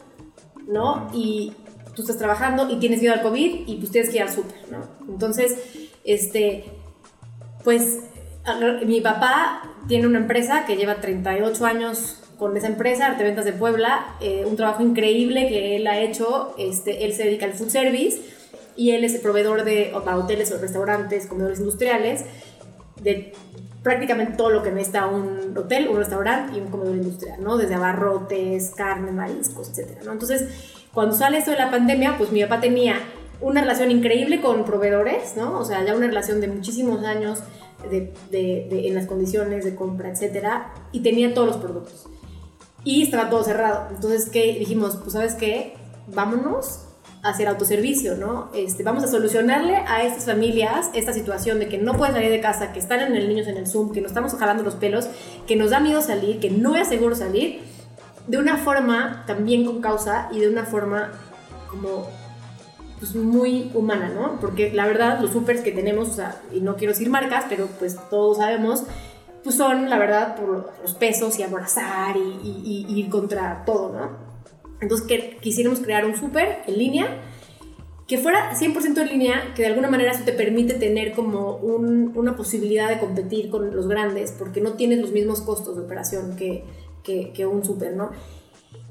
¿no? 0.67 1.11
Y 1.13 1.53
tú 1.95 2.01
estás 2.01 2.17
trabajando 2.17 2.71
y 2.71 2.79
tienes 2.79 3.01
miedo 3.01 3.15
al 3.15 3.23
COVID 3.23 3.69
y 3.69 3.77
pues 3.77 3.91
tienes 3.91 4.11
que 4.11 4.17
ir 4.17 4.23
al 4.23 4.31
súper, 4.31 4.57
¿no? 4.71 4.79
Entonces, 5.07 5.57
este, 6.03 6.65
pues 7.63 8.01
mi 8.87 9.01
papá 9.03 9.63
tiene 9.87 10.07
una 10.07 10.19
empresa 10.19 10.65
que 10.67 10.77
lleva 10.77 11.01
38 11.01 11.65
años 11.67 12.19
con 12.39 12.57
esa 12.57 12.67
empresa, 12.67 13.07
Arte 13.07 13.23
Ventas 13.23 13.45
de 13.45 13.53
Puebla, 13.53 14.17
eh, 14.21 14.45
un 14.47 14.57
trabajo 14.57 14.83
increíble 14.83 15.47
que 15.47 15.77
él 15.77 15.87
ha 15.87 16.01
hecho, 16.01 16.55
este, 16.59 17.05
él 17.05 17.13
se 17.13 17.25
dedica 17.25 17.47
al 17.47 17.53
food 17.53 17.69
service 17.69 18.21
y 18.77 18.93
él 18.93 19.05
es 19.05 19.15
el 19.15 19.21
proveedor 19.21 19.65
de 19.65 19.93
hoteles 19.95 20.51
o 20.51 20.59
restaurantes, 20.59 21.27
comedores 21.27 21.61
industriales, 21.61 22.25
de 23.03 23.33
prácticamente 23.83 24.37
todo 24.37 24.51
lo 24.51 24.63
que 24.63 24.71
necesita 24.71 25.07
un 25.07 25.57
hotel, 25.57 25.89
un 25.89 25.97
restaurante 25.97 26.57
y 26.57 26.61
un 26.61 26.69
comedor 26.69 26.95
industrial, 26.97 27.43
¿no? 27.43 27.57
Desde 27.57 27.75
abarrotes, 27.75 28.71
carne, 28.77 29.11
mariscos, 29.11 29.71
etcétera, 29.71 30.03
¿no? 30.05 30.13
Entonces, 30.13 30.49
cuando 30.95 31.15
sale 31.15 31.39
esto 31.39 31.51
de 31.51 31.57
la 31.59 31.71
pandemia, 31.71 32.17
pues 32.17 32.31
mi 32.31 32.43
papá 32.43 32.61
tenía 32.61 32.97
una 33.41 33.61
relación 33.61 33.91
increíble 33.91 34.41
con 34.41 34.65
proveedores, 34.65 35.37
¿no? 35.37 35.59
O 35.59 35.65
sea, 35.65 35.85
ya 35.85 35.97
una 35.97 36.07
relación 36.07 36.41
de 36.41 36.47
muchísimos 36.49 37.05
años 37.05 37.41
de, 37.91 38.13
de- 38.31 38.87
en 38.87 38.95
las 38.95 39.07
condiciones 39.07 39.65
de 39.65 39.75
compra, 39.75 40.11
etcétera, 40.11 40.73
y 40.93 41.01
tenía 41.01 41.35
todos 41.35 41.49
los 41.49 41.57
productos. 41.57 42.07
Y 42.85 43.03
estaba 43.03 43.31
todo 43.31 43.43
cerrado. 43.43 43.89
Entonces, 43.93 44.31
¿qué? 44.31 44.57
Dijimos, 44.59 44.97
pues, 45.01 45.13
¿sabes 45.15 45.35
qué? 45.35 45.75
Vámonos 46.07 46.87
a 47.23 47.29
hacer 47.31 47.47
autoservicio, 47.49 48.17
¿no? 48.17 48.51
Este, 48.55 48.83
vamos 48.83 49.05
a 49.05 49.07
solucionarle 49.09 49.77
a 49.77 50.03
estas 50.03 50.25
familias 50.27 50.91
esta 50.93 51.13
situación 51.13 51.61
de 51.61 51.69
que 51.69 51.79
no 51.79 51.93
pueden 51.95 52.15
salir 52.15 52.31
de 52.31 52.41
casa, 52.41 52.73
que 52.73 52.81
están 52.81 53.01
en 53.01 53.15
el 53.15 53.29
niños 53.29 53.47
en 53.47 53.57
el 53.57 53.67
Zoom, 53.69 53.93
que 53.93 54.01
nos 54.01 54.11
estamos 54.11 54.35
jalando 54.35 54.63
los 54.65 54.75
pelos, 54.75 55.07
que 55.47 55.55
nos 55.55 55.71
da 55.71 55.79
miedo 55.81 56.01
salir, 56.03 56.41
que 56.41 56.51
no 56.51 56.75
es 56.75 56.89
seguro 56.89 57.15
salir, 57.15 57.61
de 58.27 58.39
una 58.39 58.57
forma 58.57 59.25
también 59.27 59.65
con 59.65 59.81
causa 59.81 60.29
y 60.33 60.41
de 60.41 60.49
una 60.49 60.65
forma 60.65 61.13
como 61.71 62.09
pues 62.99 63.15
muy 63.17 63.71
humana, 63.75 64.11
¿no? 64.15 64.39
Porque 64.41 64.73
la 64.73 64.87
verdad 64.87 65.21
los 65.21 65.31
supers 65.33 65.61
que 65.61 65.73
tenemos, 65.73 66.21
y 66.53 66.61
no 66.61 66.77
quiero 66.77 66.93
decir 66.93 67.09
marcas, 67.11 67.47
pero 67.49 67.67
pues 67.79 67.97
todos 68.11 68.37
sabemos, 68.39 68.85
pues 69.43 69.57
son 69.57 69.91
la 69.91 69.99
verdad 69.99 70.37
por 70.37 70.73
los 70.83 70.95
pesos 70.95 71.37
y 71.39 71.43
abrazar 71.43 72.17
y, 72.17 72.21
y- 72.21 72.87
y 72.89 72.99
ir 73.01 73.11
contra 73.11 73.65
todo, 73.65 73.93
¿no? 73.93 74.22
Entonces 74.83 75.07
que, 75.07 75.39
quisiéramos 75.41 75.81
crear 75.81 76.05
un 76.05 76.15
super 76.17 76.59
en 76.67 76.79
línea 76.79 77.07
que 78.07 78.19
fuera 78.19 78.55
100% 78.55 79.01
en 79.01 79.09
línea, 79.09 79.53
que 79.55 79.63
de 79.63 79.69
alguna 79.69 79.89
manera 79.89 80.11
eso 80.13 80.25
te 80.25 80.33
permite 80.33 80.75
tener 80.75 81.13
como 81.13 81.57
un- 81.57 82.13
una 82.15 82.37
posibilidad 82.37 82.89
de 82.91 82.99
competir 82.99 83.49
con 83.49 83.75
los 83.75 83.89
grandes, 83.89 84.33
porque 84.33 84.61
no 84.61 84.73
tienes 84.75 84.99
los 84.99 85.13
mismos 85.13 85.41
costos 85.41 85.77
de 85.77 85.83
operación 85.83 86.37
que, 86.37 86.65
que, 87.05 87.33
que 87.33 87.47
un 87.47 87.65
super, 87.65 87.95
¿no? 87.97 88.11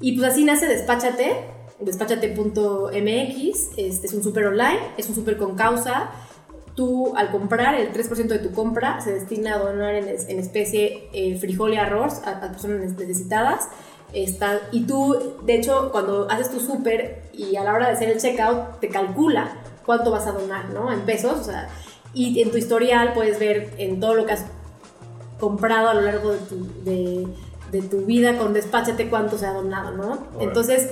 Y 0.00 0.16
pues 0.16 0.32
así 0.32 0.44
nace 0.44 0.66
Despáchate, 0.66 1.36
despáchate.mx, 1.78 3.70
este 3.76 4.06
es 4.06 4.14
un 4.14 4.22
super 4.22 4.46
online, 4.46 4.80
es 4.96 5.08
un 5.08 5.14
super 5.14 5.36
con 5.36 5.54
causa. 5.56 6.10
Tú 6.74 7.12
al 7.16 7.30
comprar, 7.30 7.74
el 7.74 7.92
3% 7.92 8.28
de 8.28 8.38
tu 8.38 8.52
compra 8.52 9.00
se 9.02 9.12
destina 9.12 9.54
a 9.56 9.58
donar 9.58 9.94
en, 9.94 10.08
en 10.08 10.38
especie 10.38 11.08
eh, 11.12 11.36
frijol 11.38 11.74
y 11.74 11.76
arroz 11.76 12.22
a, 12.24 12.30
a 12.44 12.50
personas 12.50 12.80
necesitadas. 12.98 13.68
Está, 14.12 14.60
y 14.72 14.82
tú, 14.82 15.36
de 15.44 15.54
hecho, 15.54 15.90
cuando 15.90 16.30
haces 16.30 16.50
tu 16.50 16.60
súper 16.60 17.22
y 17.32 17.56
a 17.56 17.64
la 17.64 17.72
hora 17.72 17.86
de 17.86 17.92
hacer 17.94 18.10
el 18.10 18.20
checkout, 18.20 18.80
te 18.80 18.88
calcula 18.88 19.56
cuánto 19.86 20.10
vas 20.10 20.26
a 20.26 20.32
donar, 20.32 20.70
¿no? 20.70 20.92
En 20.92 21.00
pesos, 21.00 21.40
o 21.40 21.44
sea, 21.44 21.68
y 22.14 22.42
en 22.42 22.50
tu 22.50 22.58
historial 22.58 23.14
puedes 23.14 23.38
ver 23.38 23.72
en 23.78 24.00
todo 24.00 24.14
lo 24.14 24.26
que 24.26 24.32
has 24.32 24.44
comprado 25.40 25.88
a 25.88 25.94
lo 25.94 26.02
largo 26.02 26.32
de 26.32 26.38
tu, 26.38 26.84
de, 26.84 27.26
de 27.72 27.82
tu 27.82 28.02
vida 28.04 28.36
con 28.36 28.52
Despáchate 28.52 29.08
cuánto 29.08 29.38
se 29.38 29.46
ha 29.46 29.52
donado, 29.52 29.92
¿no? 29.92 30.18
Entonces, 30.40 30.90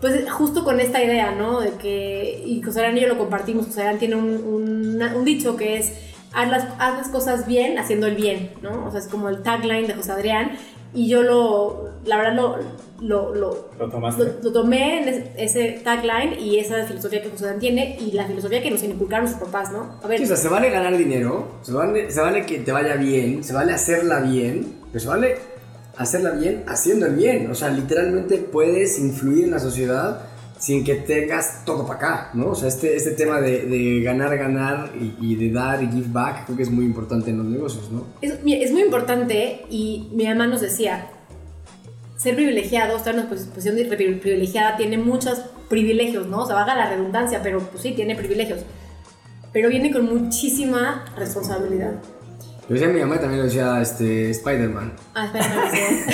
pues 0.00 0.28
justo 0.30 0.64
con 0.64 0.80
esta 0.80 1.02
idea, 1.02 1.30
¿no? 1.32 1.60
De 1.60 1.72
que, 1.74 2.42
y 2.44 2.60
José 2.62 2.90
y 2.90 3.00
yo 3.00 3.06
lo 3.06 3.18
compartimos, 3.18 3.66
José 3.66 3.84
tiene 3.98 4.16
un, 4.16 4.42
un, 4.44 5.00
un 5.00 5.24
dicho 5.24 5.56
que 5.56 5.76
es, 5.76 5.92
haz 6.32 6.50
las, 6.50 6.64
haz 6.78 6.98
las 6.98 7.08
cosas 7.08 7.46
bien 7.46 7.78
haciendo 7.78 8.08
el 8.08 8.16
bien, 8.16 8.50
¿no? 8.62 8.86
O 8.86 8.90
sea, 8.90 8.98
es 8.98 9.06
como 9.06 9.28
el 9.28 9.42
tagline 9.42 9.86
de 9.86 9.94
José 9.94 10.12
Adrián, 10.12 10.58
y 10.94 11.08
yo 11.08 11.22
lo, 11.22 11.90
la 12.04 12.16
verdad, 12.18 12.34
lo, 12.34 12.56
lo, 13.00 13.34
lo, 13.34 13.68
¿Lo 13.78 13.88
tomaste? 13.90 14.24
lo, 14.24 14.30
lo 14.42 14.52
tomé 14.52 15.02
en 15.02 15.08
ese, 15.08 15.32
ese 15.38 15.80
tagline 15.82 16.38
y 16.38 16.58
esa 16.58 16.84
filosofía 16.86 17.22
que 17.22 17.30
José 17.30 17.54
tiene 17.58 17.96
y 18.00 18.12
la 18.12 18.26
filosofía 18.26 18.62
que 18.62 18.70
nos 18.70 18.82
inculcaron 18.82 19.26
sus 19.28 19.38
papás, 19.38 19.72
¿no? 19.72 19.98
A 20.02 20.06
ver, 20.06 20.18
Sí, 20.18 20.24
o 20.24 20.28
sea, 20.28 20.36
se 20.36 20.48
vale 20.48 20.70
ganar 20.70 20.96
dinero, 20.96 21.48
se 21.62 21.72
vale, 21.72 22.10
se 22.10 22.20
vale 22.20 22.46
que 22.46 22.58
te 22.60 22.72
vaya 22.72 22.94
bien, 22.96 23.42
se 23.42 23.52
vale 23.52 23.72
hacerla 23.72 24.20
bien, 24.20 24.74
pero 24.92 25.00
se 25.00 25.08
vale 25.08 25.36
hacerla 25.96 26.30
bien 26.30 26.64
haciendo 26.66 27.06
el 27.06 27.14
bien. 27.16 27.50
O 27.50 27.54
sea, 27.54 27.68
literalmente 27.70 28.38
puedes 28.38 28.98
influir 28.98 29.44
en 29.44 29.50
la 29.52 29.58
sociedad 29.60 30.20
sin 30.62 30.84
que 30.84 30.94
tengas 30.94 31.64
todo 31.64 31.84
para 31.84 31.98
acá, 31.98 32.30
¿no? 32.34 32.50
O 32.50 32.54
sea, 32.54 32.68
este, 32.68 32.94
este 32.94 33.10
tema 33.12 33.40
de, 33.40 33.66
de 33.66 34.00
ganar, 34.00 34.36
ganar 34.38 34.92
y, 34.94 35.16
y 35.20 35.34
de 35.34 35.50
dar 35.50 35.82
y 35.82 35.88
give 35.90 36.06
back 36.12 36.44
creo 36.44 36.56
que 36.56 36.62
es 36.62 36.70
muy 36.70 36.84
importante 36.84 37.30
en 37.30 37.38
los 37.38 37.46
negocios, 37.46 37.90
¿no? 37.90 38.04
Es, 38.20 38.34
es 38.46 38.70
muy 38.70 38.82
importante 38.82 39.62
y 39.68 40.08
mi 40.14 40.24
mamá 40.28 40.46
nos 40.46 40.60
decía, 40.60 41.08
ser 42.16 42.36
privilegiado, 42.36 42.96
estar 42.96 43.12
en 43.14 43.20
una 43.22 43.28
pos- 43.28 43.46
posición 43.46 43.74
de 43.74 43.86
pri- 43.86 44.14
privilegiada 44.20 44.76
tiene 44.76 44.98
muchos 44.98 45.40
privilegios, 45.68 46.28
¿no? 46.28 46.42
O 46.42 46.46
sea, 46.46 46.54
vaga 46.54 46.76
la 46.76 46.88
redundancia, 46.90 47.40
pero 47.42 47.58
pues 47.58 47.82
sí, 47.82 47.92
tiene 47.92 48.14
privilegios. 48.14 48.60
Pero 49.52 49.68
viene 49.68 49.90
con 49.90 50.04
muchísima 50.06 51.04
responsabilidad. 51.18 51.94
Lo 52.68 52.74
decía 52.74 52.88
mi 52.88 53.00
mamá 53.00 53.16
y 53.16 53.18
también 53.18 53.40
lo 53.40 53.46
decía 53.46 53.80
este, 53.82 54.30
Spider-Man. 54.30 54.92
Ah, 55.14 55.28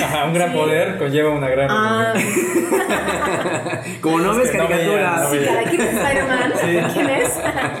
Ajá, 0.03 0.25
un 0.27 0.33
gran 0.33 0.51
Sí. 0.51 0.57
poder 0.57 0.97
conlleva 0.97 1.29
una 1.29 1.47
gran 1.47 1.67
Ah. 1.69 2.13
Como 4.01 4.19
no 4.19 4.31
Es 4.31 4.37
ves 4.39 4.51
que 4.51 4.57
no 4.57 4.67
veía, 4.67 4.77
caricaturas. 4.77 5.21
no 5.23 5.29
sí, 5.31 5.37
veía. 5.37 5.63
¿quién 5.69 5.81
es 5.81 5.93
Spider-Man? 5.93 6.53
Sí. 6.55 6.77
¿Quién 6.93 7.09
es? 7.09 7.29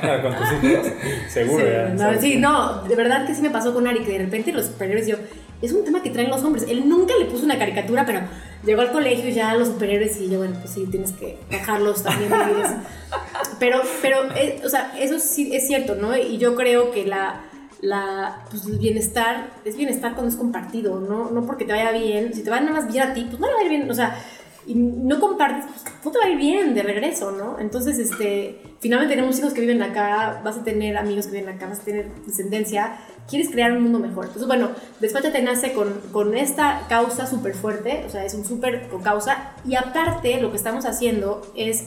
Claro, 0.01 0.21
con 0.21 0.35
tus 0.35 0.63
hijos, 0.71 0.87
seguro. 1.29 1.65
Sí, 1.65 1.71
ya, 1.71 1.89
no, 2.11 2.21
sí, 2.21 2.37
no, 2.37 2.81
de 2.83 2.95
verdad 2.95 3.25
que 3.25 3.33
sí 3.35 3.41
me 3.41 3.49
pasó 3.49 3.73
con 3.73 3.87
Ari, 3.87 3.99
que 4.03 4.11
de 4.11 4.19
repente 4.19 4.51
los 4.51 4.67
superhéroes, 4.67 5.07
yo, 5.07 5.15
es 5.61 5.71
un 5.73 5.83
tema 5.83 6.01
que 6.03 6.09
traen 6.11 6.29
los 6.29 6.43
hombres. 6.43 6.65
Él 6.69 6.87
nunca 6.87 7.13
le 7.19 7.25
puso 7.25 7.45
una 7.45 7.57
caricatura, 7.57 8.05
pero 8.05 8.21
llegó 8.65 8.81
al 8.81 8.91
colegio 8.91 9.29
y 9.29 9.33
ya 9.33 9.53
los 9.55 9.69
superhéroes 9.69 10.19
y 10.21 10.29
yo, 10.29 10.37
bueno, 10.37 10.55
pues 10.61 10.73
sí, 10.73 10.85
tienes 10.89 11.11
que 11.13 11.37
dejarlos 11.49 12.03
también 12.03 12.31
vivir 12.31 12.65
eso. 12.65 12.75
Pero, 13.59 13.81
pero, 14.01 14.23
eh, 14.35 14.61
o 14.63 14.69
sea, 14.69 14.93
eso 14.99 15.19
sí 15.19 15.53
es 15.55 15.67
cierto, 15.67 15.95
¿no? 15.95 16.15
Y 16.15 16.37
yo 16.37 16.55
creo 16.55 16.91
que 16.91 17.05
la, 17.05 17.41
la, 17.81 18.45
pues 18.49 18.65
el 18.65 18.77
bienestar 18.77 19.51
es 19.65 19.77
bienestar 19.77 20.13
cuando 20.13 20.29
es 20.29 20.35
compartido, 20.35 20.99
¿no? 20.99 21.31
No 21.31 21.45
porque 21.45 21.65
te 21.65 21.71
vaya 21.71 21.91
bien, 21.91 22.33
si 22.33 22.43
te 22.43 22.49
va 22.49 22.59
nada 22.59 22.81
más 22.81 22.91
bien 22.91 23.09
a 23.09 23.13
ti, 23.13 23.25
pues 23.29 23.39
no 23.39 23.47
le 23.47 23.53
va 23.53 23.59
a 23.59 23.63
ir 23.63 23.69
bien, 23.69 23.89
o 23.89 23.93
sea, 23.93 24.17
no 24.67 25.19
compartes, 25.19 25.65
pues 25.65 26.05
no 26.05 26.11
te 26.11 26.19
va 26.19 26.25
a 26.25 26.29
ir 26.29 26.37
bien 26.37 26.75
de 26.75 26.83
regreso, 26.83 27.31
¿no? 27.31 27.59
Entonces, 27.59 27.97
este, 27.97 28.61
finalmente 28.79 29.15
tenemos 29.15 29.39
hijos 29.39 29.53
que 29.53 29.61
viven 29.61 29.81
acá, 29.81 30.41
vas 30.43 30.57
a 30.57 30.63
tener 30.63 30.97
amigos 30.97 31.27
que 31.27 31.37
viven 31.37 31.55
acá, 31.55 31.67
vas 31.67 31.79
a 31.79 31.83
tener 31.83 32.11
descendencia, 32.25 32.97
quieres 33.27 33.49
crear 33.49 33.71
un 33.71 33.83
mundo 33.83 33.99
mejor. 33.99 34.25
Entonces, 34.25 34.47
bueno, 34.47 34.69
Despáchate 34.99 35.41
nace 35.41 35.73
con, 35.73 35.93
con 36.11 36.35
esta 36.35 36.85
causa 36.89 37.25
súper 37.25 37.55
fuerte, 37.55 38.03
o 38.05 38.09
sea, 38.09 38.25
es 38.25 38.33
un 38.33 38.45
súper 38.45 38.89
causa, 39.03 39.53
y 39.65 39.75
aparte 39.75 40.39
lo 40.41 40.51
que 40.51 40.57
estamos 40.57 40.85
haciendo 40.85 41.41
es 41.55 41.85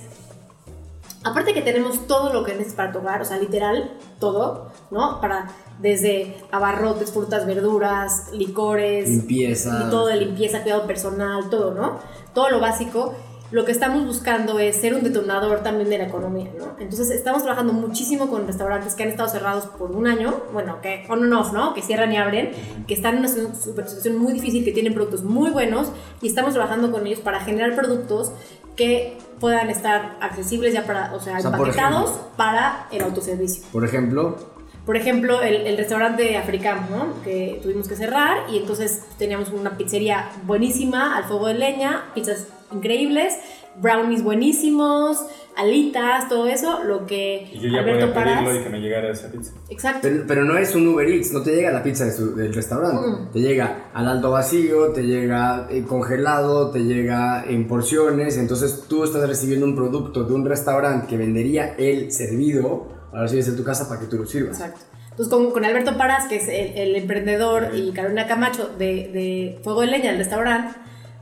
aparte 1.25 1.55
que 1.55 1.63
tenemos 1.63 2.07
todo 2.07 2.33
lo 2.33 2.45
que 2.45 2.53
necesitas 2.53 2.77
para 2.77 2.93
tu 2.93 2.99
hogar, 2.99 3.23
o 3.23 3.25
sea, 3.25 3.39
literal, 3.39 3.93
todo, 4.19 4.73
¿no? 4.91 5.21
Para 5.21 5.49
desde 5.81 6.37
abarrotes, 6.51 7.13
frutas, 7.13 7.47
verduras, 7.47 8.31
licores, 8.33 9.09
Limpieza. 9.09 9.85
y 9.87 9.91
todo 9.91 10.07
de 10.07 10.17
limpieza, 10.17 10.63
cuidado 10.63 10.87
personal, 10.87 11.51
todo, 11.51 11.75
¿no? 11.75 11.99
Todo 12.35 12.51
lo 12.51 12.61
básico. 12.61 13.15
Lo 13.51 13.67
que 13.67 13.73
estamos 13.73 14.07
buscando 14.07 14.59
es 14.59 14.77
ser 14.77 14.95
un 14.95 15.03
detonador 15.03 15.63
también 15.63 15.91
de 15.91 15.99
la 15.99 16.05
economía, 16.05 16.51
¿no? 16.57 16.75
Entonces 16.79 17.11
estamos 17.11 17.43
trabajando 17.43 17.75
muchísimo 17.75 18.29
con 18.31 18.47
restaurantes 18.47 18.95
que 18.95 19.03
han 19.03 19.11
estado 19.11 19.29
cerrados 19.29 19.67
por 19.67 19.93
un 19.93 20.07
año, 20.07 20.41
bueno, 20.55 20.81
que 20.81 21.05
on 21.11 21.23
and 21.25 21.35
off, 21.35 21.53
¿no? 21.53 21.75
Que 21.75 21.83
cierran 21.83 22.11
y 22.13 22.17
abren, 22.17 22.53
que 22.87 22.95
están 22.95 23.17
en 23.17 23.19
una 23.21 23.29
situación 23.29 24.17
muy 24.17 24.33
difícil, 24.33 24.65
que 24.65 24.73
tienen 24.73 24.95
productos 24.95 25.23
muy 25.23 25.51
buenos 25.51 25.89
y 26.23 26.29
estamos 26.29 26.55
trabajando 26.55 26.91
con 26.91 27.07
ellos 27.07 27.21
para 27.21 27.41
generar 27.41 27.75
productos 27.77 28.33
que 28.75 29.19
puedan 29.39 29.69
estar 29.69 30.17
accesibles 30.23 30.73
ya 30.73 30.87
para, 30.87 31.13
o 31.15 31.21
sea, 31.21 31.37
O 31.37 31.41
sea, 31.43 31.51
empaquetados 31.51 32.11
para 32.39 32.87
el 32.91 33.03
autoservicio. 33.03 33.65
Por 33.71 33.85
ejemplo, 33.85 34.37
Por 34.87 34.97
ejemplo, 34.97 35.43
el, 35.43 35.67
el 35.67 35.77
restaurante 35.77 36.37
africano, 36.37 36.83
¿no? 36.91 37.23
Que 37.23 37.61
tuvimos 37.63 37.87
que 37.89 37.95
cerrar 37.95 38.39
y 38.51 38.59
entonces 38.59 39.03
teníamos 39.19 39.51
una 39.51 39.77
pizzería 39.77 40.29
buenísima 40.45 41.17
al 41.17 41.25
fuego 41.25 41.47
de 41.49 41.55
leña, 41.55 42.07
pizzas 42.15 42.49
increíbles, 42.73 43.35
brownies 43.81 44.23
buenísimos, 44.25 45.25
alitas, 45.57 46.29
todo 46.29 46.47
eso, 46.49 46.83
lo 46.85 47.07
que 47.07 47.49
Y 47.53 47.61
yo 47.61 47.69
ya 47.69 47.81
Alberto 47.81 48.13
podía 48.13 48.25
pedirlo 48.39 48.61
y 48.61 48.63
que 48.65 48.71
me 48.71 48.81
llegara 48.81 49.11
esa 49.13 49.31
pizza. 49.31 49.53
Exacto. 49.71 50.01
pero, 50.03 50.25
pero 50.27 50.45
no 50.45 50.57
es 50.57 50.75
un 50.75 50.89
Uber 50.89 51.07
Eats, 51.09 51.33
no 51.33 51.43
te 51.43 51.55
llega 51.55 51.71
la 51.71 51.83
pizza 51.83 52.05
de 52.07 52.13
su- 52.13 52.35
del 52.35 52.53
restaurante. 52.53 53.07
Mm. 53.07 53.31
Te 53.33 53.41
llega 53.41 53.91
al 53.95 54.09
alto 54.09 54.31
vacío, 54.31 54.89
te 54.93 55.03
llega 55.03 55.69
eh, 55.71 55.85
congelado, 55.87 56.71
te 56.71 56.81
llega 56.81 57.45
en 57.47 57.69
porciones. 57.69 58.37
Entonces 58.39 58.85
tú 58.89 59.05
estás 59.05 59.27
recibiendo 59.29 59.65
un 59.67 59.77
producto 59.77 60.25
de 60.25 60.33
un 60.35 60.45
restaurante 60.47 61.07
que 61.07 61.17
vendería 61.17 61.75
el 61.79 62.11
servido, 62.13 62.89
ahora 63.13 63.23
recibes 63.23 63.49
en 63.49 63.57
tu 63.57 63.65
casa 63.65 63.89
para 63.89 64.01
que 64.01 64.07
tú 64.07 64.17
lo 64.17 64.27
sirvas. 64.27 64.59
Exacto. 64.59 64.81
Entonces, 65.11 65.33
con, 65.33 65.51
con 65.51 65.65
Alberto 65.65 65.97
Paras, 65.99 66.27
que 66.27 66.37
es 66.37 66.49
el, 66.49 66.79
el 66.79 66.97
emprendedor, 66.97 67.71
y 67.75 67.93
Carolina 67.93 68.27
Camacho 68.27 68.71
de, 68.79 69.11
de 69.13 69.61
Fuego 69.63 69.83
de 69.83 69.89
Leña, 69.89 70.11
el 70.11 70.17
restaurante, 70.17 70.75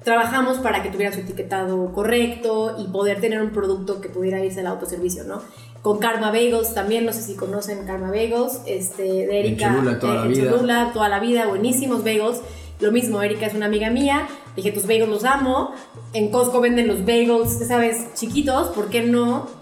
trabajamos 0.04 0.58
para 0.58 0.82
que 0.82 0.90
tuvieran 0.90 1.12
su 1.12 1.20
etiquetado 1.20 1.92
correcto 1.92 2.76
y 2.78 2.88
poder 2.88 3.20
tener 3.20 3.42
un 3.42 3.50
producto 3.50 4.00
que 4.00 4.08
pudiera 4.08 4.42
irse 4.44 4.60
al 4.60 4.68
autoservicio, 4.68 5.24
¿no? 5.24 5.42
Con 5.82 5.98
Karma 5.98 6.30
Bagels 6.30 6.72
también, 6.74 7.04
no 7.04 7.12
sé 7.12 7.22
si 7.22 7.34
conocen 7.34 7.84
Karma 7.86 8.10
Bagels, 8.10 8.60
este, 8.66 9.02
de 9.02 9.40
Erika. 9.40 9.66
En 9.66 9.74
Cholula 9.74 9.98
toda 9.98 10.14
la 10.14 10.22
en 10.22 10.28
vida. 10.28 10.50
Cholula 10.50 10.90
toda 10.92 11.08
la 11.08 11.20
vida, 11.20 11.46
buenísimos 11.46 12.04
bagels. 12.04 12.40
Lo 12.80 12.92
mismo, 12.92 13.20
Erika 13.22 13.46
es 13.46 13.54
una 13.54 13.66
amiga 13.66 13.90
mía, 13.90 14.26
dije, 14.56 14.72
tus 14.72 14.84
bagels 14.84 15.08
los 15.08 15.24
amo. 15.24 15.74
En 16.12 16.30
Costco 16.30 16.60
venden 16.60 16.86
los 16.86 17.00
bagels, 17.00 17.66
¿sabes? 17.66 18.14
Chiquitos, 18.14 18.68
¿por 18.68 18.88
qué 18.88 19.02
no 19.02 19.59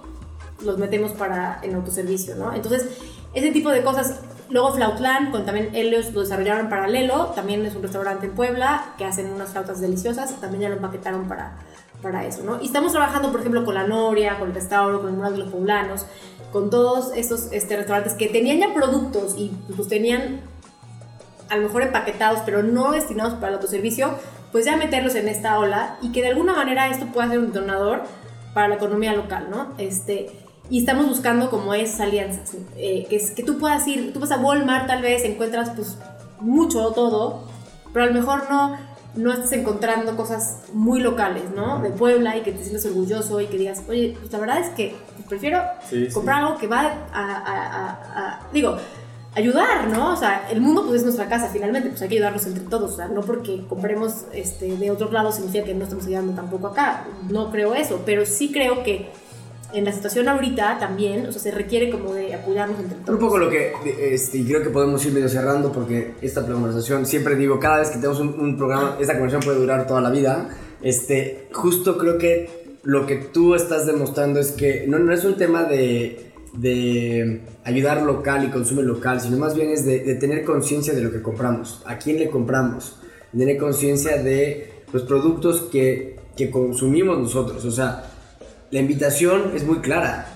los 0.64 0.78
metemos 0.78 1.12
para 1.12 1.60
en 1.62 1.74
autoservicio, 1.74 2.34
¿no? 2.36 2.52
Entonces, 2.52 2.86
ese 3.34 3.50
tipo 3.50 3.70
de 3.70 3.82
cosas. 3.82 4.20
Luego 4.50 4.72
Flautlan, 4.72 5.30
con 5.30 5.44
también 5.44 5.74
ellos 5.74 6.14
lo 6.14 6.22
desarrollaron 6.22 6.62
en 6.62 6.70
paralelo, 6.70 7.26
también 7.34 7.66
es 7.66 7.74
un 7.74 7.82
restaurante 7.82 8.26
en 8.26 8.32
Puebla 8.32 8.94
que 8.96 9.04
hacen 9.04 9.30
unas 9.30 9.50
flautas 9.50 9.78
deliciosas, 9.78 10.40
también 10.40 10.62
ya 10.62 10.68
lo 10.70 10.76
empaquetaron 10.76 11.28
para, 11.28 11.58
para 12.00 12.24
eso, 12.24 12.42
¿no? 12.42 12.58
Y 12.62 12.64
estamos 12.64 12.92
trabajando, 12.92 13.30
por 13.30 13.40
ejemplo, 13.40 13.62
con 13.66 13.74
la 13.74 13.86
Noria, 13.86 14.38
con 14.38 14.48
el 14.48 14.54
Restauro, 14.54 15.00
con 15.00 15.10
el 15.10 15.16
Mural 15.16 15.32
de 15.32 15.38
los 15.40 15.48
Poblanos, 15.48 16.06
con 16.50 16.70
todos 16.70 17.12
estos 17.14 17.48
este, 17.52 17.76
restaurantes 17.76 18.14
que 18.14 18.28
tenían 18.28 18.58
ya 18.58 18.72
productos 18.72 19.34
y 19.36 19.50
pues 19.76 19.86
tenían 19.86 20.40
a 21.50 21.56
lo 21.56 21.62
mejor 21.62 21.82
empaquetados, 21.82 22.40
pero 22.44 22.62
no 22.62 22.92
destinados 22.92 23.34
para 23.34 23.48
el 23.48 23.54
autoservicio, 23.54 24.10
pues 24.52 24.64
ya 24.64 24.76
meterlos 24.76 25.14
en 25.14 25.28
esta 25.28 25.58
ola 25.58 25.98
y 26.00 26.12
que 26.12 26.22
de 26.22 26.28
alguna 26.28 26.54
manera 26.54 26.88
esto 26.88 27.06
pueda 27.06 27.28
ser 27.28 27.38
un 27.38 27.52
detonador 27.52 28.02
para 28.54 28.68
la 28.68 28.74
economía 28.76 29.12
local, 29.12 29.48
¿no? 29.50 29.74
Este, 29.78 30.47
y 30.70 30.80
estamos 30.80 31.08
buscando 31.08 31.50
como 31.50 31.72
esas 31.74 32.00
alianzas, 32.00 32.52
eh, 32.76 33.06
que, 33.08 33.16
es, 33.16 33.30
que 33.30 33.42
tú 33.42 33.58
puedas 33.58 33.86
ir, 33.88 34.12
tú 34.12 34.20
vas 34.20 34.30
a 34.30 34.38
Walmart 34.38 34.86
tal 34.86 35.02
vez, 35.02 35.24
encuentras 35.24 35.70
pues 35.70 35.96
mucho 36.40 36.82
o 36.84 36.92
todo, 36.92 37.44
pero 37.92 38.04
a 38.04 38.08
lo 38.08 38.14
mejor 38.14 38.44
no, 38.50 38.76
no 39.16 39.32
estás 39.32 39.52
encontrando 39.52 40.16
cosas 40.16 40.58
muy 40.72 41.00
locales, 41.00 41.44
¿no? 41.56 41.80
De 41.80 41.90
Puebla 41.90 42.36
y 42.36 42.42
que 42.42 42.52
te 42.52 42.60
sientas 42.62 42.84
orgulloso 42.86 43.40
y 43.40 43.46
que 43.46 43.56
digas, 43.58 43.82
oye, 43.88 44.16
pues 44.20 44.30
la 44.32 44.38
verdad 44.38 44.58
es 44.60 44.68
que 44.70 44.94
prefiero 45.28 45.60
Sí, 45.88 46.08
comprar 46.12 46.44
algo 46.44 46.58
que 46.58 46.66
va 46.66 46.80
a, 46.80 46.86
a- 47.12 47.42
a- 47.46 47.90
a- 48.36 48.40
digo, 48.52 48.76
ayudar, 49.34 49.88
¿no? 49.88 50.12
O 50.12 50.16
sea, 50.16 50.48
el 50.50 50.60
mundo 50.60 50.84
pues 50.86 50.96
es 50.98 51.02
nuestra 51.04 51.28
casa 51.28 51.48
finalmente, 51.52 51.88
pues 51.90 52.02
hay 52.02 52.08
que 52.08 52.16
ayudarnos 52.16 52.46
entre 52.46 52.64
todos, 52.64 52.92
o 52.92 52.96
sea, 52.96 53.08
no 53.08 53.20
porque 53.22 53.64
compremos 53.68 54.24
este, 54.32 54.76
de 54.76 54.90
otro 54.90 55.10
lado 55.12 55.32
significa 55.32 55.64
que 55.64 55.74
no 55.74 55.84
estamos 55.84 56.06
ayudando 56.06 56.32
tampoco 56.34 56.68
acá, 56.68 57.04
no 57.30 57.50
creo 57.50 57.74
eso, 57.74 58.02
pero 58.04 58.26
sí 58.26 58.50
creo 58.52 58.82
que 58.82 59.10
en 59.72 59.84
la 59.84 59.92
situación 59.92 60.28
ahorita 60.28 60.78
también, 60.78 61.26
o 61.26 61.32
sea, 61.32 61.40
se 61.40 61.50
requiere 61.50 61.90
como 61.90 62.14
de 62.14 62.34
apoyarnos 62.34 62.78
entre 62.78 62.98
todos. 62.98 63.10
Un 63.10 63.18
poco 63.18 63.38
lo 63.38 63.50
que, 63.50 63.72
este, 64.00 64.38
y 64.38 64.44
creo 64.44 64.62
que 64.62 64.70
podemos 64.70 65.04
ir 65.04 65.12
medio 65.12 65.28
cerrando 65.28 65.72
porque 65.72 66.14
esta 66.22 66.46
conversación, 66.46 67.06
siempre 67.06 67.36
digo, 67.36 67.58
cada 67.60 67.78
vez 67.80 67.88
que 67.88 67.96
tenemos 67.96 68.20
un, 68.20 68.28
un 68.40 68.56
programa, 68.56 68.96
esta 69.00 69.14
conversación 69.14 69.42
puede 69.42 69.58
durar 69.60 69.86
toda 69.86 70.00
la 70.00 70.10
vida. 70.10 70.48
Este, 70.80 71.48
justo 71.52 71.98
creo 71.98 72.18
que 72.18 72.78
lo 72.84 73.06
que 73.06 73.16
tú 73.16 73.54
estás 73.54 73.86
demostrando 73.86 74.40
es 74.40 74.52
que 74.52 74.86
no, 74.86 74.98
no 74.98 75.12
es 75.12 75.24
un 75.24 75.36
tema 75.36 75.64
de, 75.64 76.32
de 76.54 77.42
ayudar 77.64 78.02
local 78.02 78.44
y 78.44 78.50
consume 78.50 78.82
local, 78.82 79.20
sino 79.20 79.36
más 79.36 79.54
bien 79.54 79.70
es 79.70 79.84
de, 79.84 80.00
de 80.00 80.14
tener 80.14 80.44
conciencia 80.44 80.94
de 80.94 81.02
lo 81.02 81.12
que 81.12 81.20
compramos, 81.20 81.82
a 81.84 81.98
quién 81.98 82.18
le 82.18 82.30
compramos, 82.30 82.96
tener 83.36 83.58
conciencia 83.58 84.22
de 84.22 84.72
los 84.92 85.02
productos 85.02 85.62
que, 85.70 86.16
que 86.36 86.50
consumimos 86.50 87.18
nosotros. 87.18 87.64
O 87.64 87.70
sea, 87.70 88.04
la 88.70 88.80
invitación 88.80 89.52
es 89.54 89.64
muy 89.64 89.78
clara 89.78 90.34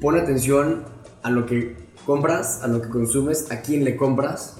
pon 0.00 0.16
atención 0.16 0.84
a 1.22 1.30
lo 1.30 1.46
que 1.46 1.76
compras, 2.04 2.60
a 2.62 2.68
lo 2.68 2.82
que 2.82 2.88
consumes, 2.88 3.50
a 3.50 3.62
quién 3.62 3.84
le 3.84 3.96
compras. 3.96 4.56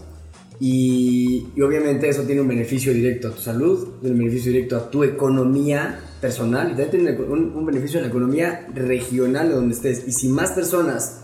Y, 0.60 1.48
y 1.54 1.60
obviamente 1.62 2.08
eso 2.08 2.22
tiene 2.22 2.40
un 2.40 2.48
beneficio 2.48 2.94
directo 2.94 3.28
a 3.28 3.30
tu 3.32 3.42
salud, 3.42 3.88
tiene 4.00 4.14
un 4.14 4.20
beneficio 4.20 4.52
directo 4.52 4.76
a 4.76 4.90
tu 4.90 5.04
economía 5.04 6.00
personal 6.20 6.68
y 6.68 6.76
también 6.76 6.90
tiene 6.90 7.10
un, 7.26 7.54
un 7.54 7.66
beneficio 7.66 7.98
a 7.98 8.02
la 8.02 8.08
economía 8.08 8.66
regional 8.72 9.48
de 9.48 9.54
donde 9.54 9.74
estés. 9.74 10.04
Y 10.06 10.12
si 10.12 10.28
más 10.28 10.52
personas 10.52 11.20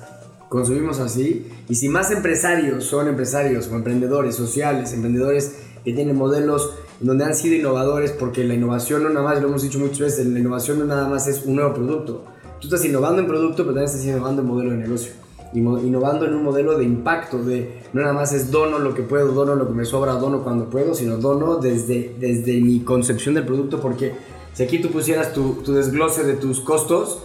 consumimos 0.48 0.98
así, 0.98 1.46
y 1.68 1.76
si 1.76 1.88
más 1.88 2.10
empresarios 2.10 2.84
son 2.84 3.08
empresarios 3.08 3.68
o 3.68 3.76
emprendedores 3.76 4.34
sociales, 4.34 4.92
emprendedores 4.92 5.54
que 5.84 5.94
tienen 5.94 6.16
modelos 6.16 6.74
donde 7.00 7.24
han 7.24 7.34
sido 7.34 7.56
innovadores, 7.56 8.12
porque 8.12 8.44
la 8.44 8.54
innovación 8.54 9.02
no 9.02 9.08
nada 9.08 9.24
más, 9.24 9.40
lo 9.40 9.48
hemos 9.48 9.62
dicho 9.62 9.78
muchas 9.78 10.00
veces, 10.00 10.26
la 10.26 10.38
innovación 10.38 10.78
no 10.78 10.84
nada 10.84 11.08
más 11.08 11.26
es 11.26 11.42
un 11.46 11.56
nuevo 11.56 11.74
producto. 11.74 12.24
Tú 12.60 12.66
estás 12.66 12.84
innovando 12.84 13.22
en 13.22 13.28
producto, 13.28 13.62
pero 13.62 13.68
también 13.68 13.86
estás 13.86 14.04
innovando 14.04 14.42
en 14.42 14.48
modelo 14.48 14.70
de 14.72 14.76
negocio. 14.76 15.12
Innovando 15.54 16.26
en 16.26 16.34
un 16.34 16.44
modelo 16.44 16.78
de 16.78 16.84
impacto, 16.84 17.42
de 17.42 17.80
no 17.92 18.02
nada 18.02 18.12
más 18.12 18.32
es 18.32 18.50
dono 18.50 18.78
lo 18.78 18.94
que 18.94 19.02
puedo, 19.02 19.32
dono 19.32 19.54
lo 19.56 19.66
que 19.66 19.72
me 19.72 19.84
sobra, 19.84 20.12
dono 20.12 20.44
cuando 20.44 20.68
puedo, 20.68 20.94
sino 20.94 21.16
dono 21.16 21.56
desde, 21.56 22.14
desde 22.20 22.60
mi 22.60 22.80
concepción 22.80 23.34
del 23.34 23.46
producto, 23.46 23.80
porque 23.80 24.12
si 24.52 24.62
aquí 24.62 24.78
tú 24.78 24.90
pusieras 24.90 25.32
tu, 25.32 25.54
tu 25.64 25.72
desglose 25.72 26.24
de 26.24 26.34
tus 26.34 26.60
costos, 26.60 27.22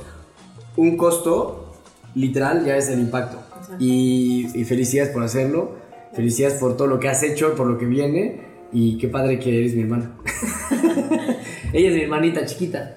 un 0.77 0.95
costo 0.95 1.73
literal 2.15 2.65
ya 2.65 2.77
es 2.77 2.89
el 2.89 2.99
impacto. 2.99 3.37
Y, 3.77 4.47
y 4.59 4.63
felicidades 4.63 5.11
por 5.11 5.21
hacerlo, 5.21 5.71
felicidades 6.13 6.57
por 6.59 6.77
todo 6.77 6.87
lo 6.87 6.99
que 6.99 7.09
has 7.09 7.21
hecho, 7.23 7.55
por 7.55 7.67
lo 7.67 7.77
que 7.77 7.85
viene, 7.85 8.44
y 8.71 8.97
qué 8.97 9.07
padre 9.07 9.39
que 9.39 9.59
eres 9.59 9.75
mi 9.75 9.83
hermana. 9.83 10.17
Ella 11.73 11.89
es 11.89 11.95
mi 11.95 12.01
hermanita 12.01 12.45
chiquita. 12.45 12.95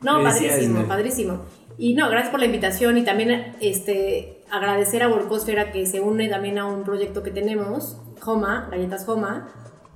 No, 0.00 0.22
padrísimo, 0.22 0.86
padrísimo. 0.86 1.40
Y 1.78 1.94
no, 1.94 2.08
gracias 2.08 2.30
por 2.30 2.40
la 2.40 2.46
invitación 2.46 2.96
y 2.96 3.04
también 3.04 3.56
este, 3.60 4.42
agradecer 4.50 5.02
a 5.02 5.08
Workosfera 5.08 5.72
que 5.72 5.84
se 5.86 6.00
une 6.00 6.28
también 6.28 6.58
a 6.58 6.66
un 6.66 6.84
proyecto 6.84 7.22
que 7.22 7.30
tenemos, 7.30 7.98
Homa, 8.24 8.68
Galletas 8.70 9.06
Homa. 9.08 9.48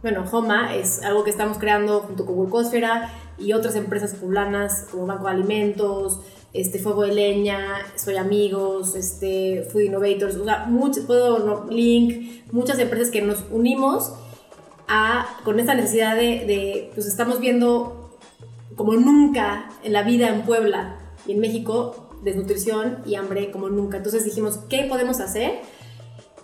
Bueno, 0.02 0.24
Homa 0.30 0.74
es 0.74 1.02
algo 1.02 1.24
que 1.24 1.30
estamos 1.30 1.58
creando 1.58 2.00
junto 2.00 2.26
con 2.26 2.36
Workosfera 2.36 3.12
y 3.38 3.52
otras 3.52 3.76
empresas 3.76 4.14
poblanas 4.14 4.88
como 4.90 5.06
Banco 5.06 5.24
de 5.24 5.30
Alimentos, 5.30 6.20
este, 6.52 6.78
Fuego 6.78 7.02
de 7.02 7.14
Leña, 7.14 7.64
Soy 7.94 8.16
Amigos, 8.16 8.94
este, 8.96 9.66
Food 9.70 9.82
Innovators, 9.82 10.36
o 10.36 10.44
sea, 10.44 10.66
muchos, 10.66 11.04
puedo, 11.04 11.38
no, 11.38 11.66
Link, 11.70 12.44
muchas 12.52 12.78
empresas 12.78 13.10
que 13.10 13.22
nos 13.22 13.44
unimos 13.50 14.12
a, 14.90 15.38
con 15.44 15.60
esta 15.60 15.74
necesidad 15.74 16.16
de, 16.16 16.44
de, 16.44 16.90
pues 16.94 17.06
estamos 17.06 17.38
viendo 17.38 18.10
como 18.74 18.94
nunca 18.94 19.70
en 19.84 19.92
la 19.92 20.02
vida 20.02 20.28
en 20.28 20.42
Puebla 20.42 20.96
y 21.26 21.32
en 21.32 21.40
México, 21.40 22.10
desnutrición 22.22 22.98
y 23.06 23.14
hambre 23.14 23.52
como 23.52 23.68
nunca. 23.68 23.98
Entonces 23.98 24.24
dijimos, 24.24 24.58
¿qué 24.68 24.86
podemos 24.88 25.20
hacer? 25.20 25.60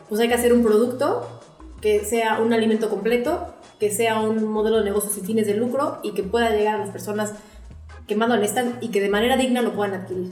Pues 0.08 0.20
hay 0.20 0.28
que 0.28 0.34
hacer 0.34 0.52
un 0.52 0.62
producto 0.62 1.26
que 1.80 2.04
sea 2.04 2.40
un 2.40 2.52
alimento 2.52 2.88
completo, 2.88 3.52
que 3.80 3.90
sea 3.90 4.20
un 4.20 4.44
modelo 4.44 4.78
de 4.78 4.84
negocio 4.84 5.10
sin 5.10 5.24
fines 5.24 5.46
de 5.48 5.54
lucro 5.54 5.98
y 6.04 6.12
que 6.12 6.22
pueda 6.22 6.50
llegar 6.50 6.76
a 6.76 6.78
las 6.78 6.90
personas 6.90 7.34
que 8.06 8.14
más 8.14 8.28
lo 8.28 8.36
necesitan 8.36 8.78
y 8.80 8.88
que 8.88 9.00
de 9.00 9.08
manera 9.08 9.36
digna 9.36 9.60
lo 9.60 9.74
puedan 9.74 9.94
adquirir. 9.94 10.30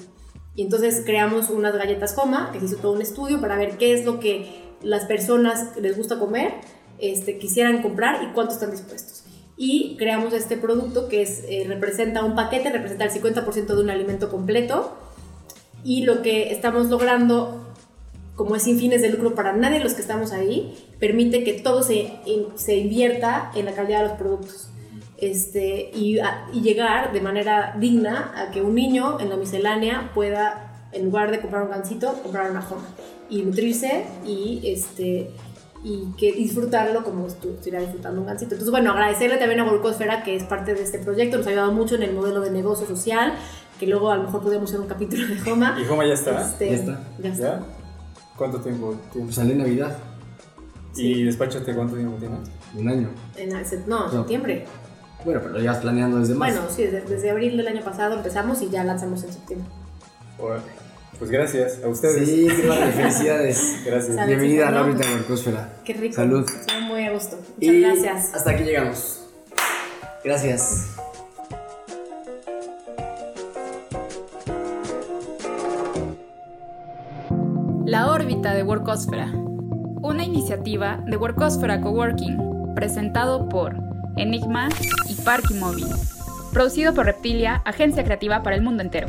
Y 0.55 0.63
entonces 0.63 1.03
creamos 1.05 1.51
unas 1.51 1.75
galletas 1.77 2.17
Homa, 2.17 2.51
que 2.53 2.61
se 2.61 2.67
hizo 2.67 2.77
todo 2.77 2.93
un 2.93 3.03
estudio 3.03 3.41
para 3.41 3.57
ver 3.57 3.77
qué 3.77 3.93
es 3.93 4.05
lo 4.05 4.21
que 4.21 4.63
las 4.83 5.05
personas 5.07 5.77
les 5.77 5.97
gusta 5.97 6.19
comer 6.19 6.53
este, 7.13 7.39
quisieran 7.39 7.83
comprar 7.83 8.23
y 8.23 8.33
cuánto 8.33 8.55
están 8.55 8.71
dispuestos. 8.71 9.25
Y 9.57 9.97
creamos 9.99 10.33
este 10.33 10.57
producto 10.57 11.09
que 11.09 11.23
es, 11.23 11.43
eh, 11.49 11.65
representa 11.69 12.25
un 12.25 12.35
paquete, 12.35 12.71
representa 12.71 13.05
el 13.05 13.11
50% 13.11 13.75
de 13.77 13.81
un 13.83 13.91
alimento 13.91 14.29
completo. 14.31 14.97
Y 15.85 16.03
lo 16.05 16.23
que 16.23 16.51
estamos 16.53 16.89
logrando, 16.89 17.73
como 18.37 18.57
es 18.57 18.63
sin 18.63 18.79
fines 18.79 19.03
de 19.03 19.11
lucro 19.11 19.35
para 19.35 19.53
nadie 19.53 19.79
de 19.79 19.85
los 19.85 19.95
que 19.95 20.01
estamos 20.03 20.33
ahí, 20.33 20.75
permite 20.99 21.45
que 21.45 21.53
todo 21.53 21.83
se, 21.83 22.11
se 22.57 22.77
invierta 22.79 23.53
en 23.55 23.67
la 23.67 23.73
calidad 23.75 24.03
de 24.03 24.09
los 24.09 24.17
productos. 24.19 24.69
Este, 25.19 25.91
y, 25.95 26.19
a- 26.19 26.49
y 26.53 26.61
llegar 26.63 27.13
de 27.13 27.21
manera 27.21 27.77
digna 27.79 28.33
a 28.37 28.51
que 28.51 28.61
un 28.63 28.75
niño 28.75 29.21
en 29.21 29.29
la 29.31 29.37
miscelánea 29.37 30.11
pueda, 30.15 30.89
en 30.93 31.05
lugar 31.05 31.31
de 31.31 31.41
comprar 31.41 31.63
un 31.63 31.71
gansito, 31.71 32.13
comprar 32.23 32.51
una 32.51 32.63
joma 32.63 32.89
y 33.31 33.43
nutrirse 33.43 34.05
y, 34.27 34.61
este, 34.65 35.31
y 35.85 36.07
que 36.17 36.33
disfrutarlo 36.33 37.05
como 37.05 37.27
estuvieras 37.27 37.83
disfrutando 37.83 38.21
un 38.23 38.27
gansito. 38.27 38.55
Entonces, 38.55 38.71
bueno, 38.71 38.91
agradecerle 38.93 39.37
también 39.37 39.61
a 39.61 39.65
Volcosfera 39.65 40.23
que 40.25 40.35
es 40.35 40.43
parte 40.45 40.75
de 40.75 40.83
este 40.83 40.99
proyecto, 40.99 41.37
nos 41.37 41.47
ha 41.47 41.51
ayudado 41.51 41.73
mucho 41.73 41.95
en 41.97 42.03
el 42.05 42.15
modelo 42.15 42.41
de 42.41 42.51
negocio 42.51 42.87
social, 42.87 43.35
que 43.79 43.87
luego 43.87 44.11
a 44.11 44.17
lo 44.17 44.23
mejor 44.25 44.43
podemos 44.43 44.71
hacer 44.71 44.81
un 44.81 44.87
capítulo 44.89 45.27
de 45.29 45.39
Joma. 45.39 45.77
¿Y 45.81 45.85
Joma 45.85 46.07
ya 46.07 46.15
está? 46.15 46.41
Este, 46.43 46.71
Ya 46.71 46.75
está. 46.77 47.01
ya 47.21 47.29
está. 47.29 47.43
¿Ya? 47.59 47.63
¿Cuánto 48.37 48.61
tiempo 48.61 48.97
tiene? 49.13 49.27
Pues 49.27 49.37
sale 49.37 49.55
Navidad, 49.55 49.97
¿Y 50.97 51.25
Despáchate 51.25 51.75
cuánto 51.75 51.97
tiempo 51.97 52.17
tiene? 52.19 52.37
un 52.77 52.89
año. 52.89 53.11
En, 53.37 53.49
no, 53.51 53.59
en 53.59 53.89
No. 53.89 54.11
septiembre. 54.11 54.65
Bueno, 55.25 55.41
pero 55.43 55.55
lo 55.55 55.59
llevas 55.61 55.79
planeando 55.79 56.19
desde 56.19 56.35
más. 56.35 56.53
Bueno, 56.53 56.67
sí, 56.71 56.85
desde, 56.85 57.01
desde 57.03 57.31
abril 57.31 57.57
del 57.57 57.67
año 57.69 57.83
pasado 57.83 58.15
empezamos 58.17 58.63
y 58.63 58.69
ya 58.71 58.85
lanzamos 58.85 59.23
en 59.25 59.33
septiembre. 59.33 59.69
Órale. 60.39 60.63
Pues 61.19 61.31
gracias 61.31 61.81
a 61.85 61.89
ustedes. 61.89 62.29
Sí, 62.29 62.49
qué 62.49 62.69
padre, 62.69 62.93
felicidades. 62.93 63.83
Gracias. 63.87 64.17
Salud. 64.17 64.29
Bienvenida 64.29 64.69
a 64.69 64.71
la 64.73 64.83
órbita 64.83 65.07
de 65.09 65.15
Workosfera. 65.15 65.69
Qué 65.85 65.93
rico. 65.95 66.15
Salud. 66.17 66.45
Estoy 66.49 66.83
muy 66.83 67.05
a 67.05 67.13
gusto. 67.13 67.37
Muchas 67.37 67.75
Y 67.75 67.81
gracias. 67.81 68.35
hasta 68.35 68.51
aquí 68.51 68.65
llegamos. 68.65 69.21
Gracias. 70.25 70.91
La 77.87 78.11
órbita 78.11 78.55
de 78.55 78.63
Workosfera. 78.63 79.31
Una 80.03 80.25
iniciativa 80.25 81.01
de 81.07 81.17
Workosfera 81.17 81.81
Coworking, 81.81 82.75
presentado 82.75 83.49
por 83.49 83.77
Enigma 84.17 84.69
y 85.09 85.15
Parky 85.15 85.55
Móvil. 85.55 85.87
Producido 86.53 86.95
por 86.95 87.07
Reptilia, 87.07 87.63
agencia 87.65 88.05
creativa 88.05 88.43
para 88.43 88.57
el 88.57 88.63
mundo 88.63 88.83
entero. 88.83 89.09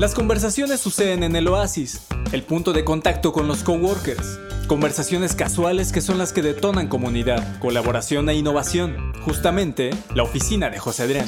Las 0.00 0.14
conversaciones 0.14 0.80
suceden 0.80 1.22
en 1.24 1.36
el 1.36 1.46
oasis, 1.46 2.06
el 2.32 2.42
punto 2.42 2.72
de 2.72 2.86
contacto 2.86 3.34
con 3.34 3.46
los 3.46 3.62
coworkers. 3.62 4.40
Conversaciones 4.66 5.34
casuales 5.34 5.92
que 5.92 6.00
son 6.00 6.16
las 6.16 6.32
que 6.32 6.40
detonan 6.40 6.88
comunidad, 6.88 7.58
colaboración 7.58 8.30
e 8.30 8.34
innovación. 8.34 9.12
Justamente, 9.26 9.90
la 10.14 10.22
oficina 10.22 10.70
de 10.70 10.78
José 10.78 11.02
Adrián. 11.02 11.26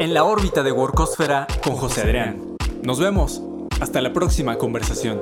En 0.00 0.14
la 0.14 0.24
órbita 0.24 0.62
de 0.62 0.72
Workosfera 0.72 1.46
con 1.62 1.74
José 1.74 2.00
Adrián. 2.00 2.56
Nos 2.82 2.98
vemos. 2.98 3.42
Hasta 3.78 4.00
la 4.00 4.14
próxima 4.14 4.56
conversación. 4.56 5.20